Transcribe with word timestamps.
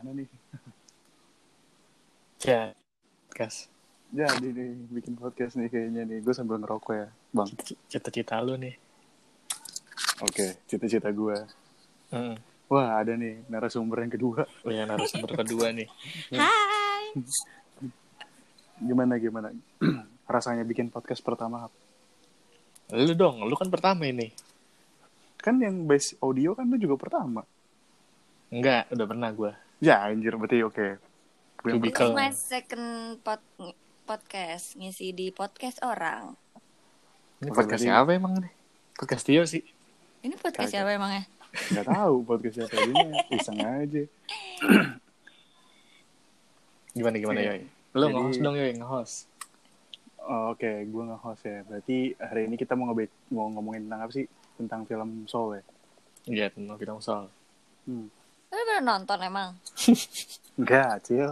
gimana 0.00 0.16
nih? 0.16 0.28
Ya, 2.40 2.72
gas. 3.36 3.68
Jadi 4.08 4.48
nih 4.48 4.72
bikin 4.96 5.12
podcast 5.12 5.60
nih 5.60 5.68
kayaknya 5.68 6.08
nih. 6.08 6.24
Gue 6.24 6.32
sambil 6.32 6.56
ngerokok 6.56 6.92
ya, 6.96 7.08
bang. 7.36 7.48
Cita-cita 7.84 8.40
lu 8.40 8.56
nih. 8.56 8.80
Oke, 10.24 10.56
cita-cita 10.64 11.12
gue. 11.12 11.36
Hmm. 12.16 12.32
Wah 12.72 12.96
ada 12.96 13.12
nih 13.12 13.44
narasumber 13.52 14.00
yang 14.00 14.12
kedua. 14.16 14.48
Oh 14.64 14.72
ya 14.72 14.88
narasumber 14.88 15.44
kedua 15.44 15.68
nih. 15.68 15.88
Hai. 16.32 17.20
Gimana 18.88 19.20
gimana? 19.20 19.52
Rasanya 20.32 20.64
bikin 20.64 20.88
podcast 20.88 21.20
pertama 21.20 21.68
apa? 21.68 21.76
Lu 22.96 23.12
dong, 23.12 23.44
lu 23.44 23.52
kan 23.52 23.68
pertama 23.68 24.08
ini. 24.08 24.32
Kan 25.36 25.60
yang 25.60 25.84
base 25.84 26.16
audio 26.24 26.56
kan 26.56 26.64
lu 26.72 26.80
juga 26.80 26.96
pertama. 26.96 27.44
Enggak, 28.48 28.88
udah 28.96 29.06
pernah 29.06 29.30
gua. 29.36 29.52
Ya 29.80 30.04
anjir 30.04 30.36
berarti 30.36 30.60
oke. 30.60 31.00
Ke- 31.56 31.72
is 31.72 32.12
my 32.12 32.28
second 32.36 33.16
pod 33.24 33.40
podcast 34.04 34.76
ngisi 34.76 35.16
di 35.16 35.32
podcast 35.32 35.80
orang. 35.80 36.36
Ini 37.40 37.48
podcast 37.48 37.80
siapa 37.80 38.12
emang 38.12 38.36
nih? 38.44 38.52
Podcast 38.92 39.24
Tio 39.24 39.48
sih. 39.48 39.64
Ini 40.20 40.36
podcast 40.36 40.68
siapa 40.68 40.92
emangnya? 40.92 41.24
Gak 41.72 41.88
tahu 41.88 42.28
podcast 42.28 42.60
siapa 42.60 42.76
ini 42.76 43.24
iseng 43.32 43.56
aja. 43.56 44.04
Gimana 47.00 47.16
gimana. 47.16 47.40
Yoy? 47.40 47.64
Lu 47.96 48.04
Jadi- 48.04 48.12
nge-host 48.12 48.40
dong 48.44 48.56
Yoy, 48.60 48.72
nge-host. 48.76 49.16
Oh, 50.20 50.52
Oke, 50.52 50.84
gue 50.84 51.04
nge-host 51.08 51.42
ya. 51.48 51.64
Berarti 51.64 52.12
hari 52.20 52.52
ini 52.52 52.60
kita 52.60 52.76
mau 52.76 52.92
ngebet 52.92 53.08
mau 53.32 53.48
ngomongin 53.48 53.88
tentang 53.88 54.00
apa 54.04 54.12
sih? 54.12 54.28
Tentang 54.60 54.84
film 54.84 55.24
Soul 55.24 55.56
ya? 55.56 55.62
Iya, 56.28 56.46
tentang 56.52 56.76
film 56.76 57.00
soal. 57.00 57.32
Hmm. 57.88 58.12
Lu 58.50 58.58
udah 58.58 58.80
nonton 58.82 59.18
emang? 59.22 59.50
Enggak, 60.58 61.06
Cil. 61.06 61.30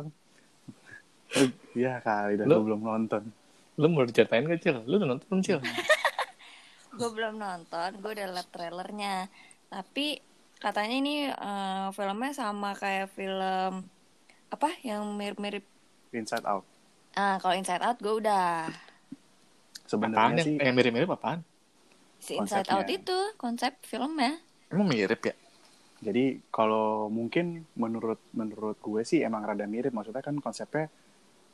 Iya 1.78 2.00
kali, 2.02 2.40
dah 2.40 2.48
Lu- 2.48 2.58
gue 2.58 2.72
belum 2.72 2.82
nonton. 2.82 3.22
Lu 3.78 3.86
mau 3.92 4.02
diceritain 4.02 4.42
gak, 4.48 4.58
Cil? 4.64 4.82
Lu 4.88 4.98
udah 4.98 5.14
nonton 5.14 5.26
belum, 5.30 5.42
Cil? 5.44 5.60
Gue 6.98 7.14
belum 7.14 7.38
nonton, 7.38 8.02
gue 8.02 8.10
udah 8.10 8.26
liat 8.34 8.48
trailernya. 8.50 9.30
Tapi 9.70 10.18
katanya 10.58 10.96
ini 10.98 11.30
eh, 11.30 11.86
filmnya 11.94 12.34
sama 12.34 12.74
kayak 12.74 13.14
film 13.14 13.86
apa 14.50 14.68
yang 14.82 15.06
mirip-mirip. 15.14 15.62
Inside 16.10 16.42
Out. 16.42 16.66
Ah, 17.14 17.38
kalau 17.38 17.54
Inside 17.54 17.86
Out 17.86 18.02
gue 18.02 18.14
udah. 18.18 18.66
Sebenarnya 19.86 20.42
yang, 20.42 20.46
sih, 20.48 20.54
yang 20.58 20.74
mirip-mirip 20.74 21.06
apaan? 21.14 21.46
Si 22.18 22.34
Inside 22.34 22.66
Konsepnya. 22.66 22.82
Out 22.82 22.90
itu 22.90 23.18
konsep 23.38 23.72
filmnya. 23.86 24.42
Emang 24.74 24.90
mirip 24.90 25.22
ya? 25.22 25.34
Jadi 25.98 26.38
kalau 26.48 27.08
mungkin 27.08 27.66
menurut 27.74 28.22
menurut 28.32 28.78
gue 28.78 29.02
sih 29.02 29.20
emang 29.20 29.42
rada 29.42 29.66
mirip. 29.66 29.90
Maksudnya 29.90 30.22
kan 30.22 30.38
konsepnya 30.38 30.86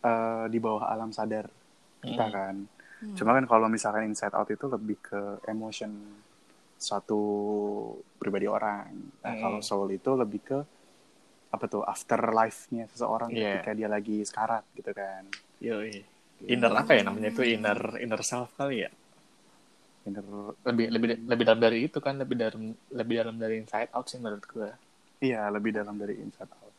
eh, 0.01 0.45
di 0.49 0.59
bawah 0.61 0.85
alam 0.85 1.11
sadar 1.11 1.49
kita 2.01 2.25
Hmm. 2.29 2.33
kan. 2.33 2.55
Hmm. 3.01 3.17
Cuma 3.17 3.31
kan 3.33 3.45
kalau 3.45 3.67
misalkan 3.67 4.05
Inside 4.05 4.37
Out 4.37 4.53
itu 4.53 4.69
lebih 4.69 5.01
ke 5.01 5.21
emotion 5.49 5.93
suatu 6.77 7.21
pribadi 8.19 8.45
orang. 8.45 8.93
Nah, 9.25 9.33
Hmm. 9.33 9.41
kalau 9.41 9.61
Soul 9.65 9.97
itu 9.97 10.13
lebih 10.13 10.41
ke 10.45 10.59
apa 11.49 11.65
tuh 11.65 11.87
afterlife-nya 11.87 12.91
seseorang 12.91 13.31
Iya. 13.31 13.63
ketika 13.63 13.73
dia 13.73 13.89
lagi 13.89 14.27
sekarat 14.27 14.67
gitu 14.75 14.91
kan. 14.91 15.23
Yoi. 15.63 16.03
Inner 16.45 16.75
apa 16.75 16.93
ya 16.93 17.07
namanya 17.07 17.31
itu 17.31 17.47
inner 17.47 17.97
inner 17.97 18.21
self 18.21 18.53
kali 18.59 18.85
ya? 18.85 18.91
Bener, 20.05 20.25
Lebih 20.63 20.87
lebih 20.93 21.09
lebih 21.25 21.45
dalam 21.45 21.61
dari 21.61 21.79
itu 21.83 21.99
kan, 21.99 22.15
lebih 22.21 22.37
dalam 22.37 22.63
lebih 22.93 23.15
dalam 23.21 23.37
dari 23.37 23.55
inside 23.59 23.89
out 23.91 24.07
sih 24.07 24.21
menurut 24.21 24.45
gua. 24.47 24.71
iya 25.19 25.49
lebih 25.49 25.73
dalam 25.73 25.97
dari 25.97 26.21
Inside 26.21 26.53
Out. 26.53 26.75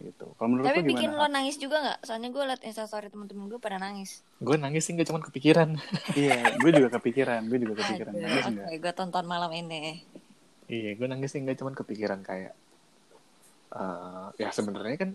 Gitu. 0.00 0.26
Kalau 0.34 0.48
menurut 0.48 0.64
Tapi 0.64 0.80
bikin 0.82 1.10
gimana? 1.12 1.20
lo 1.20 1.26
nangis 1.30 1.56
juga 1.56 1.76
nggak? 1.78 1.98
Soalnya 2.02 2.28
gue 2.28 2.42
liat 2.44 2.62
instastory 2.62 3.08
temen-temen 3.08 3.44
gue 3.46 3.60
pada 3.60 3.76
nangis. 3.76 4.24
Gue 4.38 4.56
nangis 4.56 4.82
sih 4.82 4.92
gak 4.92 5.06
cuma 5.06 5.20
kepikiran. 5.20 5.76
Iya, 6.16 6.56
gue 6.56 6.70
juga 6.72 6.88
kepikiran, 6.92 7.40
gue 7.44 7.58
juga 7.60 7.74
kepikiran. 7.78 8.12
Aduh, 8.12 8.22
Nangis 8.22 8.40
Oke, 8.40 8.50
enggak? 8.50 8.68
gue 8.80 8.92
tonton 8.92 9.24
malam 9.24 9.50
ini. 9.52 10.00
iya, 10.66 10.90
gue 10.92 11.06
nangis 11.06 11.28
sih 11.28 11.40
gak 11.40 11.56
cuma 11.56 11.72
kepikiran 11.72 12.20
kayak 12.22 12.52
eh 13.74 14.26
ya 14.38 14.48
sebenarnya 14.48 14.96
kan 14.96 15.10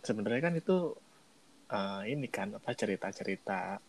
sebenarnya 0.00 0.42
kan 0.42 0.54
itu 0.54 0.76
eh, 1.68 2.02
ini 2.06 2.28
kan 2.28 2.48
apa 2.52 2.70
cerita-cerita 2.72 3.80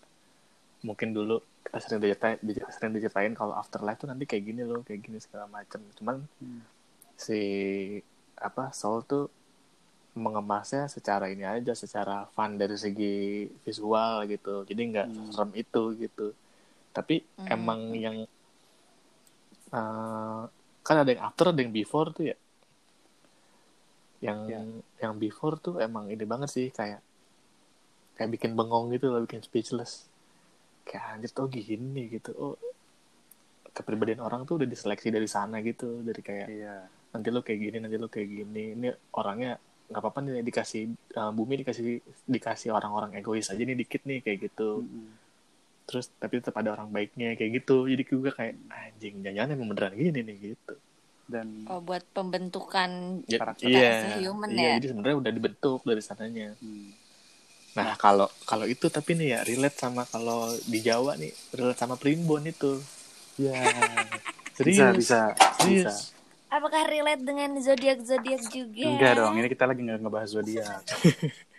mungkin 0.83 1.15
dulu 1.15 1.39
kita 1.63 1.77
sering 1.79 1.99
diceritain, 2.03 2.37
di- 2.43 2.59
sering 2.69 2.93
diceritain 2.93 3.33
kalau 3.33 3.55
afterlife 3.55 3.99
tuh 4.03 4.09
nanti 4.11 4.27
kayak 4.27 4.43
gini 4.43 4.61
loh, 4.67 4.83
kayak 4.83 5.01
gini 5.01 5.17
segala 5.17 5.47
macam. 5.47 5.79
Cuman 5.97 6.15
Hmm. 6.39 6.61
si 7.15 7.39
apa 8.35 8.69
Soul 8.75 9.05
tuh 9.05 9.25
mengemasnya 10.13 10.85
secara 10.85 11.25
ini 11.25 11.41
aja 11.41 11.73
secara 11.73 12.29
fun 12.37 12.53
dari 12.53 12.77
segi 12.77 13.49
visual 13.65 14.29
gitu 14.29 14.61
jadi 14.69 14.81
nggak 14.93 15.07
Hmm. 15.09 15.29
serem 15.33 15.51
itu 15.57 15.83
gitu 15.97 16.37
tapi 16.93 17.25
Hmm. 17.41 17.49
emang 17.49 17.81
yang 17.97 18.17
eh, 19.73 20.41
kan 20.85 20.95
ada 21.01 21.09
yang 21.09 21.23
after 21.25 21.49
ada 21.49 21.59
yang 21.65 21.73
before 21.73 22.13
tuh 22.13 22.29
ya 22.29 22.37
yang 24.21 24.39
Ya. 24.45 24.61
yang 25.01 25.13
before 25.17 25.57
tuh 25.57 25.81
emang 25.81 26.07
ini 26.13 26.23
banget 26.23 26.49
sih 26.53 26.67
kayak 26.69 27.01
kayak 28.13 28.29
bikin 28.29 28.53
bengong 28.53 28.93
gitu 28.93 29.09
loh 29.09 29.25
bikin 29.25 29.41
speechless 29.41 30.05
kayak 30.83 31.03
anjir 31.15 31.31
tuh 31.31 31.47
gini 31.47 32.07
gitu. 32.09 32.31
Oh 32.35 32.55
kepribadian 33.73 34.21
orang 34.21 34.45
tuh 34.45 34.61
udah 34.61 34.69
diseleksi 34.69 35.09
dari 35.09 35.25
sana 35.25 35.57
gitu. 35.59 36.05
Dari 36.05 36.21
kayak 36.21 36.47
Iya. 36.47 36.75
nanti 37.09 37.27
lo 37.29 37.41
kayak 37.41 37.59
gini 37.59 37.77
nanti 37.81 37.97
lo 37.97 38.07
kayak 38.07 38.29
gini. 38.29 38.63
Ini 38.77 38.87
orangnya 39.13 39.57
nggak 39.89 39.99
apa-apa 39.99 40.19
nih 40.21 40.41
dikasih 40.41 40.83
uh, 41.17 41.31
bumi 41.31 41.59
dikasih 41.61 41.85
dikasih 42.25 42.69
orang-orang 42.71 43.13
egois 43.13 43.49
aja 43.49 43.59
nih 43.59 43.75
dikit 43.75 44.01
nih 44.05 44.21
kayak 44.21 44.49
gitu. 44.49 44.81
Mm-mm. 44.81 45.21
terus 45.83 46.07
tapi 46.15 46.39
tetap 46.39 46.55
ada 46.55 46.71
orang 46.71 46.87
baiknya 46.89 47.35
kayak 47.35 47.59
gitu. 47.59 47.83
Jadi 47.85 48.03
juga 48.07 48.31
kayak 48.31 48.55
anjing 48.71 49.19
jangan-jangan 49.19 49.49
emang 49.51 49.67
beneran 49.75 49.93
gini 49.93 50.19
nih 50.23 50.37
gitu. 50.55 50.75
Dan 51.23 51.67
Oh, 51.67 51.79
buat 51.79 52.03
pembentukan 52.15 53.23
Ya, 53.27 53.39
Karakter 53.39 53.67
iya. 53.67 54.15
human 54.19 54.47
iya 54.51 54.63
ya? 54.63 54.73
jadi 54.79 54.87
sebenarnya 54.95 55.17
udah 55.19 55.31
dibentuk 55.35 55.79
dari 55.83 55.99
sananya. 55.99 56.55
Hmm, 56.59 56.91
nah 57.73 57.97
kalau 57.97 58.29
kalau 58.45 58.69
itu 58.69 58.85
tapi 58.89 59.17
nih 59.17 59.27
ya 59.33 59.39
relate 59.41 59.77
sama 59.81 60.05
kalau 60.05 60.53
di 60.69 60.79
Jawa 60.81 61.17
nih 61.17 61.33
relate 61.57 61.79
sama 61.79 61.97
primbon 61.97 62.45
itu 62.45 62.77
ya 63.49 63.57
serius 64.53 64.77
bisa 64.77 64.85
bisa 64.93 65.21
serius 65.61 65.85
bisa. 65.89 65.93
Apakah 66.53 66.85
relate 66.85 67.25
dengan 67.25 67.57
zodiak 67.57 68.05
zodiak 68.05 68.45
juga? 68.53 68.85
Enggak 68.85 69.17
dong, 69.17 69.33
ini 69.41 69.49
kita 69.49 69.65
lagi 69.65 69.81
nggak 69.89 70.05
ngebahas 70.05 70.29
zodiak. 70.37 70.85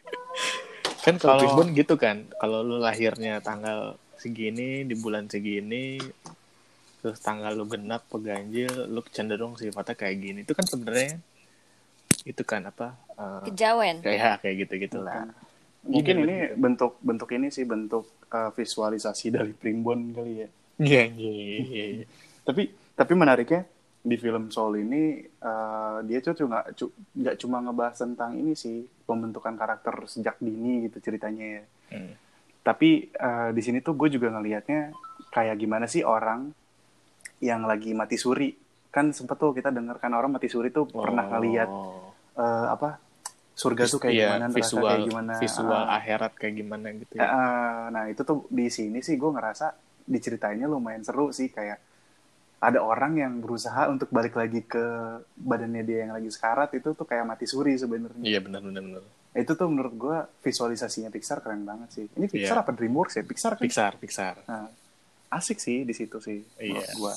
kan 1.04 1.20
kalau 1.20 1.42
primbon 1.44 1.76
gitu 1.76 2.00
kan 2.00 2.24
kalau 2.40 2.64
lu 2.64 2.80
lahirnya 2.80 3.36
tanggal 3.44 4.00
segini 4.16 4.88
di 4.88 4.96
bulan 4.96 5.28
segini 5.28 6.00
terus 7.04 7.20
tanggal 7.20 7.52
lu 7.52 7.68
genap 7.68 8.08
peganjil 8.08 8.88
lu 8.88 9.04
cenderung 9.12 9.52
sifatnya 9.60 9.92
kayak 9.92 10.16
gini 10.16 10.40
itu 10.48 10.56
kan 10.56 10.64
sebenarnya 10.64 11.20
itu 12.24 12.40
kan 12.40 12.64
apa 12.64 12.96
eh, 13.20 13.52
Kejawen. 13.52 14.00
kayak 14.00 14.40
kayak 14.40 14.54
gitu 14.64 14.88
gitulah 14.88 15.28
Mungkin 15.84 16.16
ini 16.24 16.36
bentuk 16.54 16.96
bentuk 17.00 17.28
ini 17.30 17.48
sih 17.48 17.62
bentuk 17.62 18.08
uh, 18.28 18.50
visualisasi 18.50 19.28
dari 19.28 19.52
primbon 19.52 20.12
kali 20.12 20.32
ya. 20.40 20.48
iya 20.80 21.02
iya 21.06 21.84
Tapi 22.42 22.66
tapi 22.92 23.12
menariknya 23.12 23.68
di 24.00 24.16
film 24.16 24.48
Soul 24.48 24.80
ini 24.80 25.16
uh, 25.40 26.00
dia 26.02 26.20
tuh 26.20 26.36
cuma 26.36 26.60
cu- 26.72 26.92
nggak 27.14 27.36
cuma 27.36 27.60
ngebahas 27.60 27.96
tentang 27.96 28.36
ini 28.36 28.52
sih 28.52 28.84
pembentukan 29.04 29.54
karakter 29.54 29.94
sejak 30.04 30.36
dini 30.38 30.88
gitu 30.88 31.00
ceritanya 31.00 31.60
ya. 31.60 31.64
Hmm. 31.92 32.12
Tapi 32.60 33.12
uh, 33.14 33.52
di 33.52 33.60
sini 33.60 33.80
tuh 33.80 33.92
gue 33.94 34.08
juga 34.08 34.32
ngelihatnya 34.32 34.92
kayak 35.30 35.56
gimana 35.56 35.84
sih 35.84 36.00
orang 36.00 36.52
yang 37.40 37.64
lagi 37.64 37.92
mati 37.92 38.16
suri 38.16 38.56
kan 38.88 39.10
sempet 39.10 39.36
tuh 39.36 39.52
kita 39.52 39.68
dengar 39.68 39.98
kan 39.98 40.14
orang 40.14 40.32
mati 40.32 40.48
suri 40.48 40.70
tuh 40.70 40.86
pernah 40.86 41.28
ngelihat 41.28 41.68
Oh. 41.68 42.14
uh, 42.36 42.66
apa 42.72 42.96
surga 43.54 43.82
tuh 43.86 44.00
kayak 44.00 44.12
Iya, 44.12 44.26
gimana 44.28 44.44
neraka 44.44 44.58
visual 44.58 44.82
kayak 44.84 45.02
gimana 45.04 45.32
visual 45.38 45.72
Ah, 45.80 45.96
akhirat 45.96 46.32
kayak 46.34 46.54
gimana 46.56 46.86
gitu 46.92 47.12
ya. 47.14 47.24
ah. 47.24 47.82
nah 47.88 48.04
itu 48.06 48.20
tuh 48.20 48.46
di 48.48 48.66
sini 48.66 48.98
sih 48.98 49.14
gue 49.14 49.30
ngerasa 49.30 49.66
diceritainnya 50.04 50.66
lumayan 50.66 51.00
seru 51.00 51.30
sih 51.30 51.48
kayak 51.48 51.78
ada 52.58 52.80
orang 52.80 53.14
yang 53.14 53.32
berusaha 53.38 53.86
untuk 53.86 54.08
balik 54.08 54.34
lagi 54.34 54.60
ke 54.60 54.80
badannya 55.34 55.82
dia 55.82 55.98
yang 56.02 56.12
lagi 56.12 56.28
sekarat 56.28 56.72
itu 56.72 56.92
tuh 56.92 57.04
kayak 57.04 57.24
mati 57.24 57.44
suri 57.44 57.74
sebenarnya 57.74 58.20
Iya 58.20 58.40
benar 58.40 58.60
benar 58.60 58.82
benar. 58.82 59.02
itu 59.32 59.52
tuh 59.52 59.66
menurut 59.66 59.94
gue 59.94 60.16
visualisasinya 60.40 61.08
Pixar 61.08 61.38
keren 61.38 61.62
banget 61.62 61.88
sih 61.92 62.06
ini 62.10 62.26
Pixar 62.26 62.56
Iya. 62.56 62.62
apa 62.62 62.70
DreamWorks 62.70 63.14
ya 63.14 63.22
Pixar 63.22 63.52
kan 63.52 63.62
Pixar 63.62 63.92
Pixar. 63.96 64.36
Nah, 64.44 64.66
asik 65.30 65.58
sih 65.58 65.82
di 65.82 65.92
situ 65.92 66.18
sih 66.18 66.40
Iya. 66.56 66.74
menurut 66.74 66.90
gue 66.96 67.14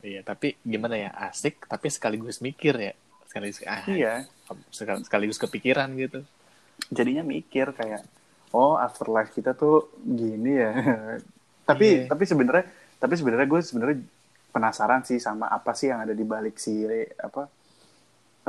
Iya, 0.00 0.24
tapi 0.24 0.56
gimana 0.62 0.96
ya? 0.96 1.12
Asik 1.12 1.60
tapi 1.66 1.86
sekaligus 1.86 2.40
mikir 2.40 2.72
ya. 2.72 2.96
Sekaligus 3.30 3.62
ah, 3.62 3.86
iya 3.86 4.26
sekal- 4.74 5.02
sekaligus 5.06 5.38
kepikiran 5.38 5.94
gitu. 5.94 6.26
jadinya 6.90 7.22
mikir 7.22 7.70
kayak 7.70 8.02
oh 8.50 8.74
afterlife 8.74 9.30
kita 9.30 9.54
tuh 9.54 9.86
gini 10.02 10.58
ya 10.58 10.72
tapi 11.70 12.02
Iya. 12.02 12.10
tapi 12.10 12.24
sebenarnya 12.26 12.66
tapi 12.98 13.14
sebenarnya 13.14 13.46
gue 13.46 13.60
sebenarnya 13.62 13.98
penasaran 14.50 15.06
sih 15.06 15.22
sama 15.22 15.46
apa 15.46 15.70
sih 15.78 15.86
yang 15.94 16.02
ada 16.02 16.10
di 16.10 16.26
balik 16.26 16.58
si 16.58 16.82
apa 17.14 17.46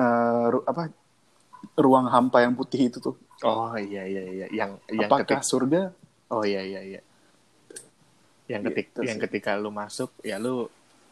eh, 0.02 0.46
ru- 0.50 0.66
apa 0.66 0.90
ruang 1.78 2.10
hampa 2.10 2.42
yang 2.42 2.58
putih 2.58 2.90
itu 2.90 2.98
tuh. 2.98 3.14
Oh 3.46 3.74
iya 3.78 4.02
iya 4.10 4.24
iya 4.26 4.48
yang 4.50 4.72
yang 4.90 5.10
Apakah 5.10 5.30
ketik 5.30 5.46
surga? 5.46 5.94
Oh 6.34 6.42
iya 6.42 6.66
iya 6.66 6.82
iya. 6.82 7.02
Yang 8.50 8.62
ketik 8.74 8.88
Gitu 8.90 9.00
yang 9.06 9.18
sih. 9.18 9.24
ketika 9.30 9.52
lu 9.56 9.70
masuk 9.70 10.10
ya 10.26 10.42
lu 10.42 10.66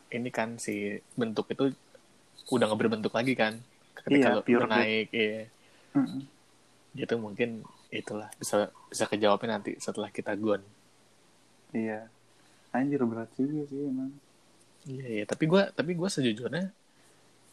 ini 0.09 0.29
kan 0.33 0.57
si 0.57 0.97
bentuk 1.13 1.45
itu 1.53 1.69
udah 2.47 2.65
nggak 2.71 2.79
berbentuk 2.79 3.13
lagi 3.13 3.33
kan. 3.35 3.59
Ketika 3.99 4.39
Iya, 4.39 4.43
pure 4.45 4.67
naik 4.67 5.07
iya. 5.11 5.51
Mm-mm. 5.93 6.23
Gitu 6.95 7.13
mungkin 7.19 7.67
itulah 7.91 8.29
bisa 8.39 8.71
bisa 8.87 9.05
kejawabnya 9.09 9.59
nanti 9.59 9.75
setelah 9.77 10.07
kita 10.07 10.33
gone. 10.39 10.63
Iya. 11.75 12.07
Anjir 12.71 13.01
berat 13.03 13.29
juga 13.35 13.67
sih 13.67 13.81
emang. 13.83 14.13
Iya 14.87 15.05
iya 15.21 15.23
tapi 15.27 15.43
gua 15.49 15.67
tapi 15.75 15.91
gua 15.97 16.07
sejujurnya 16.07 16.71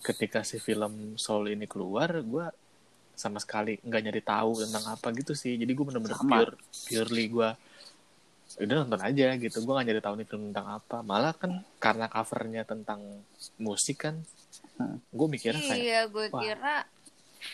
ketika 0.05 0.47
si 0.47 0.63
film 0.63 1.19
Soul 1.19 1.57
ini 1.57 1.67
keluar 1.67 2.23
gua 2.23 2.53
sama 3.17 3.41
sekali 3.41 3.81
nggak 3.81 4.03
nyari 4.05 4.23
tahu 4.23 4.61
tentang 4.61 4.85
apa 4.93 5.09
gitu 5.17 5.33
sih 5.33 5.57
jadi 5.57 5.73
gue 5.73 5.85
bener-bener 5.89 6.21
pure 6.21 6.53
purely 6.85 7.25
gue 7.33 7.49
udah 8.61 8.75
nonton 8.85 9.01
aja 9.01 9.27
gitu 9.41 9.65
gue 9.65 9.73
nggak 9.73 9.87
nyari 9.89 10.01
tahu 10.05 10.15
nih 10.21 10.27
film 10.29 10.45
tentang 10.53 10.69
apa 10.77 11.01
malah 11.01 11.33
kan 11.33 11.65
karena 11.81 12.13
covernya 12.13 12.63
tentang 12.69 13.01
musik 13.57 14.05
kan 14.05 14.21
Hmm. 14.77 15.01
gue 15.09 15.27
mikirnya 15.27 15.63
kayak 15.63 15.79
Iya, 15.79 16.01
gue 16.07 16.25
wah, 16.29 16.43
kira 16.43 16.75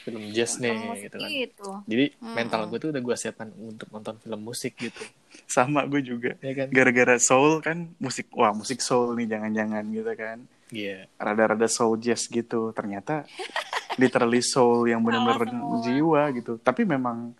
film 0.02 0.22
jazz 0.30 0.56
nih 0.56 0.72
gitu 1.00 1.16
kan 1.16 1.28
itu. 1.28 1.70
jadi 1.84 2.04
Mm-mm. 2.12 2.34
mental 2.34 2.60
gue 2.66 2.78
tuh 2.78 2.90
udah 2.90 3.02
gue 3.02 3.14
siapkan 3.14 3.48
untuk 3.52 3.86
nonton 3.88 4.16
film 4.16 4.40
musik 4.40 4.74
gitu 4.74 5.02
Sama 5.46 5.84
gue 5.84 6.00
juga. 6.00 6.34
ya 6.38 6.52
kan 6.54 6.66
Gara-gara 6.68 7.16
soul 7.18 7.60
kan 7.60 7.92
musik 7.96 8.26
wah 8.32 8.50
musik 8.50 8.80
soul 8.80 9.14
nih 9.14 9.28
jangan-jangan 9.28 9.84
gitu 9.86 10.12
kan. 10.14 10.38
iya 10.70 11.04
Rada-rada 11.14 11.66
soul 11.66 11.96
jazz 11.96 12.24
gitu. 12.24 12.72
Ternyata 12.72 13.22
literally 14.00 14.40
soul 14.40 14.84
yang 14.84 15.00
benar-benar 15.00 15.44
jiwa 15.80 16.32
gitu. 16.32 16.56
Tapi 16.56 16.82
memang 16.82 17.32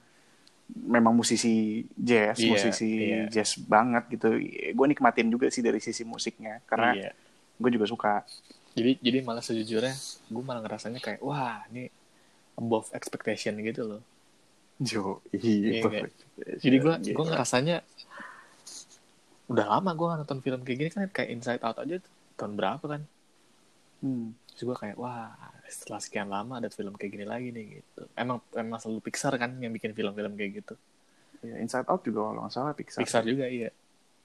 memang 0.73 1.13
musisi 1.13 1.85
jazz, 1.93 2.37
Iya, 2.37 2.49
musisi 2.49 2.91
iya. 2.91 3.23
jazz 3.29 3.57
banget 3.59 4.09
gitu. 4.11 4.29
Gue 4.73 4.87
nikmatin 4.87 5.29
juga 5.29 5.49
sih 5.49 5.61
dari 5.61 5.81
sisi 5.81 6.03
musiknya 6.03 6.61
karena 6.65 6.93
iya 6.93 7.11
gue 7.63 7.73
juga 7.79 7.87
suka. 7.87 8.15
jadi 8.73 8.97
jadi 9.05 9.19
malah 9.21 9.45
sejujurnya 9.45 9.93
gue 10.33 10.43
malah 10.43 10.65
ngerasanya 10.65 10.99
kayak 10.99 11.21
wah 11.21 11.63
ini 11.71 11.93
above 12.57 12.89
expectation 12.93 13.57
gitu 13.63 13.85
loh. 13.87 14.03
Jo, 14.83 15.23
Iya, 15.31 15.87
jadi 16.59 16.77
gue 16.83 16.95
gue 17.15 17.25
ngerasanya 17.29 17.87
udah 19.53 19.67
lama 19.69 19.91
gue 19.93 20.07
nonton 20.25 20.39
film 20.41 20.61
kayak 20.65 20.79
gini 20.81 20.91
kan 20.91 21.07
kayak 21.13 21.31
Inside 21.31 21.63
Out 21.63 21.79
aja 21.79 22.01
tuh, 22.01 22.13
tahun 22.41 22.53
berapa 22.57 22.85
kan? 22.85 23.03
Hmm. 24.03 24.35
terus 24.53 24.67
gue 24.69 24.77
kayak 24.77 24.97
wah 24.99 25.31
setelah 25.71 26.03
sekian 26.03 26.29
lama 26.29 26.59
ada 26.59 26.69
film 26.69 26.93
kayak 26.99 27.13
gini 27.15 27.27
lagi 27.29 27.49
nih 27.55 27.81
gitu. 27.81 28.03
Emang 28.19 28.43
emang 28.53 28.83
selalu 28.83 29.01
Pixar 29.07 29.33
kan 29.39 29.55
yang 29.63 29.73
bikin 29.73 29.95
film-film 29.95 30.35
kayak 30.35 30.65
gitu. 30.65 30.75
Ya, 31.47 31.57
Inside 31.63 31.87
Out 31.89 32.03
juga 32.05 32.29
kalau 32.29 32.41
nggak 32.45 32.53
salah 32.53 32.73
Pixar. 32.75 33.01
Pixar 33.01 33.23
juga 33.25 33.47
iya. 33.49 33.71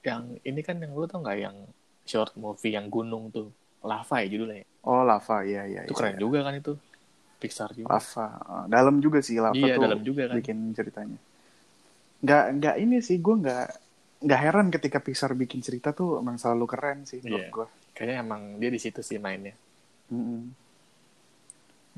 Yang 0.02 0.42
ini 0.44 0.60
kan 0.66 0.76
yang 0.82 0.92
lu 0.92 1.06
tau 1.06 1.22
nggak? 1.22 1.36
Yang 1.38 1.56
short 2.12 2.32
movie 2.42 2.72
yang 2.76 2.86
gunung 2.94 3.24
tuh 3.34 3.46
lava 3.90 4.16
ya 4.22 4.26
judulnya 4.32 4.58
ya? 4.62 4.66
Oh, 4.88 5.02
Lava, 5.04 5.36
iya 5.44 5.62
iya. 5.68 5.80
itu 5.84 5.92
iya, 5.92 5.98
keren 5.98 6.14
iya. 6.16 6.20
juga 6.24 6.38
kan 6.46 6.54
itu 6.56 6.72
Pixar 7.38 7.70
juga 7.78 7.88
Lava, 7.94 8.26
Eh, 8.34 8.64
dalam 8.74 8.96
juga 9.04 9.18
sih 9.22 9.36
Lava 9.38 9.54
Iya, 9.54 9.74
tuh 9.76 9.82
dalam 9.86 10.00
juga 10.02 10.22
kan. 10.30 10.36
bikin 10.38 10.58
ceritanya. 10.74 11.18
Nggak 12.24 12.44
nggak 12.58 12.76
ini 12.82 12.96
sih, 12.98 13.16
gue 13.22 13.34
nggak 13.42 13.66
nggak 14.26 14.40
heran 14.42 14.66
ketika 14.74 14.98
Pixar 14.98 15.30
bikin 15.38 15.60
cerita 15.62 15.94
tuh 15.94 16.18
emang 16.18 16.36
selalu 16.42 16.66
keren 16.66 16.98
sih 17.06 17.22
menurut 17.22 17.46
Iya. 17.46 17.54
gue. 17.54 17.66
kayaknya 17.98 18.16
emang 18.22 18.42
dia 18.62 18.70
di 18.70 18.78
situ 18.78 19.02
sih 19.02 19.18
mainnya 19.18 19.54
Mm-mm. 20.14 20.42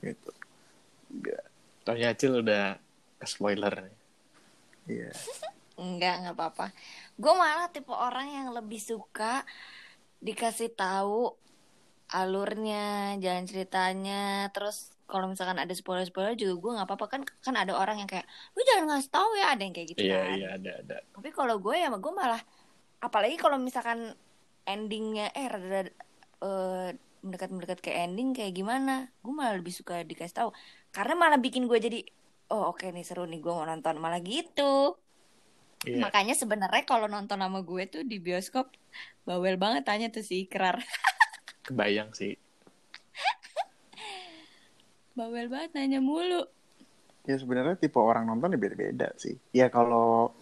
Gitu. 0.01 0.31
Nggak, 1.12 1.43
Taunya 1.85 2.09
Acil 2.15 2.33
udah 2.45 2.65
ke 3.21 3.27
spoiler 3.29 3.75
nih 3.85 3.97
Iya. 4.91 5.11
Enggak, 5.81 6.15
enggak 6.21 6.35
apa-apa. 6.37 6.67
Gue 7.17 7.33
malah 7.33 7.73
tipe 7.73 7.89
orang 7.89 8.29
yang 8.29 8.49
lebih 8.53 8.77
suka 8.77 9.41
dikasih 10.21 10.73
tahu 10.77 11.35
alurnya, 12.11 13.17
jalan 13.23 13.47
ceritanya, 13.47 14.51
terus 14.51 14.93
kalau 15.11 15.27
misalkan 15.27 15.59
ada 15.59 15.75
spoiler-spoiler 15.75 16.39
juga 16.39 16.55
gue 16.59 16.71
nggak 16.79 16.87
apa-apa. 16.87 17.07
Kan 17.11 17.23
kan 17.43 17.55
ada 17.59 17.75
orang 17.75 18.03
yang 18.03 18.11
kayak 18.11 18.27
lu 18.55 18.63
jangan 18.63 18.95
ngasih 18.95 19.11
tahu 19.11 19.31
ya 19.39 19.47
ada 19.55 19.63
yang 19.67 19.75
kayak 19.75 19.89
gitu 19.95 20.01
iya 20.07 20.19
kan. 20.23 20.37
iya 20.39 20.49
ada 20.55 20.71
ada. 20.83 20.97
Tapi 21.19 21.29
kalau 21.35 21.57
gue 21.59 21.75
ya 21.75 21.91
gue 21.91 22.13
malah 22.15 22.43
apalagi 23.03 23.37
kalau 23.41 23.59
misalkan 23.59 24.15
endingnya 24.67 25.33
eh 25.35 25.47
rada 25.51 25.91
eh, 26.41 26.89
mendekat-mendekat 27.21 27.79
ke 27.85 27.91
ending 27.93 28.33
kayak 28.33 28.55
gimana, 28.55 29.11
gue 29.21 29.35
malah 29.35 29.59
lebih 29.59 29.75
suka 29.75 30.03
dikasih 30.07 30.37
tahu. 30.47 30.51
Karena 30.95 31.15
malah 31.19 31.39
bikin 31.43 31.67
gue 31.67 31.79
jadi 31.79 32.01
oh 32.51 32.75
oke 32.75 32.87
nih 32.91 33.07
seru 33.07 33.27
nih 33.27 33.43
gue 33.43 33.53
mau 33.53 33.67
nonton. 33.67 33.99
Malah 33.99 34.23
gitu. 34.23 34.99
Iya 35.88 36.03
Makanya 36.05 36.35
sebenarnya 36.37 36.85
kalau 36.85 37.06
nonton 37.09 37.41
sama 37.41 37.61
gue 37.65 37.85
tuh 37.88 38.03
di 38.05 38.21
bioskop 38.21 38.73
bawel 39.25 39.56
banget 39.56 39.87
tanya 39.87 40.09
tuh 40.11 40.25
si 40.25 40.44
Ikrar. 40.49 40.81
kebayang 41.67 42.11
sih 42.17 42.35
Bawel 45.21 45.50
banget 45.53 45.77
nanya 45.77 46.00
mulu. 46.00 46.47
Ya 47.29 47.37
sebenarnya 47.37 47.77
tipe 47.77 48.00
orang 48.00 48.25
nonton 48.25 48.56
ya 48.56 48.59
beda-beda 48.59 49.09
sih. 49.21 49.37
Ya 49.53 49.69
kalau 49.69 50.32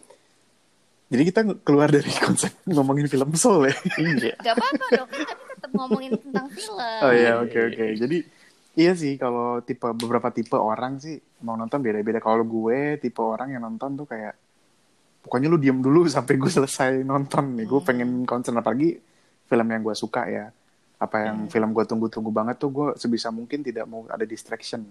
jadi 1.09 1.23
kita 1.25 1.41
keluar 1.65 1.89
dari 1.89 2.07
konsep 2.27 2.53
ngomongin 2.69 3.09
film 3.09 3.33
soul 3.35 3.67
ya. 3.67 3.75
iya 3.99 4.37
Gak 4.39 4.55
apa-apa 4.55 4.87
dong, 4.95 5.09
kan 5.11 5.25
tapi 5.25 5.43
tetap 5.57 5.71
ngomongin 5.75 6.13
tentang 6.21 6.47
film. 6.53 6.79
Oh 6.79 7.13
iya, 7.13 7.41
oke 7.41 7.59
oke. 7.59 7.85
Jadi 7.97 8.19
iya 8.79 8.93
sih 8.95 9.19
kalau 9.19 9.65
tipe 9.65 9.89
beberapa 9.99 10.31
tipe 10.31 10.55
orang 10.55 11.01
sih 11.01 11.19
mau 11.43 11.57
nonton 11.59 11.81
beda-beda. 11.83 12.23
Kalau 12.23 12.45
gue 12.45 13.01
tipe 13.03 13.19
orang 13.19 13.57
yang 13.57 13.65
nonton 13.65 13.99
tuh 13.99 14.07
kayak 14.07 14.37
pokoknya 15.29 15.47
lu 15.47 15.61
diem 15.61 15.77
dulu 15.77 16.09
sampai 16.17 16.35
gue 16.35 16.49
selesai 16.49 17.05
nonton 17.05 17.53
nih. 17.55 17.69
Gue 17.69 17.79
Hmm. 17.79 17.87
pengen 17.87 18.11
konsen 18.25 18.57
apalagi 18.57 18.97
film 19.45 19.69
yang 19.69 19.85
gue 19.85 19.93
suka 19.93 20.25
ya. 20.25 20.49
Apa 20.97 21.29
yang 21.29 21.45
Hmm. 21.45 21.53
film 21.53 21.71
gue 21.71 21.85
tunggu-tunggu 21.85 22.33
banget 22.33 22.57
tuh 22.57 22.73
gue 22.73 22.89
sebisa 22.97 23.29
mungkin 23.29 23.61
tidak 23.61 23.85
mau 23.85 24.09
ada 24.09 24.25
distraction 24.25 24.89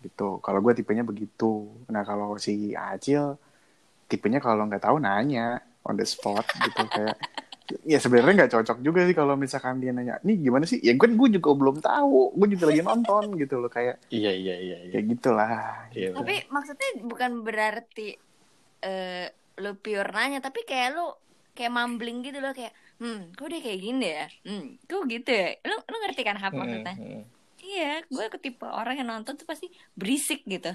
gitu. 0.00 0.42
Kalau 0.42 0.58
gue 0.58 0.74
tipenya 0.74 1.00
begitu. 1.00 1.70
Nah 1.86 2.02
kalau 2.02 2.34
si 2.36 2.74
Acil 2.74 3.38
tipenya 4.04 4.42
kalau 4.42 4.66
nggak 4.66 4.82
tahu 4.82 4.98
nanya 4.98 5.56
on 5.82 5.94
the 5.94 6.04
spot 6.04 6.44
gitu 6.60 6.84
kayak 6.86 7.16
ya 7.88 7.96
sebenarnya 7.96 8.44
nggak 8.44 8.52
cocok 8.52 8.78
juga 8.84 9.00
sih 9.02 9.16
kalau 9.16 9.32
misalkan 9.32 9.80
dia 9.80 9.88
nanya 9.90 10.20
nih 10.20 10.36
gimana 10.36 10.68
sih 10.68 10.76
ya 10.78 10.92
gue 10.92 11.08
gue 11.08 11.28
juga 11.32 11.56
belum 11.56 11.80
tahu 11.80 12.36
gue 12.36 12.48
juga 12.52 12.68
lagi 12.68 12.84
nonton 12.84 13.32
gitu 13.40 13.56
loh 13.56 13.66
kayak 13.66 13.96
iya 14.12 14.28
iya 14.28 14.54
iya 14.60 14.76
iya 14.84 14.92
kayak 14.92 15.06
gitulah 15.08 15.88
Iya, 15.88 16.12
Tapi 16.12 16.34
maksudnya 16.52 16.88
bukan 17.00 17.40
berarti 17.40 18.12
eh 18.84 19.26
lu 19.60 19.70
pure 19.82 20.10
nanya, 20.14 20.38
tapi 20.44 20.60
kayak 20.68 20.88
lu 20.96 21.06
kayak 21.56 21.72
mumbling 21.76 22.24
gitu 22.24 22.38
loh 22.40 22.52
kayak 22.56 22.72
hmm, 23.00 23.36
kok 23.36 23.48
dia 23.52 23.60
kayak 23.60 23.80
gini 23.84 24.06
ya? 24.08 24.26
Hmm, 24.46 24.64
kok 24.88 25.02
gitu 25.10 25.30
ya? 25.32 25.48
Lu 25.68 25.76
lu 25.90 25.96
ngerti 26.02 26.22
kan 26.24 26.36
apa 26.40 26.62
maksudnya? 26.64 26.96
Mm, 26.96 27.04
mm. 27.20 27.22
Iya, 27.62 28.02
gue 28.10 28.26
ketipe 28.34 28.66
orang 28.66 28.94
yang 28.98 29.08
nonton 29.12 29.34
tuh 29.38 29.46
pasti 29.46 29.70
berisik 29.94 30.42
gitu. 30.48 30.72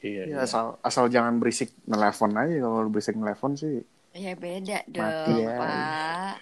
iya 0.00 0.24
ya, 0.30 0.36
iya 0.36 0.36
asal 0.46 0.80
asal 0.88 1.04
jangan 1.14 1.34
berisik 1.40 1.70
nelfon 1.90 2.32
aja 2.42 2.54
kalau 2.64 2.78
lu 2.84 2.90
berisik 2.94 3.16
nelfon 3.20 3.52
sih 3.60 3.84
Ya 4.14 4.34
beda 4.34 4.78
dong, 4.90 5.06
Mati 5.06 5.32
ya. 5.46 5.54
Pak. 5.58 6.36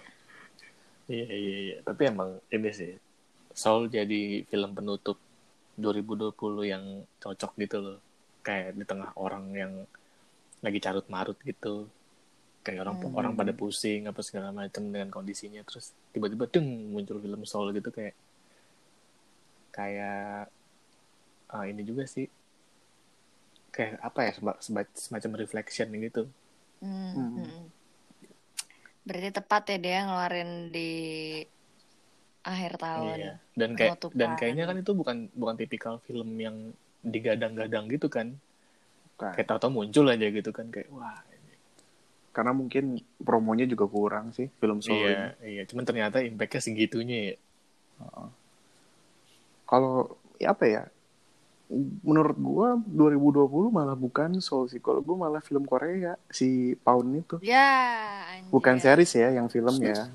Iya 1.11 1.25
iya 1.41 1.57
iya. 1.65 1.75
Tapi 1.87 2.01
emang 2.11 2.29
ini 2.55 2.69
sih 2.79 2.91
Soul 3.61 3.81
jadi 3.95 4.21
film 4.49 4.71
penutup 4.77 5.17
2020 5.83 6.63
yang 6.73 6.83
cocok 7.23 7.51
gitu 7.63 7.77
loh. 7.85 7.97
Kayak 8.45 8.69
di 8.79 8.85
tengah 8.89 9.11
orang 9.25 9.45
yang 9.61 9.73
lagi 10.59 10.79
carut 10.79 11.07
marut 11.07 11.37
gitu. 11.41 11.87
Kayak 12.59 12.83
orang 12.83 12.95
Hmm. 12.99 13.15
orang 13.15 13.33
pada 13.33 13.51
pusing 13.51 14.05
apa 14.05 14.19
segala 14.19 14.51
macam 14.51 14.83
dengan 14.85 15.07
kondisinya 15.07 15.63
terus 15.63 15.89
tiba-tiba 16.11 16.45
deng 16.45 16.67
muncul 16.91 17.17
film 17.17 17.41
Soul 17.43 17.71
gitu 17.71 17.89
kayak 17.89 18.13
kayak 19.71 20.49
ah, 21.47 21.65
ini 21.65 21.81
juga 21.81 22.03
sih 22.05 22.27
kayak 23.69 24.01
apa 24.01 24.19
ya 24.27 24.31
seba- 24.33 24.59
seba- 24.59 24.93
semacam 24.93 25.31
reflection 25.39 25.87
gitu. 25.95 26.23
Hmm, 26.79 27.11
Hmm. 27.13 27.31
hmm. 27.39 27.63
Berarti 29.01 29.29
tepat 29.31 29.63
ya 29.67 29.77
dia 29.79 29.97
ngeluarin 30.05 30.51
di 30.69 30.91
akhir 32.41 32.75
tahun. 32.77 33.17
Iya. 33.17 33.33
Dan 33.55 33.69
kayak 33.73 33.91
Penutupan. 33.97 34.17
dan 34.19 34.29
kayaknya 34.35 34.63
kan 34.65 34.77
itu 34.77 34.91
bukan 34.91 35.17
bukan 35.33 35.55
tipikal 35.55 35.95
film 36.03 36.29
yang 36.35 36.55
digadang-gadang 37.01 37.87
gitu 37.87 38.11
kan. 38.11 38.35
Bukan. 39.19 39.35
Kayak 39.35 39.47
tahu-tahu 39.51 39.71
muncul 39.75 40.07
aja 40.07 40.27
gitu 40.31 40.49
kan 40.55 40.71
kayak 40.71 40.87
wah. 40.89 41.19
ini. 41.27 41.51
karena 42.31 42.55
mungkin 42.55 42.95
promonya 43.19 43.67
juga 43.67 43.83
kurang 43.83 44.31
sih 44.31 44.47
film 44.47 44.79
soul 44.79 44.95
Iya, 44.95 45.35
iya. 45.43 45.61
Cuman 45.67 45.83
ternyata 45.83 46.23
impact-nya 46.23 46.61
segitunya 46.63 47.17
ya. 47.19 47.35
ini 47.99 48.31
kalau 49.67 50.15
ya 50.39 50.55
apa 50.55 50.63
ya 50.65 50.83
menurut 52.01 52.37
gua 52.39 52.67
2020 52.79 53.69
malah 53.69 53.93
bukan 53.93 54.39
soul 54.39 54.65
sih 54.65 54.79
kalau 54.79 55.03
gua 55.03 55.27
malah 55.27 55.43
film 55.43 55.67
Korea 55.67 56.15
si 56.31 56.73
Pound 56.79 57.11
itu 57.13 57.37
Ya, 57.43 58.23
anjir. 58.31 58.49
bukan 58.49 58.75
series 58.79 59.11
ya 59.13 59.29
yang 59.29 59.51
film 59.51 59.75
ya 59.77 60.07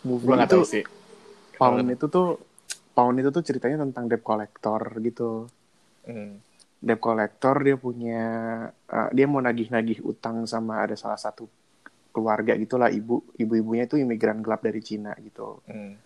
movie 0.00 0.26
Gua 0.26 0.34
nggak 0.40 0.48
itu 0.48 0.58
tahu 0.58 0.64
sih. 0.64 0.84
Pound 1.60 1.92
itu 1.92 2.06
tuh 2.08 2.40
Pound 2.90 3.20
itu 3.20 3.28
tuh 3.28 3.44
ceritanya 3.44 3.84
tentang 3.84 4.08
debt 4.08 4.24
collector 4.24 4.80
gitu 4.98 5.44
Hmm. 6.06 6.38
Debt 6.78 6.98
collector 6.98 7.56
dia 7.58 7.76
punya 7.76 8.22
uh, 8.68 9.08
dia 9.10 9.24
mau 9.24 9.40
nagih-nagih 9.40 10.02
utang 10.02 10.44
sama 10.44 10.80
ada 10.80 10.94
salah 10.94 11.16
satu 11.16 11.48
keluarga 12.10 12.54
gitulah 12.54 12.88
ibu 12.88 13.20
ibu-ibunya 13.34 13.84
itu 13.84 13.96
imigran 13.96 14.40
gelap 14.40 14.60
dari 14.60 14.80
Cina 14.80 15.12
gitu 15.18 15.60
Hmm. 15.64 15.96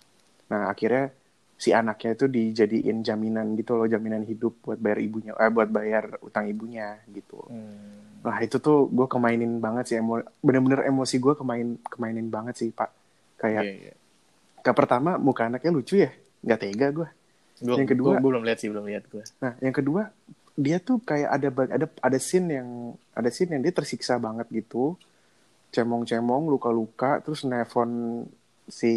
nah 0.47 0.67
akhirnya 0.67 1.11
si 1.55 1.71
anaknya 1.71 2.15
itu 2.15 2.27
dijadiin 2.27 3.01
jaminan 3.01 3.53
gitu 3.53 3.75
loh 3.75 3.85
jaminan 3.85 4.23
hidup 4.23 4.59
buat 4.61 4.77
bayar 4.77 4.99
ibunya 4.99 5.33
eh 5.35 5.49
buat 5.49 5.69
bayar 5.69 6.19
utang 6.21 6.47
ibunya 6.47 6.99
gitu 7.09 7.39
Hmm. 7.47 8.09
Nah 8.21 8.37
itu 8.39 8.59
tuh 8.59 8.85
gue 8.87 9.07
kemainin 9.07 9.59
banget 9.59 9.85
sih 9.87 9.97
emo 9.97 10.21
bener-bener 10.39 10.85
emosi 10.85 11.17
gue 11.17 11.33
kemain 11.35 11.65
kemainin 11.85 12.29
banget 12.29 12.53
sih 12.55 12.69
pak 12.69 12.93
kayak 13.37 13.65
Iya, 13.65 13.73
iya. 13.83 13.95
ke 14.59 14.71
pertama 14.71 15.17
muka 15.17 15.47
anaknya 15.47 15.71
lucu 15.71 15.97
ya 15.97 16.13
nggak 16.41 16.61
tega 16.61 16.89
gue 16.91 17.09
Gua, 17.61 17.77
Yang 17.77 17.93
kedua- 17.93 18.17
gua 18.17 18.21
belum 18.23 18.43
lihat 18.43 18.57
sih, 18.57 18.69
belum 18.69 18.85
lihat 18.85 19.05
gue. 19.07 19.21
nah 19.37 19.53
yang 19.59 19.73
kedua 19.73 20.09
dia 20.61 20.77
tuh 20.79 21.01
kayak 21.01 21.29
ada 21.33 21.49
ada 21.73 21.87
ada 21.89 22.19
scene 22.21 22.61
yang 22.61 22.69
ada 23.17 23.29
scene 23.33 23.57
yang 23.57 23.63
dia 23.65 23.73
tersiksa 23.73 24.21
banget 24.21 24.47
gitu 24.53 25.01
cemong-cemong 25.73 26.51
luka-luka 26.53 27.25
terus 27.25 27.49
nelfon 27.49 28.23
si 28.69 28.93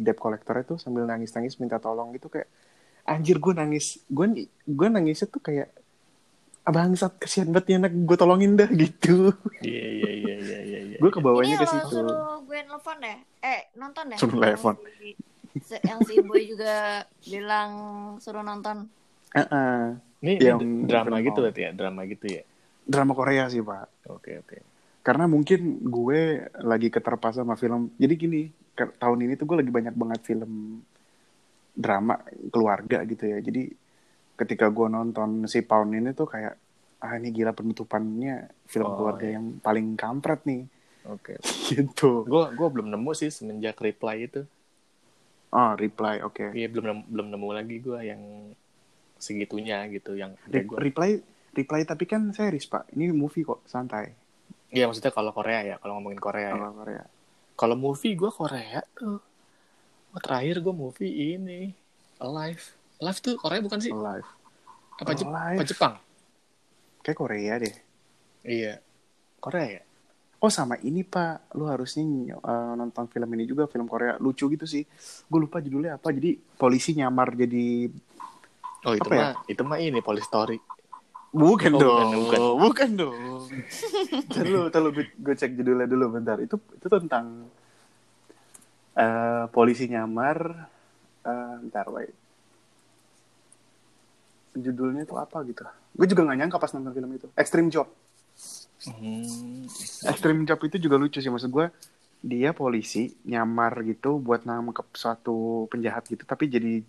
debt 0.00 0.16
collector 0.16 0.56
itu 0.64 0.74
sambil 0.80 1.04
nangis-nangis 1.04 1.60
minta 1.60 1.76
tolong 1.76 2.16
gitu 2.16 2.32
kayak 2.32 2.48
anjir 3.04 3.36
gue 3.36 3.52
nangis 3.52 4.00
gue 4.08 4.48
gue 4.64 4.88
nangisnya 4.88 5.28
tuh 5.28 5.42
kayak 5.42 5.68
abang 6.62 6.94
saat 6.94 7.18
kesian 7.18 7.50
banget 7.50 7.74
nih 7.74 7.76
anak 7.82 7.92
gue 7.92 8.16
tolongin 8.16 8.54
dah 8.54 8.70
gitu 8.82 9.34
Iya, 9.62 9.86
iya, 9.86 10.10
iya, 10.10 10.36
iya, 10.38 10.58
iya. 10.62 10.80
iya. 10.94 10.98
gue 10.98 11.10
kebawanya 11.10 11.58
ke 11.58 11.66
situ 11.66 11.86
suruh 11.90 12.32
gue 12.52 12.60
nelfon 12.68 12.98
deh. 13.00 13.18
Eh, 13.40 13.60
nonton 13.80 14.04
deh. 14.12 14.18
Suruh 14.20 14.36
nelfon. 14.36 14.76
Yang 15.88 16.00
si 16.04 16.14
Boy 16.20 16.44
juga 16.52 17.06
bilang 17.24 17.70
suruh 18.20 18.44
nonton. 18.44 18.92
Heeh. 19.32 19.96
Ini, 20.22 20.38
Yang 20.38 20.60
ini 20.60 20.86
drama 20.86 21.16
film. 21.16 21.26
gitu 21.26 21.38
berarti 21.40 21.60
ya, 21.60 21.70
drama 21.72 22.00
gitu 22.04 22.26
ya. 22.28 22.42
drama 22.82 23.12
Korea 23.12 23.46
sih 23.46 23.58
pak 23.60 23.86
Oke, 24.08 24.38
oke. 24.38 24.58
karena 25.00 25.26
mungkin 25.26 25.60
gue 25.82 26.20
lagi 26.58 26.88
keterpa 26.88 27.30
sama 27.30 27.54
film 27.54 27.90
jadi 27.96 28.10
gini 28.12 28.50
tahun 28.74 29.18
ini 29.20 29.34
tuh 29.34 29.46
gue 29.46 29.56
lagi 29.58 29.70
banyak 29.70 29.92
banget 29.92 30.20
film 30.24 30.82
drama 31.72 32.18
keluarga 32.48 33.02
gitu 33.02 33.24
ya 33.24 33.38
jadi 33.38 33.70
ketika 34.34 34.66
gue 34.66 34.86
nonton 34.88 35.44
si 35.44 35.60
Pound 35.60 35.90
ini 35.90 36.10
tuh 36.12 36.26
kayak 36.26 36.54
ah 36.98 37.12
ini 37.14 37.30
gila 37.30 37.50
penutupannya 37.50 38.46
film 38.64 38.88
Oh, 38.88 38.94
keluarga 38.96 39.24
iya. 39.24 39.34
yang 39.38 39.58
paling 39.58 39.94
kampret 39.94 40.42
nih 40.42 40.62
Oke. 41.04 41.38
gitu 41.68 42.22
Gue 42.24 42.46
gua 42.52 42.68
belum 42.68 42.86
nemu 42.88 43.10
sih 43.12 43.26
semenjak 43.28 43.74
reply 43.76 44.22
itu. 44.24 44.46
oh 45.50 45.72
reply 45.74 46.18
oke 46.20 46.50
Iya, 46.50 46.66
belum 46.68 47.06
belum 47.06 47.26
nemu 47.28 47.48
lagi 47.52 47.76
gue 47.78 47.98
yang 48.02 48.22
segitunya 49.22 49.86
gitu 49.86 50.18
yang 50.18 50.34
Re- 50.50 50.66
gua 50.66 50.82
reply 50.82 51.22
reply 51.54 51.80
tapi 51.86 52.04
kan 52.10 52.34
series 52.34 52.66
pak 52.66 52.90
ini 52.98 53.14
movie 53.14 53.46
kok 53.46 53.62
santai 53.70 54.18
Iya 54.72 54.88
maksudnya 54.88 55.12
kalau 55.12 55.36
Korea 55.36 55.60
ya, 55.62 55.76
kalau 55.76 56.00
ngomongin 56.00 56.16
Korea 56.16 56.48
ya. 56.48 56.56
kalau 56.56 56.72
Korea 56.74 57.04
Kalau 57.52 57.76
movie 57.76 58.16
gue 58.16 58.32
Korea 58.32 58.80
tuh. 58.96 59.20
Oh, 60.12 60.20
terakhir 60.20 60.64
gue 60.64 60.74
movie 60.74 61.12
ini 61.36 61.76
Alive. 62.16 62.64
Alive 62.98 63.18
tuh 63.20 63.34
Korea 63.36 63.60
bukan 63.60 63.78
sih? 63.78 63.92
live 63.92 64.28
Apa, 64.96 65.12
Jep- 65.12 65.28
Alive. 65.28 65.58
apa 65.60 65.64
Jepang? 65.68 65.94
kayak 67.02 67.18
Korea 67.20 67.54
deh 67.60 67.74
Iya. 68.42 68.80
Korea 69.38 69.66
ya? 69.78 69.82
Oh 70.42 70.50
sama 70.50 70.74
ini 70.82 71.06
pak, 71.06 71.54
lu 71.54 71.70
harusnya 71.70 72.02
uh, 72.42 72.74
nonton 72.74 73.06
film 73.06 73.30
ini 73.38 73.46
juga 73.46 73.70
film 73.70 73.86
Korea 73.86 74.18
lucu 74.18 74.50
gitu 74.50 74.66
sih. 74.66 74.82
Gue 75.30 75.38
lupa 75.46 75.62
judulnya 75.62 76.02
apa. 76.02 76.10
Jadi 76.10 76.34
polisi 76.58 76.98
nyamar 76.98 77.38
jadi 77.38 77.86
Oh 78.82 78.92
itu 78.92 79.06
Apa 79.06 79.14
ya? 79.14 79.22
mah 79.22 79.32
itu 79.46 79.62
mah 79.62 79.78
ini 79.78 80.00
Police 80.00 80.26
Story. 80.26 80.58
bukan 81.32 81.72
Oh, 81.72 81.80
dong, 81.80 82.08
bukan, 82.28 82.40
bukan. 82.44 82.60
bukan 82.60 82.90
dong. 82.92 83.48
Ntar 84.28 84.44
lu, 84.44 84.60
ntar 84.68 84.80
lu 84.84 84.90
gue, 84.92 85.34
cek 85.34 85.56
judulnya 85.56 85.88
dulu 85.88 86.12
bentar. 86.12 86.36
Itu 86.36 86.60
itu 86.76 86.86
tentang 86.92 87.48
uh, 88.94 89.44
polisi 89.48 89.88
nyamar. 89.88 90.68
Uh, 91.24 91.56
bentar, 91.64 91.88
wait. 91.88 92.12
Judulnya 94.52 95.08
tuh 95.08 95.16
apa 95.16 95.40
gitu? 95.48 95.64
Gue 95.96 96.04
juga 96.04 96.28
gak 96.28 96.36
nyangka 96.36 96.60
pas 96.60 96.68
nonton 96.76 96.92
film 96.92 97.10
itu. 97.16 97.26
Extreme 97.32 97.72
Job. 97.72 97.88
Hmm. 98.84 99.64
Extreme 100.04 100.44
Job 100.44 100.60
itu 100.60 100.76
juga 100.76 100.98
lucu 100.98 101.22
sih 101.22 101.30
maksud 101.30 101.48
gue 101.48 101.70
dia 102.20 102.50
polisi 102.52 103.14
nyamar 103.24 103.82
gitu 103.82 104.18
buat 104.18 104.42
nangkep 104.42 104.94
suatu 104.94 105.66
penjahat 105.70 106.06
gitu 106.06 106.22
tapi 106.22 106.46
jadi 106.46 106.82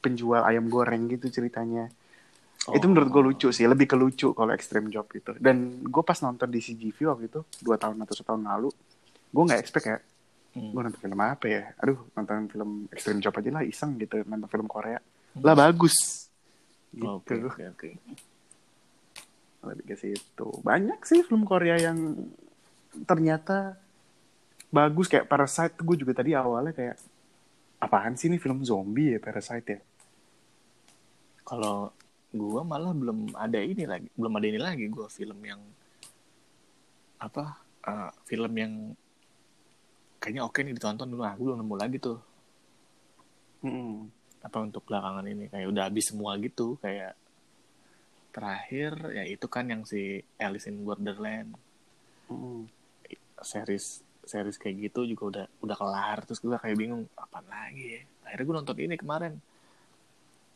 penjual 0.00 0.42
ayam 0.42 0.66
goreng 0.72 1.06
gitu 1.06 1.28
ceritanya. 1.28 1.92
Itu 2.68 2.84
menurut 2.92 3.08
gue 3.08 3.22
lucu 3.32 3.48
sih 3.52 3.64
lebih 3.64 3.88
ke 3.88 3.96
lucu 3.96 4.36
kalau 4.36 4.52
Extreme 4.52 4.92
Job 4.92 5.08
itu 5.16 5.32
dan 5.40 5.80
gue 5.80 6.02
pas 6.04 6.16
nonton 6.20 6.48
di 6.48 6.60
CGV 6.60 6.98
waktu 7.08 7.24
itu 7.32 7.40
dua 7.64 7.80
tahun 7.80 7.96
atau 8.04 8.12
setahun 8.12 8.42
lalu 8.44 8.68
gue 9.32 9.42
nggak 9.48 9.60
expect 9.60 9.86
ya. 9.88 9.98
Hmm. 10.50 10.74
gue 10.74 10.82
nonton 10.82 11.00
film 11.00 11.20
apa 11.22 11.46
ya? 11.46 11.62
Aduh 11.80 12.10
nonton 12.12 12.50
film 12.50 12.70
Extreme 12.92 13.20
Job 13.22 13.32
aja 13.32 13.50
lah 13.54 13.62
iseng 13.64 13.96
gitu 13.96 14.20
nonton 14.28 14.48
film 14.50 14.66
Korea. 14.68 15.00
Lah 15.40 15.54
bagus. 15.56 16.28
Gitu. 16.90 17.06
Oke 17.06 17.38
oke 17.40 17.62
oke. 17.76 17.90
lebih 19.60 19.92
ke 19.92 19.96
situ. 19.96 20.48
Banyak 20.64 21.04
sih 21.04 21.20
film 21.20 21.44
Korea 21.44 21.76
yang 21.80 22.16
ternyata 23.08 23.76
bagus. 24.68 25.08
Kayak 25.08 25.28
Parasite 25.28 25.76
gue 25.80 25.96
juga 25.96 26.12
tadi 26.16 26.36
awalnya 26.36 26.76
kayak 26.76 26.96
apaan 27.80 28.14
sih 28.20 28.28
ini 28.28 28.36
film 28.36 28.60
zombie 28.60 29.16
ya 29.16 29.18
Parasite 29.18 29.68
ya 29.68 29.80
Kalau 31.50 31.76
gua 32.40 32.60
malah 32.72 32.92
belum 33.00 33.18
ada 33.44 33.58
ini 33.72 33.84
lagi, 33.92 34.08
belum 34.18 34.32
ada 34.38 34.46
ini 34.52 34.60
lagi 34.68 34.84
gua 34.96 35.06
film 35.16 35.38
yang 35.50 35.60
apa? 37.26 37.44
eh, 37.90 38.10
film 38.28 38.52
yang 38.62 38.72
kayaknya 40.22 40.42
oke 40.48 40.58
nih 40.64 40.74
ditonton 40.76 41.08
dulu. 41.12 41.22
Aku 41.26 41.40
belum 41.46 41.58
nemu 41.60 41.74
lagi 41.82 41.96
tuh. 42.06 42.18
Mm-mm. 43.64 44.08
Apa 44.46 44.58
untuk 44.66 44.82
belakangan 44.88 45.26
ini 45.32 45.44
kayak 45.52 45.68
udah 45.72 45.82
habis 45.88 46.04
semua 46.10 46.32
gitu 46.46 46.66
kayak 46.84 47.12
terakhir 48.34 48.92
ya 49.16 49.24
itu 49.34 49.46
kan 49.54 49.64
yang 49.72 49.82
si 49.90 50.00
Alice 50.44 50.66
in 50.70 50.76
Borderland 50.86 51.50
Mm-mm. 52.30 52.70
series 53.50 53.86
series 54.30 54.56
kayak 54.60 54.76
gitu 54.90 55.00
juga 55.08 55.22
udah 55.30 55.44
udah 55.64 55.76
kelar 55.80 56.18
terus 56.26 56.40
gue 56.44 56.54
kayak 56.54 56.76
bingung 56.78 57.02
apa 57.16 57.38
lagi 57.48 57.84
ya 57.98 58.02
akhirnya 58.26 58.44
gue 58.46 58.56
nonton 58.60 58.76
ini 58.78 58.94
kemarin 59.00 59.32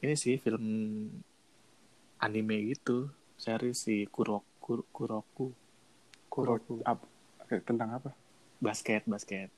ini 0.04 0.14
sih 0.14 0.37
film 0.37 0.64
anime 2.20 2.56
gitu 2.73 3.08
series 3.37 3.76
si 3.84 3.96
Kuro, 4.08 4.44
Kur- 4.62 4.88
Kuroku. 4.94 5.52
Kuroku 6.32 6.80
Ap- 6.87 7.08
tentang 7.68 7.88
apa? 8.00 8.11
Basket 8.62 9.02
basket. 9.04 9.49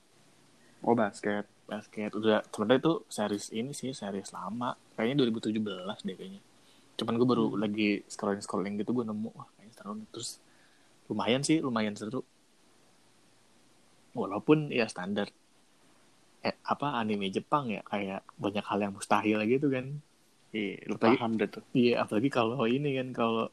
Oh 0.82 0.94
basket. 0.94 1.44
Basket. 1.66 2.10
Udah 2.14 2.42
sebenarnya 2.50 2.80
itu 2.82 2.94
series 3.10 3.46
ini 3.54 3.72
sih 3.74 3.90
series 3.90 4.30
lama. 4.34 4.74
Kayaknya 4.94 5.14
2017 5.26 5.98
deh 6.06 6.16
kayaknya. 6.18 6.42
Cuman 6.96 7.14
gue 7.20 7.28
baru 7.28 7.46
lagi 7.58 8.02
scrolling 8.08 8.42
scrolling 8.42 8.74
gitu 8.80 8.90
gue 8.96 9.04
nemu 9.04 9.30
wah 9.36 9.48
kayaknya 9.56 9.74
seru 9.76 9.92
terus 10.14 10.30
lumayan 11.10 11.42
sih 11.46 11.58
lumayan 11.62 11.94
seru. 11.94 12.22
Walaupun 14.16 14.72
ya 14.72 14.88
standar 14.88 15.28
eh, 16.46 16.54
apa 16.72 16.86
anime 17.00 17.26
Jepang 17.36 17.64
ya 17.68 17.82
kayak 17.84 18.20
banyak 18.38 18.64
hal 18.70 18.78
yang 18.84 18.92
mustahil 18.96 19.38
gitu 19.52 19.66
kan 19.74 19.86
iya 20.56 20.88
apalagi 20.88 21.18
paham 21.20 21.32
deh 21.36 21.48
tuh. 21.52 21.62
iya 21.76 21.94
apalagi 22.02 22.28
kalau 22.32 22.64
ini 22.64 22.96
kan 22.96 23.08
kalau 23.12 23.44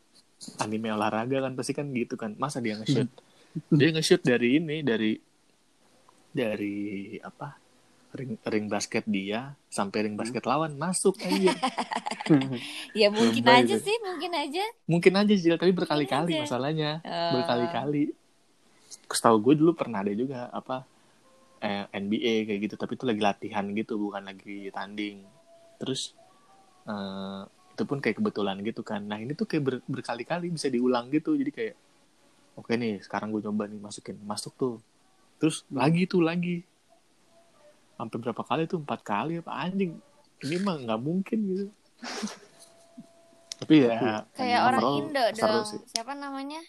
anime 0.60 0.92
olahraga 0.92 1.38
kan 1.44 1.54
pasti 1.56 1.72
kan 1.76 1.88
gitu 1.92 2.16
kan. 2.20 2.36
Masa 2.36 2.60
dia 2.60 2.76
nge-shoot? 2.80 3.10
Dia 3.72 3.90
nge-shoot 3.96 4.22
dari 4.24 4.60
ini 4.60 4.84
dari 4.84 5.16
dari 6.34 7.16
apa? 7.22 7.60
Ring 8.14 8.38
ring 8.46 8.66
basket 8.70 9.10
dia 9.10 9.58
sampai 9.74 10.06
ring 10.06 10.14
basket 10.14 10.46
lawan 10.46 10.78
masuk 10.78 11.18
aja 11.18 11.50
Ya 13.02 13.10
mungkin 13.10 13.42
aja 13.42 13.74
deh. 13.74 13.82
sih, 13.82 13.98
mungkin 14.06 14.32
aja. 14.38 14.64
mungkin 14.86 15.14
aja 15.18 15.34
sih 15.34 15.50
tapi 15.58 15.74
berkali-kali 15.74 16.38
masalahnya. 16.46 17.02
Eh, 17.02 17.32
berkali-kali. 17.34 18.14
Setahu 19.10 19.42
gue 19.42 19.54
dulu 19.58 19.74
pernah 19.74 20.06
ada 20.06 20.14
juga 20.14 20.46
apa 20.54 20.86
eh, 21.66 21.90
NBA 21.90 22.46
kayak 22.46 22.60
gitu 22.70 22.76
tapi 22.78 22.94
itu 23.02 23.06
lagi 23.10 23.22
latihan 23.26 23.66
gitu 23.74 23.98
bukan 23.98 24.30
lagi 24.30 24.70
tanding. 24.70 25.26
Terus 25.82 26.14
eh, 26.88 27.42
itu 27.74 27.84
pun 27.90 27.98
kayak 28.04 28.18
kebetulan 28.22 28.58
gitu 28.62 28.82
kan 28.86 29.02
nah 29.04 29.18
ini 29.18 29.34
tuh 29.34 29.50
kayak 29.50 29.64
ber- 29.66 29.86
berkali-kali 29.90 30.54
bisa 30.54 30.70
diulang 30.70 31.10
gitu 31.10 31.34
jadi 31.34 31.52
kayak 31.52 31.76
oke 32.60 32.70
nih 32.76 33.02
sekarang 33.02 33.34
gue 33.34 33.42
coba 33.42 33.66
nih 33.66 33.82
masukin 33.82 34.18
masuk 34.24 34.54
tuh 34.56 34.76
terus 35.42 35.66
lagi 35.74 36.06
tuh 36.06 36.22
lagi 36.22 36.62
sampai 37.98 38.18
berapa 38.20 38.44
kali 38.46 38.64
tuh 38.70 38.80
empat 38.82 39.00
kali 39.02 39.42
apa 39.42 39.52
anjing 39.54 39.98
ini 40.44 40.56
mah 40.62 40.76
nggak 40.78 41.02
mungkin 41.02 41.40
gitu 41.50 41.68
tapi 43.64 43.76
ya 43.88 44.28
Kayak 44.36 44.62
orang 44.68 44.84
Indo 45.00 45.24
seru 45.32 45.62
dong. 45.62 45.66
sih. 45.66 45.80
Siapa 45.94 46.14
namanya? 46.18 46.60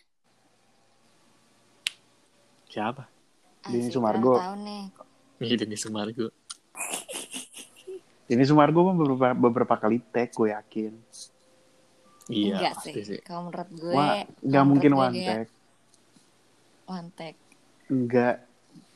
siapa 2.70 3.06
Denny 3.64 3.86
Asik, 3.86 3.94
Sumargo. 3.94 4.34
Tahu 4.38 4.54
nih. 4.66 4.84
Ini 5.42 5.54
Denny 5.58 5.76
Sumargo 5.78 6.26
ini 8.30 8.42
Sumargo 8.48 8.80
mah 8.88 8.96
beberapa, 8.96 9.36
beberapa 9.36 9.74
kali 9.76 10.00
tag 10.12 10.32
gue 10.32 10.48
yakin 10.52 10.92
Iya, 12.32 12.56
Enggak 12.56 12.72
pasti 12.80 12.90
sih. 13.04 13.04
sih. 13.04 13.20
Kalau 13.20 13.52
menurut 13.52 13.70
gue, 13.76 13.92
Wah, 13.92 14.16
kalau 14.24 14.48
nggak 14.48 14.64
mungkin 14.64 14.90
menurut 14.96 15.04
one 15.04 15.12
gue 15.12 15.20
dia 15.20 15.28
take. 15.28 15.52
one 16.88 17.08
take. 17.12 17.38
Enggak. 17.92 18.34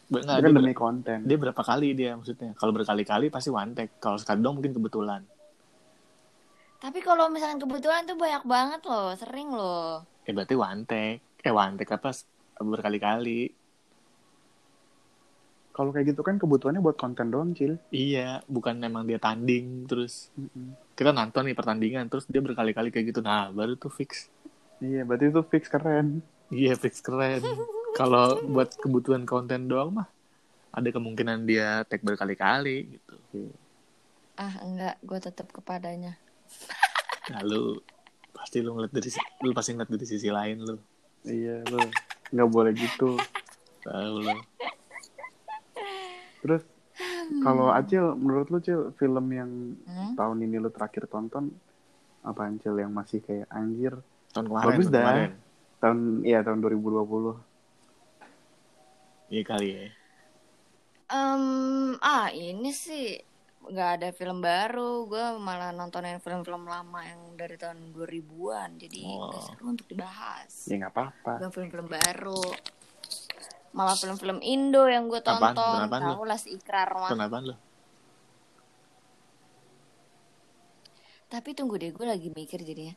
Be- 0.09 0.25
Itu 0.25 0.25
nggak, 0.25 0.39
kan 0.41 0.49
dia, 0.49 0.57
demi 0.57 0.73
konten. 0.73 1.19
dia 1.29 1.37
berapa 1.37 1.61
kali 1.61 1.89
dia 1.93 2.17
maksudnya? 2.17 2.57
Kalau 2.57 2.73
berkali-kali 2.73 3.29
pasti 3.29 3.53
one 3.53 3.73
take. 3.77 3.93
Kalau 4.01 4.17
sekali 4.17 4.41
dong 4.41 4.57
mungkin 4.57 4.73
kebetulan. 4.73 5.21
Tapi 6.81 6.99
kalau 7.05 7.29
misalkan 7.29 7.61
kebetulan 7.61 8.09
tuh 8.09 8.17
banyak 8.17 8.45
banget 8.49 8.81
loh, 8.89 9.13
sering 9.13 9.53
loh. 9.53 10.09
Ya 10.25 10.33
berarti 10.33 10.55
one 10.57 10.83
take. 10.89 11.21
Eh 11.45 11.53
one 11.53 11.77
take 11.77 11.93
apa? 11.93 12.17
Berkali-kali. 12.65 13.58
Kalau 15.79 15.95
kayak 15.95 16.11
gitu 16.11 16.27
kan 16.27 16.43
kebutuhannya 16.43 16.83
buat 16.83 16.99
konten 16.99 17.31
doang, 17.31 17.55
Cil. 17.55 17.79
Iya, 17.95 18.43
bukan 18.51 18.83
emang 18.83 19.07
dia 19.07 19.23
tanding 19.23 19.87
terus 19.87 20.27
Mm-mm. 20.35 20.75
kita 20.99 21.15
nonton 21.15 21.47
nih 21.47 21.55
pertandingan 21.55 22.11
terus 22.11 22.27
dia 22.27 22.43
berkali-kali 22.43 22.91
kayak 22.91 23.15
gitu. 23.15 23.23
Nah, 23.23 23.55
baru 23.55 23.79
tuh 23.79 23.95
fix. 23.95 24.27
Iya, 24.83 25.07
berarti 25.07 25.31
itu 25.31 25.43
fix 25.47 25.71
keren. 25.71 26.19
Iya, 26.51 26.75
fix 26.75 26.99
keren. 26.99 27.47
Kalau 27.95 28.43
buat 28.51 28.75
kebutuhan 28.75 29.23
konten 29.23 29.71
doang 29.71 30.03
mah 30.03 30.11
ada 30.75 30.91
kemungkinan 30.91 31.47
dia 31.47 31.87
tag 31.87 32.03
berkali-kali 32.03 32.99
gitu. 32.99 33.55
Ah 34.39 34.55
enggak, 34.63 34.99
gue 35.03 35.19
tetap 35.23 35.51
kepadanya. 35.55 36.19
Lalu 37.39 37.83
pasti 38.35 38.63
lu 38.63 38.75
ngeliat 38.75 38.93
dari 38.95 39.11
si- 39.11 39.31
lu 39.43 39.51
pasti 39.55 39.71
ngeliat 39.75 39.91
dari 39.91 40.07
sisi 40.07 40.29
lain 40.31 40.59
lu. 40.63 40.77
Iya, 41.27 41.63
lo 41.71 41.81
nggak 42.35 42.49
boleh 42.51 42.73
gitu. 42.75 43.19
Tahu 43.83 44.15
lu. 44.23 44.35
Terus 46.39 46.63
kalau 47.41 47.71
Acil, 47.71 48.15
menurut 48.15 48.49
lu 48.49 48.59
Cil, 48.59 48.91
film 48.93 49.27
yang 49.31 49.51
Hmm? 49.81 50.13
tahun 50.15 50.39
ini 50.41 50.57
lu 50.57 50.69
terakhir 50.69 51.07
tonton 51.07 51.53
apa 52.21 52.51
Cil 52.57 52.75
yang 52.77 52.91
masih 52.91 53.21
kayak 53.21 53.47
anjir 53.49 53.95
Tahun 54.29 54.45
kemarin. 54.45 54.67
Bagus 54.69 54.87
tahun 54.87 54.93
dah. 54.93 55.05
kemarin. 55.05 55.31
tahun 55.79 55.99
iya 56.23 56.39
tahun 56.41 56.59
2020 56.59 57.39
Iya 59.29 59.43
kali 59.45 59.69
ya. 59.69 59.87
Em, 61.09 61.45
ah 61.99 62.29
ini 62.29 62.71
sih 62.71 63.17
nggak 63.61 63.91
ada 63.95 64.09
film 64.11 64.41
baru. 64.41 65.05
Gue 65.05 65.21
malah 65.39 65.71
nontonin 65.71 66.17
film-film 66.19 66.65
lama 66.65 67.01
yang 67.03 67.33
dari 67.35 67.55
tahun 67.55 67.93
2000-an. 67.93 68.77
Jadi 68.77 68.99
nggak 68.99 69.35
Oh. 69.35 69.45
seru 69.47 69.65
untuk 69.69 69.87
dibahas. 69.87 70.65
ya 70.67 70.77
nggak 70.79 70.91
apa-apa 70.91 71.33
Bukan 71.39 71.51
film-film 71.51 71.87
baru. 71.87 72.41
Malah 73.73 73.97
film-film 73.97 74.39
Indo 74.41 74.89
yang 74.89 75.07
gue 75.09 75.21
Apaan? 75.21 75.55
tonton. 75.55 75.79
Apaan 75.87 76.03
lu? 76.03 76.13
Tahu 76.17 76.25
lah 76.25 76.39
si 76.41 76.57
Ikrar 76.57 76.89
mah. 76.93 77.11
Tapi 81.29 81.53
tunggu 81.53 81.77
deh, 81.77 81.93
gue 81.93 82.07
lagi 82.09 82.33
mikir 82.33 82.65
jadinya. 82.65 82.97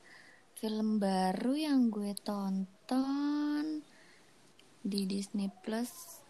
Film 0.56 1.00
baru 1.02 1.52
yang 1.58 1.92
gue 1.92 2.16
tonton 2.24 3.84
di 4.80 5.04
Disney 5.04 5.52
Plus. 5.62 6.24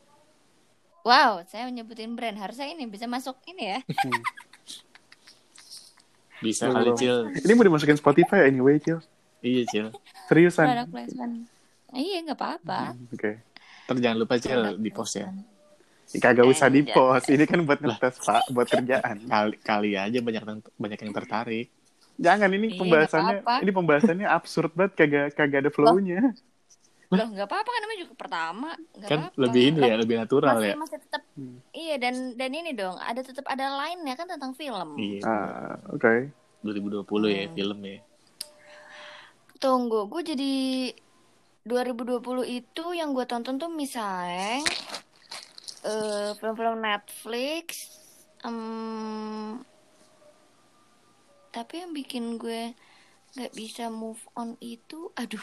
Wow, 1.02 1.46
saya 1.50 1.70
nyebutin 1.70 2.14
brand. 2.14 2.38
Harusnya 2.38 2.70
ini 2.70 2.86
bisa 2.86 3.06
masuk 3.06 3.38
ini 3.46 3.78
ya. 3.78 3.80
Bisa 6.42 6.74
kali. 6.74 6.90
Cil. 6.98 7.30
ini 7.38 7.54
mau 7.54 7.62
dimasukin 7.62 7.94
Spotify 8.02 8.50
anyway 8.50 8.82
Cil 8.82 8.98
Iya 9.46 9.62
Cil. 9.70 9.88
Seriusan 10.26 10.90
placement. 10.90 11.46
Iya, 11.94 12.26
nggak 12.26 12.34
apa-apa. 12.34 12.98
oke 13.14 13.32
Terus 13.84 14.00
jangan 14.00 14.18
lupa 14.18 14.34
Cil 14.36 14.52
Product 14.54 14.78
di 14.78 14.92
post 14.92 15.14
ya. 15.16 15.28
kagak 16.14 16.44
usah 16.44 16.68
di 16.68 16.82
Anjay. 16.82 16.92
post 16.92 17.28
ini 17.28 17.44
kan 17.46 17.60
buat 17.62 17.80
ngetes 17.80 18.20
pak 18.20 18.44
buat 18.50 18.68
kerjaan 18.68 19.16
Kali 19.32 19.56
kali 19.58 19.92
aja 19.96 20.20
banyak 20.20 20.42
yang 20.42 20.60
banyak 20.76 21.00
yang 21.00 21.14
tertarik. 21.14 21.68
jangan 22.18 22.52
ini 22.52 22.68
Iya, 22.68 22.78
pembahasannya 22.78 23.24
nggak 23.34 23.42
apa-apa. 23.42 23.64
ini 23.64 23.72
pembahasannya 23.72 24.28
absurd 24.30 24.72
banget 24.72 24.94
kagak 24.96 25.26
kagak 25.34 25.60
ada 25.60 25.72
flow-nya 25.72 26.36
Loh, 27.10 27.28
nggak 27.28 27.44
apa-apa 27.44 27.68
kan 27.68 27.80
namanya 27.82 28.00
juga 28.02 28.16
pertama. 28.16 28.70
Nggak 28.94 29.04
Kan 29.06 29.20
apa-apa. 29.22 29.36
lebih 29.38 29.64
ini 29.66 29.80
ya, 29.82 29.96
lebih 29.98 30.16
natural 30.18 30.52
masih, 30.54 30.68
ya. 30.68 30.76
masih 30.78 30.98
tetap 31.00 31.22
Hmm. 31.32 31.58
iya 31.72 31.96
dan 31.96 32.16
dan 32.36 32.52
ini 32.52 32.72
dong 32.72 32.96
ada 32.98 33.20
tetap 33.20 33.44
ada 33.46 33.66
lainnya 33.74 34.14
kan 34.14 34.28
tentang 34.28 34.52
film 34.52 34.96
Iya. 34.96 35.20
ah 35.24 35.76
oke 35.90 36.28
2020 36.62 37.08
ya 37.30 37.44
Hmm. 37.46 37.54
film 37.54 37.80
ya. 37.82 37.98
tunggu 39.58 40.00
gue 40.08 40.22
jadi 40.26 40.54
2020 41.62 42.26
itu 42.50 42.86
yang 42.98 43.14
gue 43.14 43.26
tonton 43.30 43.62
tuh 43.62 43.70
misalnya 43.70 44.66
eh 45.82 46.30
film-film 46.38 46.82
Netflix 46.82 47.90
em, 48.42 49.62
tapi 51.54 51.74
yang 51.86 51.94
bikin 51.94 52.42
gue 52.42 52.74
nggak 53.38 53.54
bisa 53.54 53.94
move 53.94 54.20
on 54.34 54.58
itu 54.58 55.14
aduh 55.14 55.42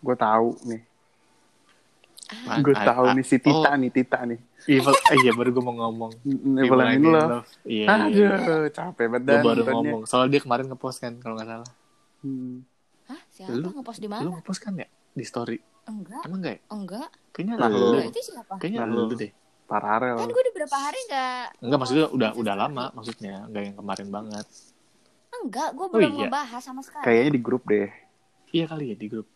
gue 0.00 0.16
tahu 0.16 0.54
nih 0.66 0.82
ah, 2.46 2.58
gue 2.62 2.74
ah, 2.74 2.86
tahu 2.94 3.04
ah, 3.10 3.14
nih 3.14 3.26
si 3.26 3.36
Tita 3.42 3.70
oh. 3.70 3.76
nih 3.76 3.90
Tita 3.90 4.18
nih 4.22 4.40
Evil, 4.70 4.92
eh, 4.92 5.16
iya 5.24 5.32
baru 5.32 5.56
gue 5.56 5.64
mau 5.64 5.72
ngomong. 5.72 6.20
Evil 6.60 6.80
I'm 6.84 7.00
in 7.00 7.08
Love 7.08 7.48
Iya. 7.64 8.12
iya. 8.12 8.28
aduh 8.28 8.68
capek 8.68 9.08
banget 9.08 9.24
Gue 9.24 9.40
baru 9.40 9.60
nontonnya. 9.64 9.72
ngomong. 9.72 10.02
Soalnya 10.04 10.36
dia 10.36 10.40
kemarin 10.44 10.68
ngepost 10.68 10.98
kan 11.00 11.16
kalau 11.16 11.32
nggak 11.40 11.48
salah. 11.48 11.70
Hmm. 12.20 12.60
Hah, 13.08 13.20
siapa 13.32 13.56
Lu- 13.56 13.72
ngepost 13.72 13.98
di 14.04 14.08
Lu 14.08 14.12
mana 14.12 14.28
ngepost 14.36 14.60
kan 14.60 14.76
ya 14.76 14.84
di 15.12 15.24
story? 15.24 15.58
enggak 15.82 16.22
Emang 16.22 16.38
enggak 16.38 16.54
ya? 16.54 16.60
enggak 16.70 17.08
Kayaknya 17.30 17.54
Nah, 17.56 17.68
lu. 17.68 17.78
Enggak, 17.90 18.06
itu 18.08 18.20
siapa 18.26 18.52
Kayaknya 18.56 18.78
Nah, 18.80 18.88
lu 18.88 19.02
deh. 19.12 19.32
paralel 19.64 20.16
kan 20.16 20.26
gue 20.28 20.42
udah 20.42 20.54
berapa 20.56 20.76
hari 20.78 20.98
nggak 21.04 21.44
Enggak 21.60 21.78
maksudnya 21.78 22.06
udah 22.08 22.30
udah 22.34 22.54
lama 22.56 22.84
maksudnya, 22.90 23.34
enggak 23.44 23.62
yang 23.64 23.76
kemarin 23.76 24.08
banget. 24.08 24.46
enggak 25.32 25.68
gue 25.72 25.84
Oh, 25.84 25.88
belum 25.88 26.10
iya. 26.10 26.18
ngebahas 26.20 26.58
sama 26.60 26.80
sekali 26.80 27.04
kayaknya 27.04 27.30
di 27.30 27.40
grup 27.40 27.62
deh 27.64 27.88
Iya 28.50 28.64
kali 28.66 28.84
ya 28.86 28.96
di 28.96 29.06
grup. 29.06 29.28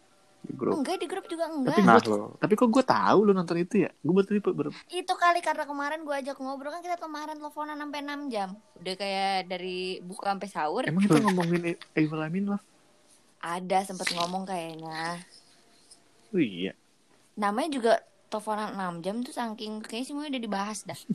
di 0.42 0.52
grup 0.52 0.74
enggak 0.76 0.98
di 0.98 1.06
grup 1.06 1.24
juga 1.24 1.48
enggak 1.48 1.72
Tapi 1.72 1.82
nah 1.82 1.96
gua- 1.96 2.10
lo 2.12 2.26
Tapi 2.36 2.52
kok 2.52 2.68
gue 2.68 2.84
tahu 2.84 3.18
lu 3.22 3.32
nonton 3.32 3.56
itu 3.56 3.74
ya? 3.80 3.90
Gue 3.96 4.12
baru 4.12 4.26
tadi 4.26 4.40
ber- 4.42 4.76
itu 4.92 5.12
kali 5.14 5.40
karena 5.40 5.64
kemarin 5.64 6.00
gue 6.00 6.14
ajak 6.14 6.36
ngobrol 6.36 6.68
kan 6.68 6.82
kita 6.82 6.98
kemarin 6.98 7.34
teleponan 7.34 7.76
sampai 7.76 7.98
6 8.00 8.20
jam 8.28 8.48
udah 8.74 8.94
kayak 8.94 9.38
dari 9.46 9.78
buka 10.00 10.28
sampai 10.28 10.48
sahur 10.48 10.82
Emang 10.82 11.00
kita 11.00 11.16
ngomongin 11.20 11.62
Evil 11.92 12.20
I'm 12.20 12.34
in 12.34 12.44
Love? 12.48 12.64
ada 13.40 13.78
sempet 13.80 14.10
ngomong 14.12 14.44
kayaknya 14.44 15.22
Oh 16.34 16.42
iya. 16.42 16.74
namanya 17.34 17.70
juga 17.72 17.92
teleponan 18.26 18.74
6 18.74 19.00
jam 19.00 19.16
tuh 19.20 19.30
saking 19.30 19.78
kayaknya 19.80 20.06
semuanya 20.06 20.30
udah 20.32 20.42
dibahas 20.42 20.78
dah 20.82 20.98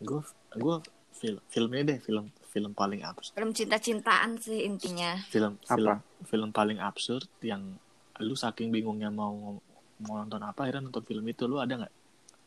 Gue 0.00 0.22
gue 0.54 0.76
film 1.12 1.42
filmnya 1.48 1.82
deh 1.84 1.98
film 1.98 2.24
film 2.48 2.70
paling 2.72 3.02
absurd. 3.02 3.34
film 3.34 3.50
cinta-cintaan 3.50 4.38
sih 4.38 4.62
intinya 4.62 5.18
Film 5.26 5.58
Apa? 5.60 5.74
film 5.74 5.98
film 6.24 6.48
paling 6.50 6.78
absurd 6.78 7.26
yang 7.42 7.74
lu 8.18 8.34
saking 8.34 8.70
bingungnya 8.70 9.10
mau 9.10 9.58
mau 9.98 10.14
nonton 10.16 10.38
apa 10.40 10.64
akhirnya 10.64 10.86
nonton 10.86 11.02
film 11.02 11.26
itu 11.26 11.44
lu 11.44 11.58
ada 11.58 11.74
nggak 11.76 11.94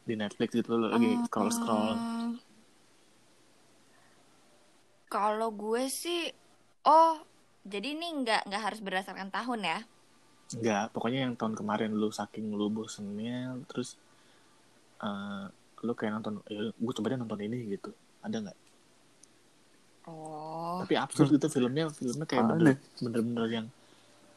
di 0.02 0.16
Netflix 0.16 0.50
gitu 0.54 0.72
lu 0.74 0.88
lagi 0.88 1.20
scroll 1.26 1.52
scroll 1.52 1.92
Hmm, 1.92 2.40
kalau 5.08 5.52
gue 5.52 5.84
sih 5.88 6.32
oh 6.82 7.20
jadi 7.62 7.92
ini 7.92 8.24
nggak 8.24 8.48
nggak 8.48 8.64
harus 8.64 8.80
berdasarkan 8.80 9.30
tahun 9.30 9.62
ya 9.62 9.80
Enggak, 10.58 10.92
pokoknya 10.92 11.30
yang 11.30 11.34
tahun 11.40 11.56
kemarin 11.56 11.96
lu 11.96 12.12
saking 12.12 12.52
lu 12.52 12.68
bosennya 12.68 13.56
terus 13.72 13.96
eh 15.02 15.46
lu 15.82 15.98
kayak 15.98 16.22
nonton 16.22 16.46
eh, 16.46 16.70
gue 16.70 16.94
coba 16.94 17.10
deh 17.10 17.18
nonton 17.18 17.42
ini 17.42 17.74
gitu 17.74 17.90
ada 18.22 18.38
nggak 18.38 18.58
oh 20.06 20.86
tapi 20.86 20.94
absurd 20.94 21.34
gitu 21.34 21.50
filmnya 21.50 21.90
filmnya 21.90 22.26
kayak 22.30 22.46
bener 22.54 22.78
bener-bener 23.02 23.46
yang 23.50 23.68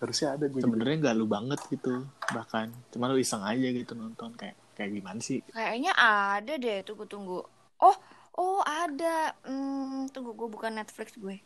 harusnya 0.00 0.40
ada 0.40 0.48
gue 0.48 0.60
sebenarnya 0.64 0.96
nggak 1.04 1.16
lu 1.20 1.26
banget 1.28 1.60
gitu 1.68 2.08
bahkan 2.32 2.72
cuma 2.88 3.12
lu 3.12 3.20
iseng 3.20 3.44
aja 3.44 3.68
gitu 3.76 3.92
nonton 3.92 4.32
kayak 4.40 4.56
kayak 4.74 4.90
gimana 4.90 5.20
sih 5.22 5.38
Kayaknya 5.54 5.92
ada 5.94 6.52
deh, 6.58 6.82
tunggu 6.82 7.06
tunggu. 7.06 7.38
Oh, 7.78 7.96
oh 8.34 8.58
ada. 8.66 9.30
Hmm, 9.46 10.10
tunggu 10.10 10.34
gue 10.34 10.48
bukan 10.50 10.74
Netflix 10.74 11.14
gue. 11.14 11.38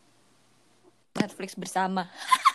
Netflix 1.13 1.53
bersama. 1.53 2.09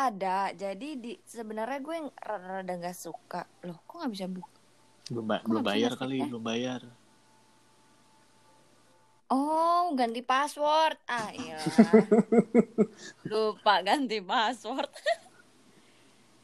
ada. 0.00 0.38
Jadi 0.52 0.88
di 0.94 1.12
sebenarnya 1.22 1.78
gue 1.78 1.94
yang 1.96 2.08
rada 2.14 2.72
nggak 2.72 2.94
suka. 2.94 3.42
Loh, 3.62 3.78
kok 3.82 3.94
nggak 3.98 4.12
bisa 4.12 4.26
buka? 4.26 4.54
belum 5.08 5.24
ba- 5.24 5.40
belum 5.40 5.64
bayar 5.64 5.96
kali 5.96 6.20
ya? 6.20 6.28
belum 6.28 6.44
bayar 6.44 6.80
Oh, 9.28 9.92
ganti 9.92 10.20
password. 10.20 10.96
Ah, 11.04 11.32
iya. 11.32 11.56
Lupa 13.28 13.80
ganti 13.80 14.20
password. 14.20 14.88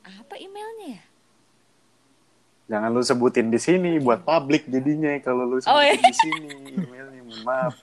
Apa 0.20 0.36
emailnya 0.36 0.96
ya? 0.96 1.04
jangan 2.64 2.88
lu 2.88 3.04
sebutin 3.04 3.52
di 3.52 3.60
sini 3.60 4.00
buat 4.00 4.24
publik 4.24 4.64
jadinya 4.64 5.12
kalau 5.20 5.44
lu 5.44 5.60
sebutin 5.60 5.68
Oh, 5.68 5.84
iya. 5.84 6.00
di 6.00 6.14
sini 6.16 6.48
emailnya 6.80 7.20
mohon 7.20 7.42
maaf 7.44 7.74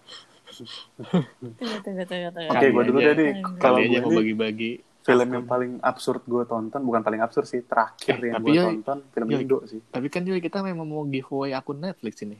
oke 1.61 2.49
Kali 2.49 2.67
gue 2.67 2.83
dulu 2.89 2.97
deh 2.97 3.31
kalau 3.61 3.77
gue 3.77 4.01
mau 4.01 4.09
bagi-bagi 4.09 4.81
film 5.01 5.27
yang 5.27 5.45
paling 5.45 5.71
absurd 5.81 6.21
gue 6.23 6.43
tonton 6.45 6.79
bukan 6.79 7.01
paling 7.01 7.19
absurd 7.19 7.43
sih 7.43 7.61
terakhir 7.61 8.17
Eh, 8.17 8.29
yang 8.29 8.39
gue 8.39 8.53
ya- 8.53 8.63
tonton 8.63 8.97
film 9.09 9.27
ya- 9.27 9.39
Indo 9.39 9.57
sih 9.65 9.81
tapi 9.83 10.07
kan 10.07 10.21
juga 10.21 10.37
kita 10.37 10.61
memang 10.61 10.83
mau 10.83 11.03
giveaway 11.03 11.51
akun 11.51 11.77
Netflix 11.77 12.21
ini 12.21 12.37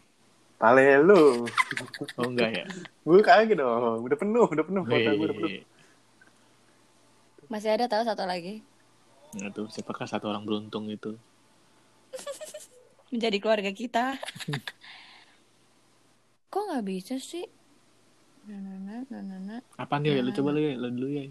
Pale 0.55 1.01
lu. 1.01 1.49
Oh 2.15 2.29
enggak 2.29 2.53
ya? 2.53 2.65
Gue 3.01 3.17
kagak 3.25 3.57
dong. 3.57 4.05
Udah 4.05 4.13
penuh, 4.13 4.45
udah 4.45 4.61
penuh. 4.61 4.85
Kota 4.85 5.09
gue 5.09 5.25
udah 5.25 5.33
penuh. 5.33 5.49
Wih. 5.49 5.65
Masih 7.49 7.73
ada 7.73 7.89
tahu 7.89 8.05
satu 8.05 8.23
lagi. 8.23 8.61
Nah 9.41 9.49
tuh, 9.49 9.65
siapakah 9.73 10.05
satu 10.05 10.29
orang 10.29 10.45
beruntung 10.45 10.85
itu? 10.85 11.17
Menjadi 13.09 13.41
keluarga 13.41 13.73
kita. 13.73 14.21
Kok 16.53 16.61
nggak 16.61 16.85
bisa 16.85 17.17
sih? 17.17 17.49
Nah, 18.45 18.61
nah, 18.61 18.77
nah, 18.77 19.01
nah, 19.09 19.21
nah, 19.23 19.39
nah. 19.41 19.59
Apa 19.75 19.97
nih? 19.97 20.19
Lu 20.19 20.29
coba 20.29 20.53
lu 20.53 20.61
ya, 20.61 20.75
lu 20.75 20.87
dulu 20.93 21.07
ya. 21.09 21.25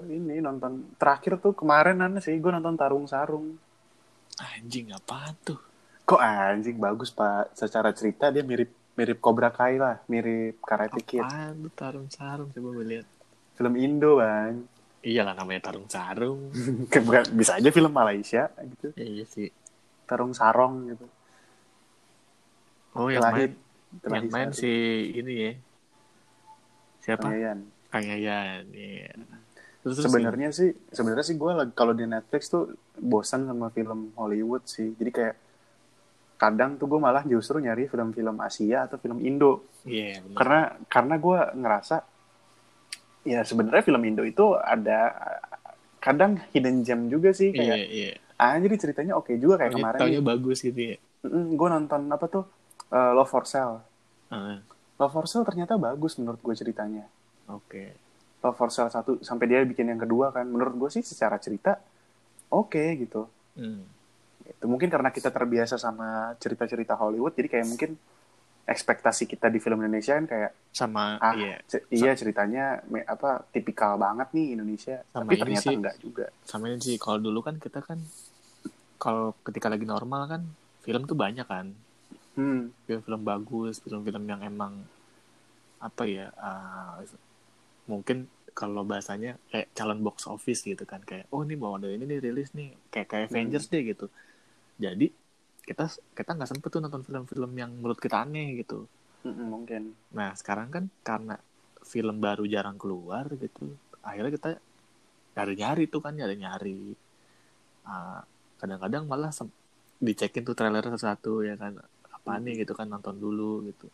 Ini 0.00 0.38
nonton 0.38 0.94
terakhir 0.94 1.38
tuh 1.38 1.52
kemarin 1.52 1.98
aneh 1.98 2.20
sih 2.20 2.36
gue 2.36 2.50
nonton 2.50 2.74
Tarung 2.74 3.06
Sarung. 3.06 3.58
Anjing 4.38 4.92
apaan 4.92 5.34
tuh? 5.42 5.58
Kok 6.04 6.20
anjing 6.20 6.78
bagus 6.78 7.10
pak. 7.10 7.50
Secara 7.52 7.90
cerita 7.90 8.30
dia 8.30 8.40
mirip 8.40 8.70
mirip 8.94 9.18
Cobra 9.18 9.50
Kai 9.50 9.78
lah, 9.78 9.98
mirip 10.06 10.62
Karate 10.62 11.02
Kid. 11.02 11.22
Apaan 11.22 11.66
tuh 11.66 11.72
tarung 11.74 12.08
sarung 12.08 12.48
coba 12.50 12.68
gue 12.74 12.86
lihat. 12.86 13.06
Film 13.54 13.74
Indo 13.74 14.18
bang. 14.18 14.62
Iyalah 15.02 15.34
namanya 15.34 15.70
tarung 15.70 15.86
sarung. 15.86 16.50
Bukan- 16.90 17.34
bisa 17.34 17.58
aja 17.58 17.70
film 17.70 17.90
Malaysia 17.90 18.50
gitu. 18.54 18.94
Ya, 18.94 19.06
iya 19.06 19.24
sih. 19.26 19.50
Tarung 20.08 20.32
Sarong 20.32 20.88
gitu. 20.88 21.06
Oh 22.96 23.12
yang 23.12 23.20
Terakhir- 23.20 23.52
main, 23.52 24.00
terakhir 24.00 24.16
yang 24.16 24.26
main 24.32 24.50
si 24.50 24.72
ini 25.12 25.32
ya. 25.36 25.52
Siapa? 27.04 27.28
Kang 27.88 28.04
Yayan. 28.04 28.64
Iya. 28.72 29.12
Sebenarnya 29.86 30.50
sih, 30.50 30.74
sebenarnya 30.90 31.24
sih 31.24 31.36
gue 31.38 31.52
kalau 31.72 31.94
di 31.94 32.04
Netflix 32.04 32.50
tuh 32.50 32.74
bosan 32.98 33.46
sama 33.46 33.70
film 33.70 34.10
Hollywood 34.18 34.66
sih. 34.66 34.92
Jadi 34.98 35.10
kayak 35.14 35.36
kadang 36.38 36.78
tuh 36.78 36.86
gue 36.86 37.00
malah 37.02 37.26
justru 37.26 37.58
nyari 37.58 37.90
film-film 37.90 38.38
Asia 38.42 38.86
atau 38.86 38.98
film 38.98 39.22
Indo. 39.22 39.66
Iya 39.86 40.22
benar. 40.22 40.36
Karena 40.38 40.60
karena 40.86 41.14
gue 41.18 41.38
ngerasa 41.62 41.96
ya 43.26 43.40
sebenarnya 43.46 43.82
film 43.86 44.02
Indo 44.06 44.22
itu 44.26 44.54
ada 44.54 45.14
kadang 45.98 46.38
hidden 46.54 46.86
gem 46.86 47.10
juga 47.10 47.34
sih 47.34 47.50
Iya 47.50 47.58
kayak 47.74 47.78
iya. 47.90 48.10
ah 48.38 48.54
jadi 48.54 48.74
ceritanya 48.78 49.18
oke 49.18 49.34
juga 49.34 49.58
kayak 49.58 49.74
Taunya, 49.74 49.82
kemarin 49.82 50.00
taunya 50.00 50.22
bagus 50.22 50.62
gitu 50.62 50.78
ya. 50.78 50.96
gue 51.26 51.68
nonton 51.68 52.06
apa 52.06 52.26
tuh 52.30 52.44
eh, 52.94 53.12
Love 53.12 53.28
for 53.28 53.44
Sale. 53.44 53.82
Ah, 54.30 54.62
Love 54.96 55.12
for 55.12 55.26
Sale 55.26 55.44
ternyata 55.44 55.74
bagus 55.74 56.16
menurut 56.16 56.38
gue 56.38 56.54
ceritanya. 56.54 57.04
Oke. 57.50 58.07
Love 58.48 58.56
for 58.56 58.72
Sale 58.72 58.88
satu 58.88 59.20
sampai 59.20 59.44
dia 59.46 59.60
bikin 59.60 59.92
yang 59.92 60.00
kedua 60.00 60.32
kan 60.32 60.48
menurut 60.48 60.74
gue 60.74 60.90
sih 60.90 61.04
secara 61.04 61.36
cerita 61.36 61.76
oke 62.48 62.84
gitu. 62.96 63.28
Hmm. 63.54 63.84
Itu 64.48 64.64
mungkin 64.64 64.88
karena 64.88 65.12
kita 65.12 65.28
terbiasa 65.28 65.76
sama 65.76 66.32
cerita-cerita 66.40 66.96
Hollywood 66.96 67.36
jadi 67.36 67.48
kayak 67.52 67.66
mungkin 67.68 67.90
ekspektasi 68.68 69.24
kita 69.24 69.48
di 69.48 69.60
film 69.60 69.80
Indonesia 69.80 70.12
kan 70.12 70.28
kayak 70.28 70.50
Sama 70.76 71.16
ah 71.16 71.32
iya. 71.32 71.56
iya 71.88 72.12
ceritanya 72.12 72.84
me- 72.92 73.04
apa 73.04 73.40
tipikal 73.48 73.96
banget 73.96 74.28
nih 74.36 74.56
Indonesia 74.56 75.00
Sama 75.08 75.32
tapi 75.32 75.40
ternyata 75.40 75.64
sih. 75.64 75.76
enggak 75.76 75.96
juga. 76.00 76.26
Sama 76.44 76.64
ini 76.68 76.80
sih 76.80 76.96
kalau 77.00 77.16
dulu 77.20 77.40
kan 77.40 77.56
kita 77.56 77.80
kan 77.80 77.96
kalau 79.00 79.32
ketika 79.44 79.72
lagi 79.72 79.88
normal 79.88 80.28
kan 80.28 80.42
film 80.84 81.04
tuh 81.04 81.16
banyak 81.16 81.44
kan. 81.44 81.72
Hmm. 82.38 82.70
film-film 82.86 83.26
bagus, 83.26 83.82
film-film 83.82 84.22
yang 84.30 84.38
emang 84.46 84.78
apa 85.82 86.06
ya 86.06 86.30
ah, 86.38 87.02
mungkin 87.90 88.30
kalau 88.58 88.82
bahasanya 88.90 89.32
kayak 89.50 89.68
calon 89.76 90.00
box 90.06 90.16
office 90.34 90.60
gitu 90.70 90.84
kan 90.92 91.00
kayak 91.10 91.24
oh 91.34 91.40
ini 91.46 91.54
ada 91.76 91.88
ini 91.96 92.04
nih 92.10 92.18
rilis 92.26 92.50
nih 92.58 92.68
kayak 92.92 93.08
kayak 93.12 93.26
Hmm. 93.30 93.34
Avengers 93.34 93.66
deh 93.72 93.82
gitu. 93.92 94.06
Jadi 94.84 95.06
kita 95.68 95.84
kita 96.18 96.30
nggak 96.36 96.50
sempet 96.50 96.68
tuh 96.74 96.80
nonton 96.84 97.02
film-film 97.06 97.52
yang 97.62 97.70
menurut 97.78 97.98
kita 98.04 98.16
aneh 98.26 98.48
gitu. 98.62 98.78
Mm-mm, 99.26 99.46
mungkin. 99.50 99.82
nah 100.18 100.30
sekarang 100.40 100.68
kan 100.74 100.84
karena 101.08 101.36
film 101.92 102.16
baru 102.26 102.44
jarang 102.54 102.78
keluar 102.82 103.24
gitu 103.34 103.64
akhirnya 104.08 104.32
kita 104.36 104.50
nyari-nyari 105.36 105.84
tuh 105.92 106.00
kan 106.04 106.12
nyari-nyari. 106.18 106.80
Ah, 107.88 108.20
kadang-kadang 108.60 109.04
malah 109.10 109.30
dicekin 110.06 110.42
tuh 110.48 110.54
trailer 110.58 110.84
satu-satu 110.84 111.32
ya 111.48 111.54
kan 111.62 111.72
apa 112.16 112.32
nih? 112.44 112.54
Gitu 112.64 112.72
kan 112.78 112.86
nonton 112.90 113.16
dulu 113.24 113.52
gitu. 113.70 113.86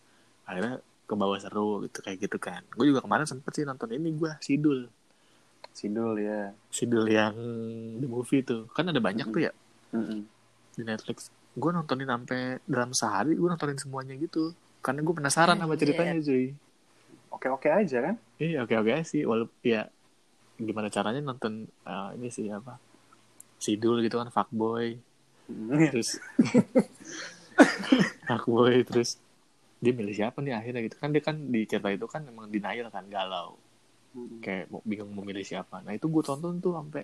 Akhirnya 0.48 0.81
ke 1.05 1.14
bawah 1.14 1.37
seru 1.37 1.85
gitu 1.85 2.01
kayak 2.01 2.19
gitu 2.25 2.37
kan. 2.40 2.64
Gue 2.73 2.88
juga 2.88 3.05
kemarin 3.05 3.29
sempet 3.29 3.53
sih 3.53 3.64
nonton 3.69 3.93
ini 3.93 4.12
gue 4.17 4.33
Sidul. 4.40 4.88
Sidul 5.75 6.17
ya. 6.23 6.55
Sidul 6.73 7.05
yang 7.11 7.35
the 8.01 8.09
movie 8.09 8.40
tuh. 8.40 8.71
Kan 8.73 8.88
ada 8.88 9.01
banyak 9.03 9.29
tuh 9.29 9.43
ya 9.45 9.53
Mm-mm. 9.93 10.25
di 10.75 10.83
Netflix. 10.83 11.29
Gue 11.55 11.71
nontonin 11.71 12.09
sampai 12.09 12.59
dalam 12.64 12.90
sehari 12.97 13.37
gue 13.37 13.49
nontonin 13.49 13.77
semuanya 13.77 14.17
gitu. 14.17 14.57
Karena 14.81 15.05
gue 15.05 15.14
penasaran 15.14 15.61
sama 15.61 15.75
ceritanya 15.81 16.17
cuy. 16.21 16.57
Oke-oke 17.35 17.69
aja 17.69 17.99
kan? 18.11 18.14
Iya 18.38 18.64
oke 18.64 18.75
oke 18.79 19.05
sih. 19.05 19.27
Walaupun 19.27 19.61
ya 19.61 19.90
gimana 20.55 20.87
caranya 20.88 21.21
nonton 21.21 21.67
eh, 21.67 22.11
ini 22.14 22.31
sih 22.31 22.47
apa 22.49 22.79
Sidul 23.59 24.01
gitu 24.07 24.23
kan 24.23 24.31
fuckboy. 24.31 24.97
Mm. 25.45 25.93
terus 25.93 26.17
fuckboy 28.29 28.81
terus 28.88 29.21
dia 29.85 29.92
milih 29.92 30.16
siapa 30.16 30.40
nih 30.40 30.57
akhirnya 30.57 30.81
gitu. 30.88 30.97
Kan 30.97 31.12
dia 31.12 31.20
kan 31.20 31.37
di 31.37 31.61
cerita 31.68 31.92
itu 31.92 32.09
kan 32.09 32.25
memang 32.25 32.49
denial 32.49 32.88
kan 32.88 33.05
galau. 33.12 33.61
Mm. 34.14 34.38
kayak 34.38 34.70
mau 34.70 34.81
bingung 34.87 35.11
mau 35.11 35.27
milih 35.27 35.42
siapa. 35.42 35.83
Nah 35.83 35.90
itu 35.90 36.07
gue 36.07 36.23
tonton 36.23 36.62
tuh 36.62 36.79
sampai 36.79 37.03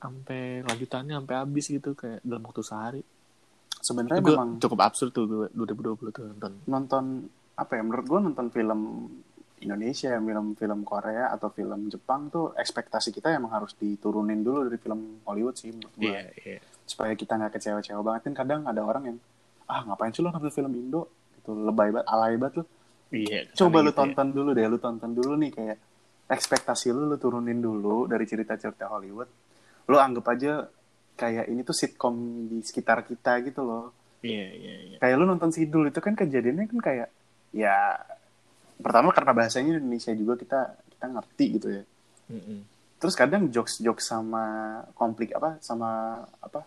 sampai 0.00 0.64
lanjutannya 0.64 1.16
sampai 1.16 1.36
habis 1.36 1.64
gitu 1.72 1.96
kayak 1.96 2.20
dalam 2.20 2.44
waktu 2.44 2.62
sehari. 2.64 3.02
Sebenarnya 3.80 4.20
memang 4.20 4.60
cukup 4.60 4.80
absurd 4.84 5.12
tuh 5.16 5.24
gue 5.24 5.46
2020 5.56 6.12
tuh 6.12 6.24
nonton. 6.36 6.52
nonton 6.68 7.04
apa 7.56 7.80
ya 7.80 7.82
menurut 7.84 8.06
gue 8.08 8.20
nonton 8.20 8.46
film 8.52 8.80
Indonesia 9.60 10.16
film-film 10.16 10.80
Korea 10.84 11.32
atau 11.32 11.52
film 11.52 11.88
Jepang 11.92 12.32
tuh 12.32 12.52
ekspektasi 12.56 13.12
kita 13.12 13.32
emang 13.32 13.52
harus 13.52 13.76
diturunin 13.76 14.40
dulu 14.40 14.68
dari 14.68 14.80
film 14.80 15.20
Hollywood 15.24 15.56
sih 15.56 15.72
menurut 15.72 15.96
gue 15.96 16.12
iya 16.12 16.28
iya. 16.44 16.60
Supaya 16.84 17.16
kita 17.16 17.40
nggak 17.40 17.56
kecewa-kecewa 17.56 18.00
banget. 18.04 18.20
Kan 18.28 18.34
kadang 18.36 18.60
ada 18.68 18.84
orang 18.84 19.16
yang 19.16 19.18
ah 19.64 19.80
ngapain 19.88 20.12
sih 20.12 20.20
lo 20.20 20.28
nonton 20.28 20.52
film 20.52 20.76
Indo 20.76 21.19
gitu 21.40 21.56
lebay 21.56 21.88
banget 21.90 22.06
alay 22.12 22.36
banget 22.36 22.54
lo 22.60 22.64
iya 23.10 23.48
coba 23.56 23.80
lu 23.80 23.90
gitu 23.90 23.96
ya. 23.96 23.98
tonton 23.98 24.28
dulu 24.30 24.50
deh 24.52 24.66
lu 24.68 24.78
tonton 24.78 25.10
dulu 25.16 25.32
nih 25.40 25.50
kayak 25.50 25.78
ekspektasi 26.30 26.94
lu 26.94 27.10
lu 27.10 27.18
turunin 27.18 27.58
dulu 27.58 28.06
dari 28.06 28.22
cerita-cerita 28.22 28.86
Hollywood. 28.86 29.26
Lu 29.90 29.98
anggap 29.98 30.30
aja 30.30 30.62
kayak 31.18 31.50
ini 31.50 31.66
tuh 31.66 31.74
sitcom 31.74 32.14
di 32.46 32.62
sekitar 32.62 33.02
kita 33.02 33.42
gitu 33.42 33.66
loh. 33.66 33.90
Iya 34.22 34.46
iya 34.54 34.74
iya. 34.86 34.96
Kayak 35.02 35.16
lu 35.18 35.26
nonton 35.26 35.50
Sidul 35.50 35.90
itu 35.90 35.98
kan 35.98 36.14
kejadiannya 36.14 36.70
kan 36.70 36.78
kayak 36.78 37.08
ya 37.50 37.98
pertama 38.78 39.10
karena 39.10 39.34
bahasanya 39.34 39.82
Indonesia 39.82 40.14
juga 40.14 40.38
kita 40.38 40.60
kita 40.96 41.06
ngerti 41.10 41.46
gitu 41.58 41.68
ya. 41.74 41.84
Mm-mm. 42.30 42.62
terus 43.02 43.18
kadang 43.18 43.50
jokes 43.50 43.82
jokes 43.82 44.06
sama 44.06 44.78
konflik 44.94 45.34
apa 45.34 45.58
sama 45.58 46.22
apa 46.38 46.62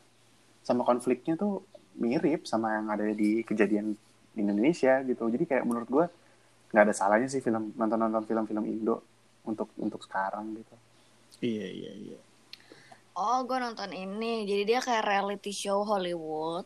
sama 0.59 0.83
konfliknya 0.83 1.39
tuh 1.39 1.63
mirip 1.95 2.43
sama 2.43 2.75
yang 2.75 2.91
ada 2.91 3.07
di 3.15 3.47
kejadian 3.47 3.95
di 4.33 4.39
Indonesia 4.41 5.01
gitu 5.05 5.29
jadi 5.29 5.43
kayak 5.45 5.63
menurut 5.69 5.89
gua 5.89 6.05
nggak 6.73 6.83
ada 6.89 6.93
salahnya 6.93 7.29
sih 7.29 7.41
film 7.45 7.73
nonton 7.77 7.97
nonton 8.01 8.23
film-film 8.25 8.65
Indo 8.65 9.05
untuk 9.45 9.69
untuk 9.77 10.01
sekarang 10.01 10.57
gitu 10.57 10.75
iya 11.45 11.67
iya 11.69 11.91
iya 11.93 12.19
Oh, 13.13 13.45
gue 13.45 13.57
nonton 13.61 13.91
ini. 13.93 14.45
Jadi 14.49 14.63
dia 14.69 14.79
kayak 14.81 15.05
reality 15.05 15.53
show 15.53 15.85
Hollywood. 15.85 16.65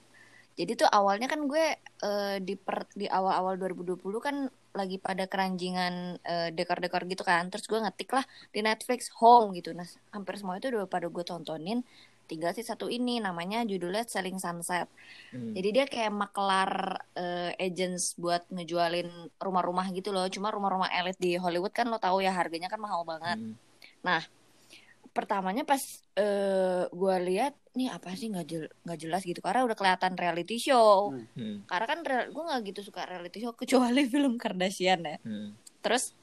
Jadi 0.58 0.71
tuh 0.80 0.89
awalnya 0.89 1.27
kan 1.27 1.43
gue 1.51 1.65
eh, 2.08 2.38
di 2.47 2.56
per, 2.56 2.88
di 2.95 3.06
awal-awal 3.06 3.60
2020 3.60 3.99
kan 4.27 4.36
lagi 4.80 4.97
pada 4.97 5.27
keranjingan 5.27 5.93
eh, 6.23 6.49
dekor-dekor 6.56 7.03
gitu 7.12 7.23
kan. 7.27 7.51
Terus 7.51 7.65
gue 7.67 7.80
ngetik 7.84 8.10
lah 8.15 8.23
di 8.56 8.60
Netflix 8.63 9.12
Home 9.19 9.51
gitu. 9.60 9.75
Nah, 9.75 9.86
hampir 10.15 10.39
semua 10.39 10.56
itu 10.60 10.71
udah 10.71 10.88
pada 10.88 11.08
gue 11.12 11.23
tontonin. 11.27 11.84
Tinggal 12.28 12.52
sih 12.52 12.62
satu 12.62 12.86
ini 12.88 13.18
namanya 13.18 13.63
judulnya 13.63 14.04
Selling 14.04 14.38
Sunset. 14.38 14.92
Hmm. 15.32 15.56
Jadi 15.56 15.70
dia 15.72 15.86
kayak 15.86 16.12
maklar 16.12 16.72
eh, 17.13 17.56
agents 17.58 18.13
buat 18.16 18.44
ngejualin 18.48 19.08
rumah-rumah 19.38 19.88
gitu 19.92 20.12
loh. 20.12 20.28
Cuma 20.28 20.52
rumah-rumah 20.52 20.92
elit 20.94 21.16
di 21.16 21.36
Hollywood 21.36 21.72
kan 21.72 21.88
lo 21.88 21.98
tahu 21.98 22.20
ya 22.20 22.30
harganya 22.30 22.68
kan 22.68 22.78
mahal 22.78 23.02
banget 23.02 23.40
Hmm. 23.40 23.56
pertamanya 25.08 25.66
pas 25.66 25.82
eh 26.13 26.86
gue 26.88 27.16
lihat 27.26 27.58
nih 27.74 27.90
apa 27.90 28.13
sih 28.13 28.30
nggak 28.30 28.46
jel 28.46 28.70
nggak 28.86 29.00
jelas 29.02 29.26
gitu 29.26 29.42
karena 29.42 29.66
udah 29.66 29.74
kelihatan 29.74 30.13
reality 30.13 30.62
show 30.62 31.10
Hmm. 31.10 31.26
Hmm. 31.34 31.58
karena 31.66 31.86
kan 31.86 32.00
gue 32.30 32.44
nggak 32.46 32.62
gitu 32.68 32.80
suka 32.86 33.02
reality 33.04 33.42
show 33.42 33.52
kecuali 33.52 34.06
film 34.13 34.38
Kardashian 34.38 35.02
ya 35.02 35.18
Hmm. 35.20 35.58
terus 35.82 36.13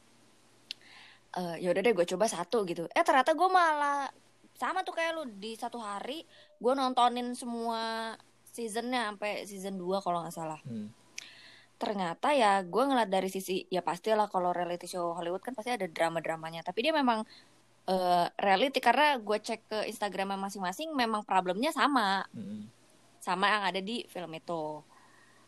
eh 1.35 1.57
ya 1.59 1.75
udah 1.75 1.83
deh 1.83 1.91
gue 1.93 2.07
coba 2.07 2.31
satu 2.31 2.63
gitu 2.63 2.87
eh 2.87 3.03
ternyata 3.03 3.35
gue 3.35 3.49
malah 3.51 4.07
sama 4.55 4.83
tuh 4.83 4.95
kayak 4.95 5.13
lu 5.15 5.25
di 5.29 5.55
satu 5.55 5.79
hari 5.79 6.23
gue 6.57 6.73
nontonin 6.73 7.35
semua 7.35 8.15
seasonnya 8.47 9.11
sampai 9.11 9.43
season 9.45 9.75
2 9.77 9.99
kalau 9.99 10.23
nggak 10.23 10.35
salah 10.35 10.61
Hmm. 10.63 10.89
ternyata 11.75 12.31
ya 12.31 12.63
gue 12.63 12.83
ngeliat 12.87 13.11
dari 13.11 13.27
sisi 13.27 13.67
ya 13.67 13.83
pastilah 13.83 14.31
kalau 14.31 14.55
reality 14.55 14.87
show 14.87 15.11
Hollywood 15.13 15.43
kan 15.43 15.53
pasti 15.53 15.75
ada 15.75 15.85
drama-dramanya 15.85 16.63
tapi 16.63 16.87
dia 16.87 16.95
memang 16.95 17.27
eh, 17.85 18.27
reality 18.41 18.81
karena 18.81 19.19
gue 19.19 19.37
cek 19.37 19.61
ke 19.69 19.79
Instagramnya 19.91 20.41
masing-masing 20.41 20.95
memang 20.95 21.27
problemnya 21.27 21.69
sama 21.69 22.25
Hmm. 22.31 22.71
sama 23.19 23.49
yang 23.51 23.63
ada 23.69 23.81
di 23.81 24.07
film 24.07 24.33
itu 24.33 24.81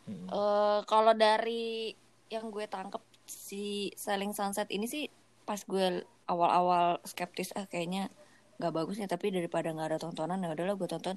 Hmm. 0.07 0.27
Eh, 0.27 0.79
kalau 0.83 1.11
dari 1.11 1.91
yang 2.27 2.47
gue 2.47 2.63
tangkep 2.63 2.99
si 3.23 3.91
Selling 3.95 4.31
Sunset 4.31 4.67
ini 4.71 4.87
sih 4.87 5.07
pas 5.43 5.59
gue 5.59 5.99
awal-awal 6.27 6.99
skeptis 7.03 7.51
ah 7.55 7.63
kayaknya 7.63 8.07
nggak 8.57 8.73
bagus 8.73 8.95
nih 8.97 9.09
tapi 9.09 9.29
daripada 9.29 9.69
nggak 9.69 9.87
ada 9.93 9.99
tontonan 10.01 10.41
ya 10.41 10.49
udahlah 10.53 10.75
gue 10.75 10.89
tonton 10.89 11.15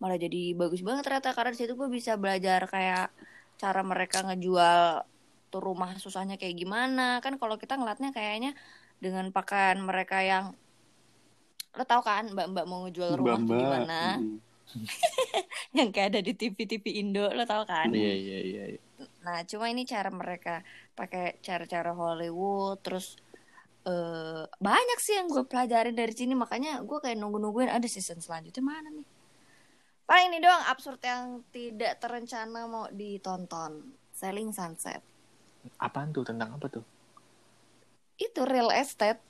malah 0.00 0.16
jadi 0.16 0.54
bagus 0.56 0.80
banget 0.80 1.04
ternyata 1.04 1.36
karena 1.36 1.50
di 1.52 1.58
situ 1.60 1.72
gue 1.76 1.88
bisa 1.90 2.16
belajar 2.16 2.64
kayak 2.70 3.12
cara 3.58 3.80
mereka 3.82 4.22
ngejual 4.24 5.04
tuh 5.48 5.60
rumah 5.64 5.96
susahnya 5.98 6.36
kayak 6.40 6.56
gimana 6.56 7.18
kan 7.24 7.36
kalau 7.36 7.56
kita 7.58 7.76
ngeliatnya 7.76 8.12
kayaknya 8.12 8.52
dengan 9.02 9.28
pakaian 9.32 9.80
mereka 9.80 10.20
yang 10.22 10.54
lo 11.76 11.84
tau 11.84 12.00
kan 12.00 12.26
mbak-mbak 12.32 12.64
mau 12.64 12.84
ngejual 12.88 13.16
rumah 13.20 13.36
Mbak-mbak. 13.38 13.58
gimana 13.60 14.00
Mm. 14.18 14.38
yang 15.80 15.88
kayak 15.96 16.12
ada 16.12 16.20
di 16.20 16.36
TV-TV 16.36 17.00
Indo 17.00 17.24
lo 17.32 17.48
tau 17.48 17.64
kan 17.64 17.88
Iya 17.88 18.12
iya 18.12 18.38
iya. 18.44 18.64
iya. 18.76 18.80
Nah, 19.24 19.40
cuma 19.48 19.72
ini 19.72 19.88
cara 19.88 20.12
mereka 20.12 20.60
pakai 20.92 21.40
cara-cara 21.40 21.96
Hollywood, 21.96 22.76
terus 22.84 23.16
eh 23.86 24.44
banyak 24.58 24.98
sih 24.98 25.14
yang 25.18 25.30
gue 25.30 25.44
pelajarin 25.46 25.94
dari 25.94 26.14
sini, 26.14 26.34
makanya 26.34 26.82
gue 26.82 26.98
kayak 26.98 27.18
nunggu-nungguin 27.20 27.70
ada 27.70 27.86
season 27.86 28.18
selanjutnya 28.18 28.64
mana 28.64 28.88
nih. 28.90 29.06
Paling 30.08 30.26
ini 30.32 30.38
doang 30.40 30.64
absurd 30.66 30.98
yang 31.04 31.44
tidak 31.52 32.00
terencana 32.00 32.64
mau 32.64 32.88
ditonton. 32.88 33.92
Selling 34.16 34.50
Sunset. 34.50 34.98
Apaan 35.78 36.10
tuh 36.10 36.26
tentang 36.26 36.56
apa 36.56 36.66
tuh? 36.66 36.82
Itu 38.18 38.42
real 38.42 38.74
estate, 38.74 39.22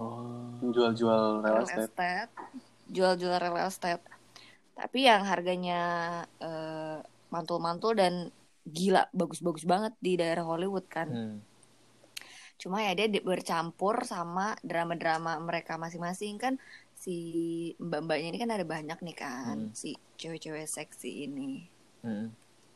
Oh. 0.00 0.56
Jual-jual 0.64 1.44
real 1.44 1.60
real 1.60 1.68
estate. 1.68 1.92
estate, 1.92 2.32
jual-jual 2.88 3.36
real 3.36 3.68
estate. 3.68 4.04
Tapi 4.72 5.04
yang 5.04 5.28
harganya 5.28 5.80
eh, 6.40 7.04
mantul-mantul 7.28 8.00
dan 8.00 8.32
gila 8.64 9.12
bagus-bagus 9.12 9.68
banget 9.68 9.92
di 10.00 10.16
daerah 10.16 10.48
Hollywood 10.48 10.88
kan. 10.88 11.08
Hmm. 11.12 11.38
Cuma 12.60 12.78
ya 12.86 12.92
dia 12.98 13.06
di- 13.14 13.24
bercampur 13.30 13.96
sama 14.12 14.46
drama-drama 14.70 15.32
mereka 15.48 15.72
masing-masing 15.80 16.34
kan 16.44 16.54
si 17.02 17.16
mbak-mbaknya 17.80 18.26
ini 18.30 18.38
kan 18.42 18.50
ada 18.56 18.66
banyak 18.74 18.98
nih 19.06 19.16
kan 19.16 19.56
Hmm. 19.56 19.72
si 19.80 19.88
cewek-cewek 20.20 20.68
seksi 20.76 21.10
ini 21.26 21.52
Hmm. 22.04 22.28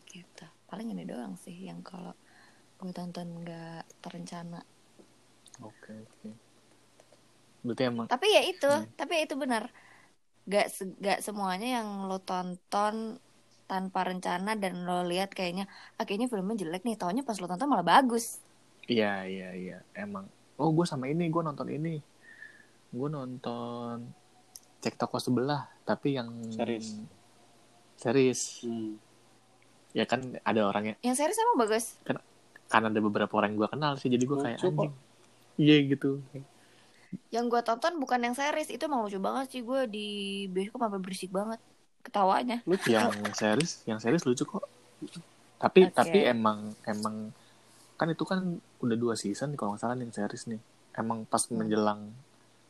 gitu. 0.09 0.47
Paling 0.71 0.89
ini 0.97 1.05
doang 1.11 1.35
sih 1.45 1.57
yang 1.69 1.81
kalau 1.85 2.13
gue 2.81 2.93
tonton 2.99 3.29
nggak 3.45 3.83
terencana. 4.03 4.61
Oke 5.63 5.93
oke. 6.05 6.29
Berarti 7.65 7.83
emang 7.89 8.07
Tapi 8.13 8.27
ya 8.37 8.43
itu, 8.45 8.69
Hmm. 8.69 8.89
tapi 8.99 9.13
ya 9.19 9.23
itu 9.29 9.37
benar. 9.43 9.63
Gak 10.45 10.67
se- 10.77 10.97
gak 11.01 11.21
semuanya 11.27 11.81
yang 11.81 11.89
lo 12.09 12.19
tonton 12.21 12.95
tanpa 13.71 14.01
rencana 14.05 14.51
dan 14.63 14.85
lo 14.89 15.01
lihat 15.09 15.31
kayaknya 15.33 15.65
ah, 15.97 16.05
kayaknya 16.05 16.29
filmnya 16.33 16.57
jelek 16.63 16.83
nih, 16.85 16.97
taunya 17.01 17.23
pas 17.29 17.39
lo 17.41 17.49
tonton 17.49 17.69
malah 17.73 17.87
bagus. 17.87 18.25
Iya 18.85 19.25
iya 19.25 19.49
iya 19.57 19.79
emang. 19.97 20.29
Oh 20.61 20.71
gue 20.71 20.85
sama 20.85 21.09
ini 21.09 21.29
gue 21.33 21.43
nonton 21.43 21.69
ini. 21.73 21.99
Gue 22.93 23.09
nonton 23.09 24.05
cek 24.85 25.01
toko 25.01 25.17
sebelah 25.17 25.67
tapi 25.89 26.21
yang 26.21 26.29
Series. 26.53 27.01
Series. 27.97 28.41
Hmm. 28.65 29.01
Ya 29.95 30.05
kan 30.11 30.35
ada 30.43 30.61
orangnya 30.67 30.99
Yang 31.07 31.23
series 31.23 31.39
sama 31.39 31.55
bagus. 31.65 31.87
kan 32.65 32.91
ada 32.91 32.99
beberapa 32.99 33.31
orang 33.39 33.55
yang 33.55 33.61
gue 33.61 33.71
kenal 33.71 33.93
sih 34.01 34.11
jadi 34.11 34.25
gue 34.25 34.39
kayak 34.41 34.59
anjing. 34.59 34.93
Iya 35.55 35.77
gitu. 35.95 36.19
Yang 37.31 37.45
gue 37.55 37.61
tonton 37.63 37.95
bukan 38.03 38.19
yang 38.19 38.35
series 38.35 38.75
itu 38.75 38.83
emang 38.91 39.07
lucu 39.07 39.23
banget 39.23 39.47
sih 39.55 39.63
gue 39.63 39.81
di 39.87 40.07
bioskop 40.51 40.83
sampai 40.83 40.99
berisik 40.99 41.31
banget 41.31 41.63
ketawanya. 42.03 42.59
Lucu 42.67 42.91
Yang 42.91 43.15
series 43.39 43.73
yang 43.87 43.99
series 44.03 44.27
lucu 44.27 44.43
kok. 44.43 44.67
Tapi 45.63 45.87
Oke. 45.87 45.95
tapi 45.95 46.19
emang 46.27 46.75
emang 46.83 47.31
kan 47.99 48.09
itu 48.15 48.25
kan 48.31 48.41
udah 48.85 48.97
dua 49.03 49.15
season 49.23 49.51
kalau 49.59 49.69
nggak 49.75 49.83
salah 49.83 49.97
yang 50.03 50.15
series 50.19 50.45
nih. 50.53 50.61
Emang 51.01 51.19
pas 51.33 51.43
Hmm. 51.51 51.59
menjelang 51.59 52.01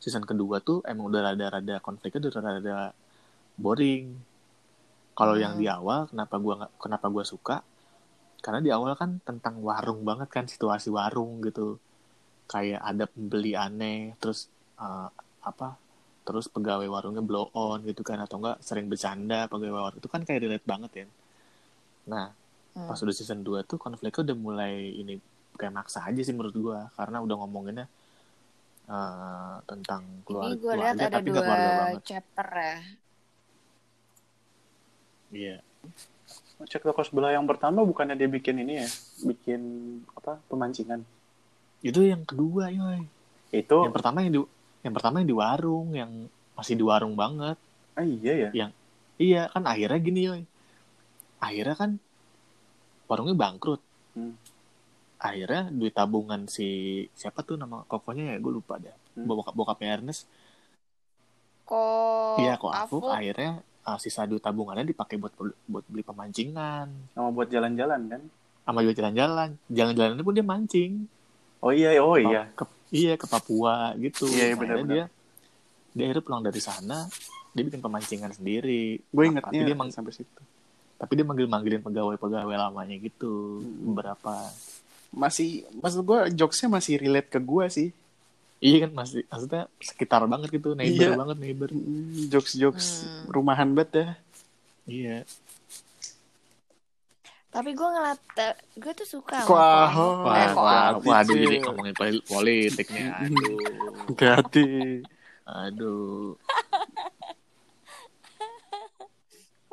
season 0.03 0.23
kedua 0.29 0.57
tuh 0.69 0.77
emang 0.91 1.05
udah 1.11 1.21
rada-rada 1.33 1.75
konfliknya 1.87 2.19
udah 2.29 2.41
rada 2.59 2.77
boring. 3.63 4.05
Kalau 5.19 5.35
yang 5.43 5.53
Hmm. 5.53 5.61
di 5.61 5.67
awal 5.77 5.99
kenapa 6.11 6.35
gua 6.43 6.55
kenapa 6.83 7.07
gua 7.15 7.23
suka? 7.33 7.57
Karena 8.43 8.59
di 8.65 8.71
awal 8.77 8.93
kan 9.01 9.11
tentang 9.29 9.55
warung 9.67 10.01
banget 10.09 10.29
kan 10.35 10.45
situasi 10.53 10.89
warung 10.99 11.31
gitu. 11.47 11.67
Kayak 12.51 12.81
ada 12.91 13.05
pembeli 13.13 13.53
aneh, 13.65 14.01
terus 14.21 14.39
eh, 14.85 15.09
apa? 15.51 15.69
Terus 16.27 16.45
pegawai 16.55 16.87
warungnya 16.95 17.23
blow 17.29 17.47
on 17.67 17.79
gitu 17.89 18.01
kan 18.09 18.19
atau 18.25 18.37
enggak 18.41 18.57
sering 18.67 18.87
bercanda 18.91 19.39
pegawai 19.51 19.83
warung 19.85 19.99
itu 20.03 20.09
kan 20.13 20.21
kayak 20.27 20.41
relate 20.45 20.67
banget 20.71 20.91
ya. 21.01 21.07
Nah, 22.11 22.25
Hmm. 22.75 22.91
pas 22.91 22.99
udah 22.99 23.15
season 23.15 23.39
2 23.39 23.63
tuh 23.63 23.79
konfliknya 23.79 24.21
udah 24.27 24.37
mulai 24.37 24.73
ini 24.91 25.15
kayak 25.55 25.71
maksa 25.71 26.03
aja 26.03 26.19
sih 26.19 26.35
menurut 26.35 26.55
gua 26.55 26.79
karena 26.93 27.23
udah 27.23 27.35
ngomonginnya 27.39 27.87
eh, 28.85 29.55
tentang 29.63 30.03
keluarga, 30.27 30.51
Ini 30.51 30.59
gue 30.59 30.73
lihat 30.75 30.95
keluarga 30.95 31.07
ada 31.07 31.15
tapi 31.15 31.27
nggak 31.31 31.45
keluarga 31.47 31.69
dua 31.71 31.79
banget. 31.79 32.01
chapter 32.03 32.47
ya. 32.51 32.77
Iya. 35.31 35.55
Cek 36.65 36.83
toko 36.83 37.01
sebelah 37.03 37.35
yang 37.35 37.43
pertama 37.47 37.83
bukannya 37.83 38.15
dia 38.15 38.29
bikin 38.31 38.63
ini 38.63 38.83
ya? 38.83 38.87
Bikin 39.23 39.61
apa? 40.15 40.39
Pemancingan. 40.47 41.03
Itu 41.83 42.01
yang 42.01 42.23
kedua, 42.23 42.71
yoy. 42.71 43.03
Itu 43.51 43.85
Yang 43.85 43.95
pertama 43.95 44.23
yang 44.23 44.31
di 44.33 44.41
yang 44.85 44.93
pertama 44.93 45.15
yang 45.21 45.29
di 45.29 45.37
warung, 45.37 45.87
yang 45.93 46.11
masih 46.55 46.75
di 46.77 46.85
warung 46.85 47.15
banget. 47.17 47.57
ah 47.95 48.03
iya 48.03 48.51
ya. 48.51 48.67
Iya, 49.15 49.41
kan 49.47 49.63
akhirnya 49.63 49.99
gini, 49.99 50.21
yoy. 50.27 50.41
Akhirnya 51.39 51.75
kan 51.75 51.91
warungnya 53.05 53.33
bangkrut. 53.33 53.81
Hmm. 54.13 54.33
Akhirnya 55.17 55.69
duit 55.69 55.91
tabungan 55.91 56.45
si 56.45 56.67
siapa 57.11 57.41
tuh 57.41 57.55
nama 57.55 57.81
kokonya 57.83 58.31
ya, 58.31 58.37
gue 58.37 58.51
lupa 58.53 58.77
deh. 58.77 58.93
Hmm. 59.15 59.25
Bokap 59.25 59.53
bokapnya 59.53 59.95
Ernest. 59.95 60.27
Kok 61.65 62.37
Iya, 62.37 62.53
kok 62.55 62.69
aku 62.69 62.97
Afuk? 62.99 63.09
akhirnya 63.09 63.51
uh, 63.83 63.97
sisa 63.97 64.23
duit 64.23 64.39
tabungannya 64.39 64.85
dipakai 64.85 65.17
buat 65.17 65.33
buat 65.65 65.85
beli 65.85 66.03
pemancingan. 66.03 66.87
Sama 67.11 67.29
buat 67.31 67.47
jalan-jalan 67.47 68.01
kan? 68.07 68.23
sama 68.65 68.81
juga 68.81 68.97
jalan-jalan 68.97 69.61
jalan-jalan 69.69 70.25
pun 70.25 70.33
dia 70.33 70.41
mancing 70.41 71.05
Oh 71.61 71.69
iya, 71.69 72.01
oh 72.01 72.17
iya. 72.17 72.49
ke, 72.49 72.65
iya 72.89 73.13
ke 73.13 73.29
Papua 73.29 73.93
gitu 73.93 74.25
Iya, 74.25 74.41
iya, 74.41 74.55
benar-benar. 74.57 74.89
dia 74.89 75.05
dia 75.93 76.03
akhirnya 76.09 76.25
pulang 76.25 76.41
dari 76.41 76.57
sana 76.57 77.05
dia 77.53 77.61
bikin 77.61 77.77
pemancingan 77.77 78.33
sendiri 78.33 78.97
Gue 79.05 79.23
ingetnya 79.29 79.61
dia 79.61 79.77
mang- 79.77 79.93
sampai 79.93 80.17
situ. 80.17 80.41
Tapi 80.95 81.11
dia 81.13 81.23
manggil 81.23 81.45
manggilin 81.45 81.81
pegawai-pegawai 81.81 82.55
lamanya 82.55 82.95
gitu 82.97 83.59
Hmm. 83.59 83.91
beberapa 83.91 84.51
Masih, 85.09 85.63
maksud 85.73 86.01
gue 86.01 86.19
jokesnya 86.33 86.67
masih 86.69 86.97
relate 86.97 87.29
ke 87.29 87.39
gue 87.39 87.65
sih. 87.69 87.89
iya 88.57 88.83
kan 88.83 88.91
masih 88.93 89.23
maksudnya 89.25 89.63
sekitar 89.77 90.23
banget 90.25 90.51
gitu 90.51 90.73
neighbor 90.73 91.07
Iya. 91.07 91.15
banget 91.15 91.37
neighbor 91.37 91.69
Mm, 91.69 92.27
Jokes-jokes 92.27 92.87
Hmm. 93.01 93.23
rumahan 93.29 93.71
banget 93.71 93.91
ya. 93.93 94.07
iya 94.85 95.17
Tapi 97.47 97.71
gue 97.71 97.87
ngeliat, 97.87 98.19
gue 98.75 98.93
tuh 98.93 99.07
suka. 99.09 99.39
Eh, 99.39 99.47
wah, 99.47 99.87
kok 99.87 100.59
wah? 100.59 100.75
Ahok. 100.91 101.07
waduh 101.07 101.31
jadi 101.33 101.57
ngomongin 101.61 101.95
poli- 101.95 102.25
politik 102.25 102.87
nih 102.89 103.07
aduh 103.07 103.55
Hati. 104.35 104.67
aduh 105.45 106.35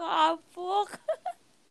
Kok 0.03 0.11
Apuk. 0.35 0.88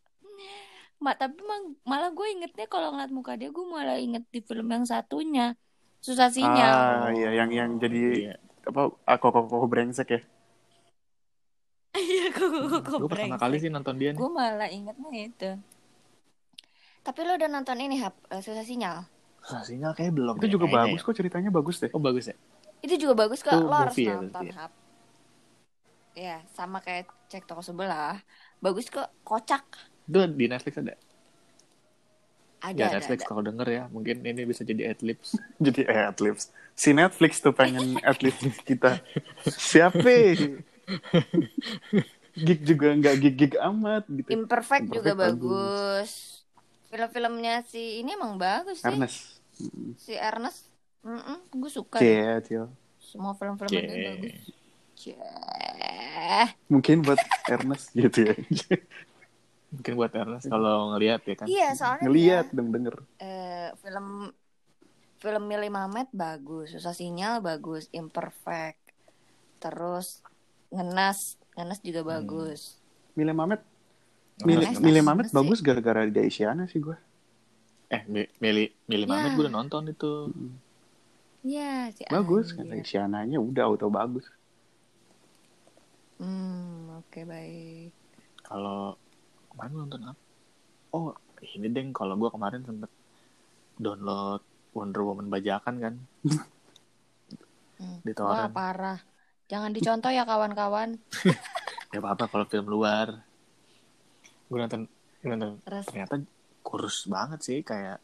Mak, 1.04 1.20
tapi 1.20 1.36
mang- 1.44 1.76
malah 1.84 2.08
gue 2.16 2.26
ingetnya 2.32 2.64
kalau 2.64 2.96
ngeliat 2.96 3.12
muka 3.12 3.36
dia, 3.36 3.52
gue 3.52 3.66
malah 3.68 4.00
inget 4.00 4.24
di 4.32 4.40
film 4.40 4.72
yang 4.72 4.88
satunya. 4.88 5.52
Susah 6.00 6.32
sinyal. 6.32 6.72
Ah, 6.72 7.06
iya 7.12 7.28
yang 7.44 7.50
yang 7.52 7.70
jadi 7.76 8.32
Iya. 8.32 8.34
apa? 8.64 8.96
Ah, 9.04 9.20
kok 9.20 9.36
kok 9.36 9.68
brengsek 9.68 10.08
ya. 10.16 10.20
Iya, 11.92 12.32
gue 12.32 12.48
gue 12.48 12.80
gue 12.80 13.08
pertama 13.10 13.36
kali 13.36 13.60
sih 13.60 13.68
nonton 13.68 14.00
dia 14.00 14.16
nih 14.16 14.18
Gue 14.24 14.30
malah 14.32 14.70
ingetnya 14.72 15.10
itu. 15.12 15.50
Tapi 17.04 17.20
lo 17.28 17.36
udah 17.36 17.50
nonton 17.52 17.76
ini, 17.84 18.00
Hap, 18.00 18.16
eh, 18.32 18.40
Susah 18.40 18.64
Sinyal? 18.64 19.04
Susah 19.44 19.66
sinyal 19.66 19.92
kayak 19.92 20.14
belum 20.16 20.38
Itu 20.40 20.46
deh, 20.48 20.52
juga 20.56 20.70
kayaknya 20.70 20.86
bagus 20.88 21.00
ya. 21.02 21.06
kok 21.10 21.14
ceritanya 21.20 21.50
bagus 21.52 21.76
deh. 21.82 21.90
oh 21.92 22.00
bagus 22.00 22.24
ya 22.30 22.36
Itu 22.80 22.94
juga 22.96 23.14
bagus 23.26 23.42
kok, 23.44 23.52
lo 23.52 23.74
harus 23.76 23.98
ya 23.98 24.16
nonton, 24.16 24.48
ya? 24.48 24.54
Hap. 24.56 24.72
Ya, 26.12 26.44
sama 26.52 26.84
kayak 26.84 27.08
cek 27.32 27.48
toko 27.48 27.64
sebelah. 27.64 28.20
Bagus 28.60 28.92
kok, 28.92 29.08
kocak. 29.24 29.64
itu 30.02 30.18
di 30.34 30.44
Netflix 30.50 30.74
ada 30.82 30.94
Ada, 32.62 32.78
ya 32.78 32.86
ada, 32.90 32.96
Netflix 33.00 33.20
ada. 33.22 33.28
kalau 33.32 33.42
denger 33.42 33.68
ya 33.70 33.84
mungkin 33.90 34.22
ini 34.22 34.42
bisa 34.46 34.62
jadi 34.66 34.92
adlibs 34.92 35.38
Jadi 35.64 35.82
eh, 35.88 36.04
adlibs. 36.10 36.52
Si 36.76 36.90
Netflix 36.92 37.40
tuh 37.40 37.54
pengen 37.56 37.96
adlibs 38.10 38.42
kita. 38.62 39.00
Siapa? 39.46 40.36
gig 42.32 42.60
juga 42.64 42.86
nggak 42.96 43.14
gig-gig 43.20 43.54
amat 43.60 44.04
gitu. 44.08 44.28
Imperfect, 44.32 44.88
juga 44.88 45.12
Imperfect 45.12 45.16
bagus. 45.16 46.10
Film-filmnya 46.92 47.64
si 47.64 48.04
ini 48.04 48.12
emang 48.12 48.36
bagus 48.36 48.84
sih. 48.84 48.88
Ernest. 48.88 49.40
Mm. 49.60 49.90
Si 49.96 50.12
Ernest. 50.12 50.60
gue 51.50 51.70
suka. 51.72 51.98
Cie, 51.98 52.40
Cil. 52.46 52.68
Semua 53.00 53.32
film-film 53.34 53.68
dia 53.68 53.96
Cie. 53.96 54.06
bagus. 54.12 54.61
Cie. 54.94 55.16
Mungkin 56.68 57.02
buat 57.04 57.20
Ernest 57.48 57.92
gitu 57.92 58.32
ya. 58.32 58.34
Mungkin 59.72 59.92
buat 59.96 60.12
Ernest 60.12 60.46
kalau 60.48 60.92
ngelihat 60.96 61.20
ya 61.24 61.34
kan. 61.36 61.46
Iya, 61.48 61.68
soalnya 61.72 62.04
Ngeliat 62.08 62.46
dia, 62.48 62.56
dong 62.56 62.68
denger. 62.72 62.94
eh, 63.18 63.68
film 63.80 64.28
film 65.22 65.42
Millie 65.46 65.70
Mamet 65.70 66.10
bagus, 66.10 66.74
susah 66.74 66.92
sinyal 66.92 67.38
bagus, 67.40 67.86
imperfect. 67.94 68.82
Terus 69.62 70.18
ngenas, 70.74 71.38
ngenas 71.54 71.78
juga 71.80 72.02
Hmm. 72.02 72.10
bagus. 72.18 72.76
Mamet. 73.14 73.60
Oh, 74.42 74.48
Milih, 74.48 74.66
Nice, 74.66 74.80
Milih 74.80 75.02
nice 75.04 75.08
Mamet 75.08 75.26
sih. 75.28 75.36
bagus 75.36 75.58
gara-gara 75.62 76.02
di 76.08 76.20
Isyana 76.26 76.64
sih 76.66 76.80
gue. 76.82 76.96
Eh, 77.92 78.02
Mi- 78.08 78.32
Mili 78.40 78.72
Mili 78.88 79.04
Ya. 79.04 79.08
Mamet 79.08 79.30
gue 79.36 79.44
udah 79.46 79.54
nonton 79.54 79.86
itu. 79.86 80.32
Iya, 81.44 81.92
si 81.94 82.02
Bagus 82.08 82.56
Anji. 82.56 82.58
kata 82.58 82.74
Isyananya 82.80 83.38
udah 83.38 83.62
auto 83.68 83.86
bagus. 83.92 84.26
Hmm, 86.22 87.02
oke 87.02 87.20
baik. 87.26 87.90
Kalau 88.46 88.94
kemarin 89.50 89.74
nonton 89.74 90.00
apa? 90.06 90.22
Oh, 90.94 91.10
ini 91.42 91.66
deng 91.66 91.90
kalau 91.90 92.14
gue 92.14 92.30
kemarin 92.30 92.62
sempet 92.62 92.86
download 93.74 94.38
Wonder 94.70 95.02
Woman 95.02 95.26
bajakan 95.26 95.82
kan. 95.82 95.94
Hmm. 97.82 97.98
Di 98.06 98.14
Wah, 98.22 98.46
parah. 98.54 99.02
Jangan 99.50 99.74
dicontoh 99.74 100.14
ya 100.14 100.22
kawan-kawan. 100.22 100.94
Ya 101.92 102.00
apa-apa 102.00 102.24
kalau 102.24 102.48
film 102.48 102.72
luar. 102.72 103.20
Gue 104.48 104.56
nonton, 104.56 104.88
gue 105.20 105.28
nonton 105.28 105.60
ternyata 105.84 106.24
kurus 106.64 107.04
banget 107.04 107.44
sih 107.44 107.60
kayak 107.60 108.00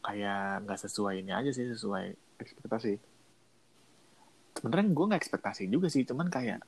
kayak 0.00 0.64
nggak 0.64 0.80
sesuai 0.88 1.20
ini 1.20 1.36
aja 1.36 1.52
sih 1.52 1.68
sesuai 1.68 2.16
Ekspektasi. 2.40 3.13
Sebenarnya 4.54 4.86
gue 4.90 5.04
nggak 5.10 5.20
ekspektasi 5.20 5.62
juga 5.68 5.90
sih 5.90 6.06
cuman 6.06 6.30
kayak 6.30 6.62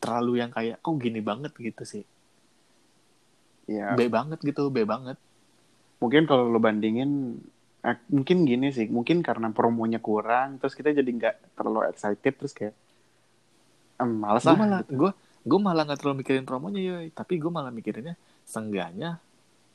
terlalu 0.00 0.40
yang 0.40 0.50
kayak 0.50 0.80
kok 0.80 0.96
gini 0.96 1.20
banget? 1.20 1.52
gitu 1.56 1.82
sih. 1.84 2.04
Ya, 3.70 3.94
B 3.94 4.10
banget 4.10 4.40
gitu 4.42 4.72
B 4.72 4.82
banget. 4.82 5.20
Mungkin 6.00 6.24
kalau 6.24 6.48
lo 6.48 6.58
bandingin 6.58 7.38
eh, 7.84 7.96
mungkin 8.12 8.44
gini 8.44 8.72
sih 8.72 8.88
mungkin 8.88 9.24
karena 9.24 9.52
promonya 9.52 10.00
kurang 10.00 10.60
terus 10.60 10.76
kita 10.76 10.92
jadi 10.92 11.08
nggak 11.08 11.56
terlalu 11.56 11.88
excited 11.88 12.34
terus 12.36 12.52
kayak 12.52 12.76
em, 13.96 14.20
males 14.20 14.44
gue 14.44 14.52
ah 14.52 14.56
malah 14.56 14.80
gitu. 14.84 14.96
gue 15.00 15.10
gue 15.40 15.60
malah 15.60 15.82
nggak 15.88 15.98
terlalu 16.00 16.16
mikirin 16.20 16.44
promonya 16.44 16.80
ya 16.80 16.96
tapi 17.16 17.40
gue 17.40 17.48
malah 17.48 17.72
mikirinnya 17.72 18.20
sengganya 18.44 19.16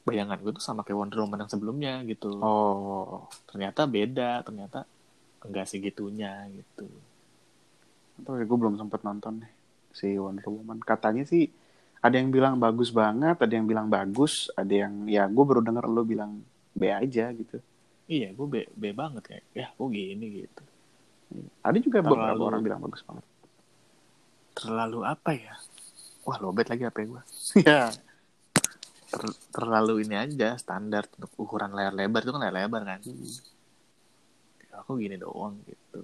bayangan 0.06 0.38
gue 0.38 0.54
tuh 0.54 0.62
sama 0.62 0.86
kayak 0.86 1.02
Wonder 1.02 1.20
Woman 1.26 1.42
yang 1.42 1.52
sebelumnya 1.52 1.94
gitu. 2.06 2.38
Oh. 2.38 3.26
Ternyata 3.50 3.90
beda 3.90 4.46
ternyata 4.46 4.86
enggak 5.46 5.68
segitunya 5.68 6.46
gitu. 6.52 6.88
Tapi 8.16 8.44
gue 8.44 8.58
belum 8.58 8.76
sempet 8.76 9.04
nonton 9.04 9.44
nih 9.44 9.52
si 9.92 10.16
Wonder 10.16 10.48
Woman. 10.48 10.80
Katanya 10.80 11.24
sih 11.24 11.52
ada 12.00 12.16
yang 12.16 12.30
bilang 12.30 12.56
bagus 12.58 12.90
banget, 12.90 13.36
ada 13.36 13.54
yang 13.54 13.66
bilang 13.66 13.88
bagus, 13.88 14.48
ada 14.54 14.70
yang 14.72 15.06
ya 15.06 15.26
gue 15.26 15.44
baru 15.44 15.62
denger 15.62 15.86
lo 15.86 16.04
bilang 16.04 16.42
B 16.72 16.88
aja 16.88 17.32
gitu. 17.32 17.60
iya 18.06 18.30
gue 18.30 18.46
B, 18.46 18.56
B 18.70 18.94
banget 18.94 19.24
kayak 19.26 19.46
ya 19.52 19.68
kok 19.72 19.90
gini? 19.90 20.46
gitu. 20.46 20.64
Ada 21.66 21.78
juga 21.82 22.06
Terlalu- 22.06 22.14
beberapa 22.14 22.44
orang 22.46 22.62
bilang 22.62 22.82
bagus 22.82 23.02
banget. 23.02 23.26
terlalu 24.56 25.00
apa 25.04 25.32
ya? 25.36 25.54
Wah 26.24 26.38
lobet 26.40 26.70
lagi 26.70 26.86
apa 26.86 26.98
ya 27.02 27.06
gue 27.06 27.22
ya, 27.68 27.82
Ter- 29.06 29.40
terlalu 29.52 30.04
ini 30.04 30.16
aja 30.16 30.56
standar 30.56 31.06
untuk 31.18 31.32
ukuran 31.38 31.72
layar 31.72 31.92
lebar 31.92 32.22
itu 32.22 32.32
kan 32.32 32.42
layar 32.42 32.56
lebar 32.64 32.82
kan? 32.84 33.00
Ya, 33.04 33.14
aku 34.78 34.98
gini 34.98 35.16
doang 35.16 35.56
gitu 35.64 36.02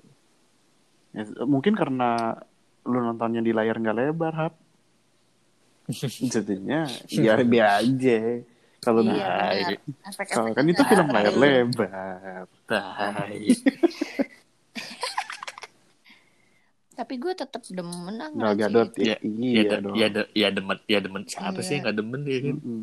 ya, 1.12 1.23
mungkin 1.43 1.73
karena 1.73 2.39
lu 2.84 2.97
nontonnya 2.97 3.39
di 3.39 3.51
layar 3.51 3.77
nggak 3.77 3.97
lebar, 3.97 4.34
Hap. 4.34 4.53
Jadinya 6.34 6.88
ya 7.07 7.36
B 7.38 7.53
aja. 7.57 8.19
Kalau 8.81 9.05
Iya. 9.05 9.77
Efek-efek 9.77 10.25
kalau 10.34 10.49
kan 10.51 10.65
itu 10.65 10.81
film 10.81 11.07
layar 11.07 11.36
lebar. 11.36 12.49
Tai. 12.65 13.38
Tapi 16.91 17.13
gue 17.17 17.34
tetap 17.34 17.62
demen 17.65 18.13
ah 18.15 18.29
Gal 18.29 18.53
ngeliat 18.53 18.57
Gadot 18.62 18.89
ya, 18.95 19.05
ya, 19.05 19.17
iya 19.23 19.62
ya, 19.63 19.77
dong. 19.79 19.95
ya, 19.95 20.07
de- 20.07 20.31
ya 20.34 20.47
demen 20.49 20.77
ya 20.86 20.99
demen 20.99 21.23
siapa 21.25 21.57
Iya. 21.57 21.65
sih 21.65 21.73
yang 21.73 21.81
nggak 21.81 21.97
demen 21.97 22.21
ya 22.23 22.39
kan 22.39 22.57
Mm-mm. 22.57 22.81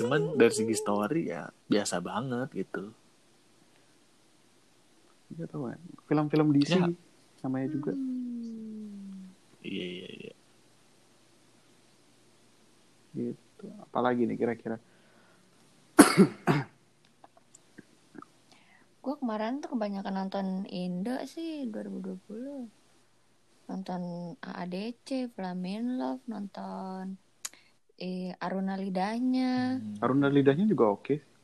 cuman 0.00 0.20
dari 0.34 0.50
segi 0.50 0.74
story 0.74 1.22
ya 1.28 1.42
biasa 1.66 1.98
banget 1.98 2.48
gitu 2.52 2.90
Iya 5.34 5.44
tau 5.50 5.66
kan. 5.66 5.80
Film-film 6.06 6.48
DC 6.54 6.78
Ya. 6.78 6.86
namanya 7.44 7.68
juga. 7.68 7.92
Hmm. 7.92 9.28
iya 9.64 9.84
iya 9.84 10.08
iya 10.12 10.34
gitu 13.14 13.66
apalagi 13.80 14.28
nih 14.28 14.36
kira-kira 14.36 14.76
Gue 19.04 19.14
kemarin 19.20 19.60
tuh 19.60 19.76
kebanyakan 19.76 20.14
nonton 20.16 20.46
Indo 20.72 21.12
sih 21.28 21.68
2020. 21.68 23.68
Nonton 23.68 24.02
AADC, 24.40 25.28
Flamin 25.36 26.00
Love, 26.00 26.24
nonton 26.24 27.20
eh, 28.00 28.32
Aruna 28.40 28.80
Lidahnya. 28.80 29.76
Hmm. 29.76 30.00
Aruna 30.00 30.32
lidahnya 30.32 30.64
juga 30.64 30.88
oke 30.92 31.34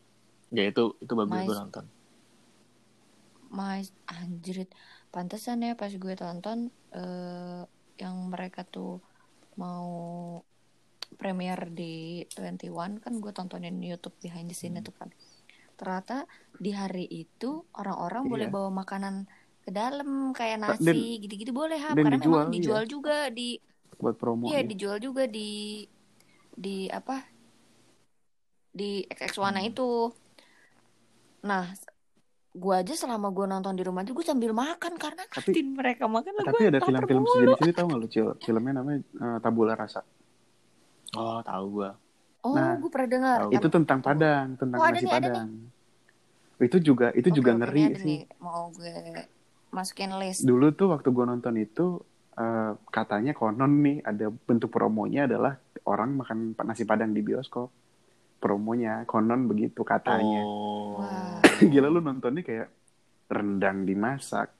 ya 0.50 0.66
itu 0.66 0.98
itu 0.98 1.12
bagus 1.14 1.46
gue 1.46 1.56
nonton 1.56 1.84
Mas 3.50 3.90
anjrit. 4.06 4.70
Pantesan 5.10 5.62
ya 5.62 5.74
pas 5.74 5.90
gue 5.90 6.14
tonton 6.14 6.70
eh, 6.94 7.62
yang 7.98 8.16
mereka 8.30 8.62
tuh 8.64 9.02
mau 9.58 10.40
premier 11.18 11.68
di 11.68 12.22
21 12.32 13.02
kan 13.02 13.12
gue 13.18 13.32
tontonin 13.34 13.82
YouTube 13.82 14.14
behind 14.22 14.46
the 14.48 14.56
scene 14.56 14.78
Hmm. 14.78 14.82
itu 14.82 14.94
kan. 14.94 15.10
Ternyata 15.74 16.24
di 16.54 16.70
hari 16.70 17.04
itu 17.10 17.66
orang-orang 17.74 18.30
boleh 18.30 18.46
Iya. 18.46 18.54
bawa 18.54 18.70
makanan 18.70 19.26
ke 19.60 19.70
dalam 19.74 20.32
kayak 20.32 20.56
nasi 20.60 21.20
gitu-gitu 21.20 21.52
boleh 21.52 21.76
dan 21.76 22.00
karena 22.00 22.16
dijual, 22.16 22.46
memang 22.46 22.48
iya. 22.48 22.54
dijual 22.56 22.84
juga 22.86 23.28
di 23.28 23.60
buat 24.00 24.16
promo 24.16 24.48
iya 24.48 24.64
ya. 24.64 24.68
dijual 24.72 24.96
juga 24.96 25.28
di 25.28 25.84
di 26.56 26.88
apa 26.88 27.20
di 28.72 29.04
XX1 29.04 29.60
Hmm. 29.60 29.68
itu 29.68 29.88
nah 31.42 31.68
gua 32.52 32.80
aja 32.80 32.92
selama 32.92 33.28
gua 33.28 33.46
nonton 33.46 33.72
di 33.72 33.80
rumah 33.80 34.00
aja 34.00 34.10
gue 34.10 34.22
sambil 34.22 34.50
makan 34.50 34.94
karena 34.94 35.22
Tapi- 35.24 35.50
ngeliatin 35.50 35.68
mereka. 35.70 36.02
Makan 36.04 36.32
lah 36.32 36.44
tapi 36.44 36.56
gua 36.56 36.68
ada 36.68 36.78
film-film 36.80 37.22
sejenis 37.24 37.58
ini 37.60 37.72
tau 37.72 37.86
gak 37.86 37.98
lu 37.98 38.08
Cil? 38.08 38.28
Filmnya 38.40 38.72
namanya 38.74 38.98
eh, 39.00 39.38
Tabula 39.38 39.72
Rasa. 39.72 40.02
Oh 41.12 41.38
tahu 41.40 41.66
gue 41.76 41.90
oh 42.40 42.54
Nah, 42.54 42.74
gue 42.74 42.88
pernah 42.88 43.08
dengar. 43.08 43.38
tahu. 43.40 43.50
itu 43.52 43.68
tentang 43.68 43.98
Padang 44.00 44.46
tentang 44.56 44.78
Oh, 44.78 44.84
ada 44.84 44.94
nasi 44.94 45.04
nih, 45.04 45.12
ada 45.12 45.28
Padang. 45.28 45.48
itu 46.60 46.76
juga 46.80 47.06
itu 47.12 47.28
Oke, 47.28 47.36
juga 47.36 47.50
oke, 47.50 47.58
ngeri 47.60 47.84
sih. 47.92 48.04
nih, 48.04 48.20
mau 48.38 48.70
gue 48.70 48.92
masukin 49.70 50.10
list. 50.16 50.42
Dulu 50.42 50.66
tuh 50.70 50.90
waktu 50.90 51.06
gue 51.06 51.24
nonton 51.26 51.54
itu 51.56 52.00
eh, 52.32 52.72
katanya 52.88 53.32
konon 53.32 53.72
nih 53.80 54.00
ada 54.00 54.26
bentuk 54.28 54.68
promonya 54.68 55.26
adalah 55.26 55.54
orang 55.84 56.16
makan 56.16 56.38
nasi 56.60 56.82
Padang 56.82 57.10
di 57.10 57.20
bioskop. 57.20 57.68
Promonya 58.36 59.04
konon 59.04 59.44
begitu 59.44 59.82
katanya. 59.82 60.40
Oh. 60.40 60.96
Wah. 60.98 61.39
gila 61.72 61.88
lu 61.88 62.00
nontonnya 62.00 62.40
kayak 62.40 62.68
rendang 63.26 63.84
dimasak 63.84 64.50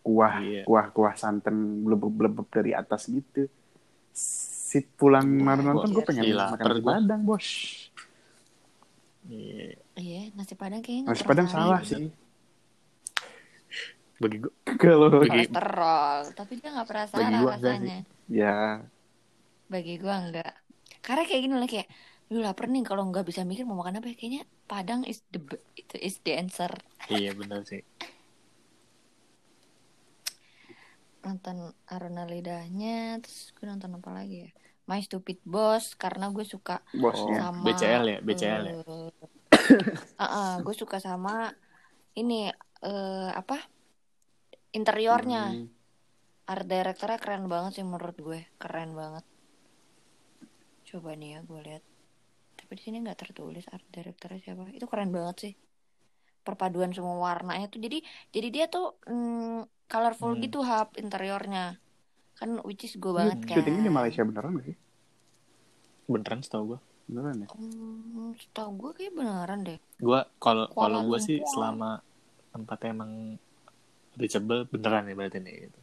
kuah 0.00 0.40
Iya. 0.40 0.62
kuah 0.64 0.90
kuah 0.90 1.14
santan 1.14 1.54
blebeb 1.80 2.10
blebeb 2.10 2.46
dari 2.48 2.72
atas 2.72 3.06
gitu. 3.06 3.46
Si 4.10 4.80
pulang 4.90 5.22
kemarin 5.24 5.64
nonton 5.66 5.90
gue 5.90 6.04
pengen 6.04 6.24
Gila, 6.26 6.46
makan 6.52 6.64
nasi 6.66 6.82
padang 6.82 7.20
bos. 7.22 7.46
Iya. 9.22 9.76
iya 9.94 10.20
nasi 10.32 10.54
padang 10.54 10.80
kayaknya 10.80 11.06
nasi 11.06 11.22
padang 11.22 11.46
salah 11.46 11.80
Iya, 11.80 11.90
sih. 12.00 12.08
Bagi 14.16 14.36
gue 14.38 14.52
kalau 14.76 15.08
Bagi- 15.14 15.30
kolesterol 15.48 16.18
tapi 16.34 16.52
dia 16.56 16.68
nggak 16.70 16.88
pernah 16.88 17.06
salah 17.06 17.28
enggak 17.28 17.56
rasanya. 17.56 17.98
ya. 18.26 18.58
Bagi 19.66 19.94
gua 19.96 20.14
enggak. 20.18 20.52
Karena 21.00 21.22
kayak 21.22 21.40
gini 21.40 21.54
lah 21.54 21.68
kayak 21.68 21.88
lu 22.30 22.38
lapar 22.38 22.70
nih 22.70 22.86
kalau 22.86 23.02
nggak 23.10 23.26
bisa 23.26 23.42
mikir 23.42 23.66
mau 23.66 23.74
makan 23.82 23.98
apa 23.98 24.14
ya? 24.14 24.16
Kayaknya 24.16 24.42
padang 24.70 25.02
is 25.02 25.26
the 25.34 25.42
itu 25.74 25.98
is 25.98 26.22
the 26.22 26.38
answer. 26.38 26.70
Iya 27.10 27.34
benar 27.34 27.66
sih. 27.66 27.82
Nonton 31.26 31.74
Aruna 31.90 32.24
Lidahnya 32.24 33.18
terus 33.18 33.50
gue 33.52 33.66
nonton 33.66 33.98
apa 33.98 34.14
lagi 34.14 34.46
ya? 34.46 34.50
My 34.86 35.02
Stupid 35.02 35.42
Boss 35.42 35.98
karena 35.98 36.30
gue 36.30 36.46
suka 36.46 36.82
bosnya 36.94 37.50
sama 37.50 37.66
BCL 37.66 38.04
ya? 38.06 38.18
BCL 38.22 38.62
ya? 38.62 38.74
Gue 40.62 40.74
suka 40.78 41.02
sama 41.02 41.50
ini 42.14 42.50
eh 42.82 43.30
apa? 43.34 43.58
Interiornya. 44.70 45.50
Hmm. 45.50 45.66
art 46.50 46.66
directornya 46.66 47.22
keren 47.22 47.46
banget 47.46 47.78
sih 47.78 47.86
menurut 47.86 48.18
gue. 48.18 48.42
Keren 48.58 48.94
banget. 48.98 49.22
Coba 50.90 51.14
nih 51.14 51.38
ya 51.38 51.46
gue 51.46 51.60
lihat 51.62 51.84
tapi 52.70 52.78
di 52.78 52.84
sini 52.86 53.02
nggak 53.02 53.18
tertulis 53.18 53.66
art 53.74 53.82
directornya 53.90 54.38
siapa 54.46 54.62
itu 54.78 54.86
keren 54.86 55.10
banget 55.10 55.36
sih 55.42 55.52
perpaduan 56.46 56.90
semua 56.96 57.16
warnanya 57.26 57.66
tuh 57.72 57.80
jadi 57.86 57.98
jadi 58.34 58.48
dia 58.54 58.64
tuh 58.74 58.84
mm, 59.10 59.66
colorful 59.90 60.32
Hmm. 60.32 60.44
gitu 60.44 60.58
hub 60.70 60.88
interiornya 61.02 61.60
kan 62.38 62.50
which 62.68 62.82
is 62.86 62.94
gue 63.02 63.10
Ini 63.18 63.20
banget 63.20 63.40
kan 63.50 63.50
syutingnya 63.50 63.82
di 63.86 63.92
Malaysia 63.96 64.22
beneran 64.28 64.58
gak 64.58 64.66
sih 64.68 64.76
beneran 66.10 66.40
setahu 66.44 66.64
gue 66.76 66.80
Beneran 67.08 67.38
ya? 67.46 67.50
Hmm, 67.52 68.28
setahu 68.40 68.70
gue 68.80 68.90
kayak 68.96 69.12
beneran 69.18 69.60
deh. 69.68 69.78
gue 70.06 70.20
kalau 70.44 70.66
kalau 70.80 71.00
gue 71.08 71.18
sih 71.26 71.38
selama 71.52 71.90
tempatnya 72.54 72.88
emang 72.96 73.12
reachable 74.18 74.60
beneran 74.72 75.08
ya 75.10 75.14
berarti 75.18 75.38
nih 75.44 75.54
gitu. 75.66 75.80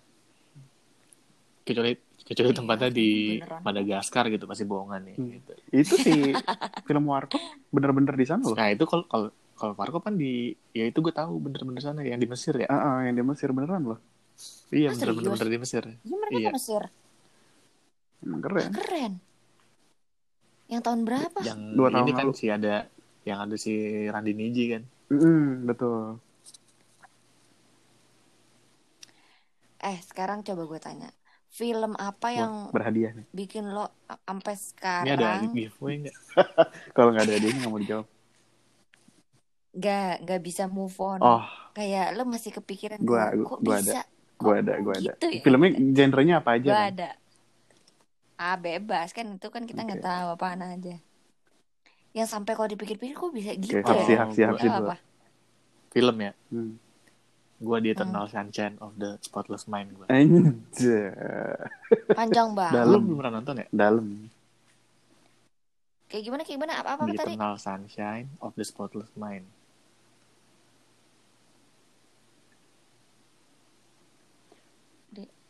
Kecuali 1.67 1.91
kecuali 2.17 2.49
Iya, 2.49 2.57
tempatnya 2.57 2.89
di 2.89 3.09
beneran. 3.37 3.61
Madagaskar 3.61 4.25
gitu 4.27 4.45
pasti 4.45 4.63
bohongan 4.63 5.01
nih 5.03 5.15
Hmm. 5.15 5.31
gitu. 5.33 5.51
Itu 5.69 5.93
sih 5.97 6.19
film 6.87 7.03
Warkop 7.05 7.39
bener-bener 7.69 8.13
di 8.13 8.23
sana 8.23 8.41
loh. 8.41 8.55
nah 8.55 8.67
itu 8.67 8.83
kalau 8.83 9.03
kalau 9.05 9.27
kalau 9.53 9.73
Farko 9.73 9.99
kan 9.99 10.13
di 10.13 10.53
ya 10.71 10.85
itu 10.85 10.97
gue 10.97 11.11
tahu 11.11 11.35
bener-bener 11.37 11.81
sana 11.81 11.99
yang 12.01 12.15
di 12.15 12.25
Mesir 12.25 12.55
ya 12.55 12.67
Ah, 12.67 12.79
ah, 12.79 12.99
yang 13.03 13.13
di 13.13 13.21
Mesir 13.21 13.49
beneran 13.49 13.83
loh. 13.85 13.99
iya 14.69 14.87
Ah, 14.87 14.95
bener-bener 14.95 15.49
di 15.49 15.59
Mesir 15.59 15.83
Iya 15.83 16.15
mereka 16.15 16.37
Iya. 16.37 16.47
ke 16.47 16.55
Mesir. 16.55 16.83
Emang 18.19 18.41
keren. 18.41 18.71
Keren. 18.71 19.13
Yang 20.67 20.81
tahun 20.83 21.01
berapa? 21.03 21.39
yang 21.41 21.59
Dua 21.73 21.87
tahun 21.87 22.01
ini 22.01 22.11
kan 22.13 22.25
lalu. 22.25 22.33
sih 22.33 22.49
ada 22.49 22.73
yang 23.23 23.39
ada 23.41 23.55
si 23.55 23.73
Randy 24.05 24.31
Niji 24.31 24.65
kan 24.69 24.83
Mm, 25.07 25.63
betul. 25.65 26.19
Eh 29.79 29.97
sekarang 30.03 30.43
coba 30.43 30.63
gue 30.65 30.79
tanya. 30.81 31.09
Film 31.57 31.97
apa 31.97 32.27
yang 32.29 32.69
Wah, 32.69 32.73
berhadiah 32.75 33.11
nih. 33.17 33.25
bikin 33.33 33.65
lo 33.65 33.89
a- 34.05 34.21
sampai 34.21 34.53
ini 34.53 34.61
ada 34.61 34.69
sekarang 34.69 35.41
giveaway 35.51 35.93
nggak 36.05 36.15
Kalau 36.95 37.09
nggak 37.09 37.25
ada 37.25 37.35
dia 37.41 37.49
nggak 37.49 37.71
mau 37.73 37.81
dijawab. 37.81 38.07
gak 39.77 40.25
gak 40.25 40.41
bisa 40.41 40.63
move 40.65 40.93
on? 40.97 41.21
Oh, 41.21 41.45
Kayak 41.73 42.13
lo 42.17 42.25
masih 42.25 42.49
kepikiran 42.49 42.97
Gua- 43.01 43.29
"Kok- 43.29 43.37
gua- 43.37 43.49
kok 43.49 43.59
gua 43.61 43.77
bisa? 43.77 44.01
Kok 44.37 44.53
ada, 44.53 44.73
gue 44.77 44.93
ada. 44.93 45.11
gitu 45.17 45.25
ya? 45.33 45.41
Filmnya 45.41 45.69
genrenya 45.93 46.35
apa 46.41 46.49
aja? 46.57 46.65
Gue 46.65 46.77
kan? 46.77 46.89
ada. 46.93 47.09
Ah 48.37 48.57
bebas 48.57 49.09
kan 49.17 49.25
itu 49.33 49.47
kan 49.49 49.65
kita 49.65 49.81
nggak 49.81 50.01
Oke. 50.01 50.05
tahu 50.05 50.27
apaan 50.33 50.61
aja. 50.61 50.95
Yang 52.13 52.27
sampai 52.29 52.53
kalau 52.53 52.69
dipikir-pikir 52.69 53.13
kok 53.13 53.33
bisa 53.33 53.53
gitu 53.57 53.77
Oke, 53.77 53.93
ya? 53.93 54.05
siap, 54.05 54.27
siap, 54.33 54.53
Gua- 54.53 54.61
siap. 54.61 54.73
Itu 54.73 54.85
apa? 54.85 54.95
film 55.87 56.17
ya 56.21 56.31
Hmm. 56.53 56.77
Gue 57.57 57.77
di 57.81 57.89
Eternal 57.89 58.29
Sunshine 58.29 58.77
of 58.77 58.93
the 58.95 59.17
Spotless 59.17 59.65
Mind 59.65 59.89
gue 59.91 60.05
Anjir. 60.07 61.09
Panjang 62.13 62.53
banget. 62.53 62.77
Dalam. 62.77 62.93
lu 62.93 62.97
belum 63.01 63.17
pernah 63.17 63.33
nonton 63.41 63.55
ya 63.57 63.67
Dalam. 63.73 64.05
Kayak 66.07 66.23
gimana 66.23 66.41
kayak 66.45 66.55
gimana 66.61 66.73
apa 66.77 66.89
apa 66.95 67.03
di 67.03 67.17
tadi? 67.17 67.33
Eternal 67.33 67.55
Sunshine 67.57 68.27
of 68.39 68.53
the 68.53 68.63
Spotless 68.63 69.09
Mind 69.17 69.45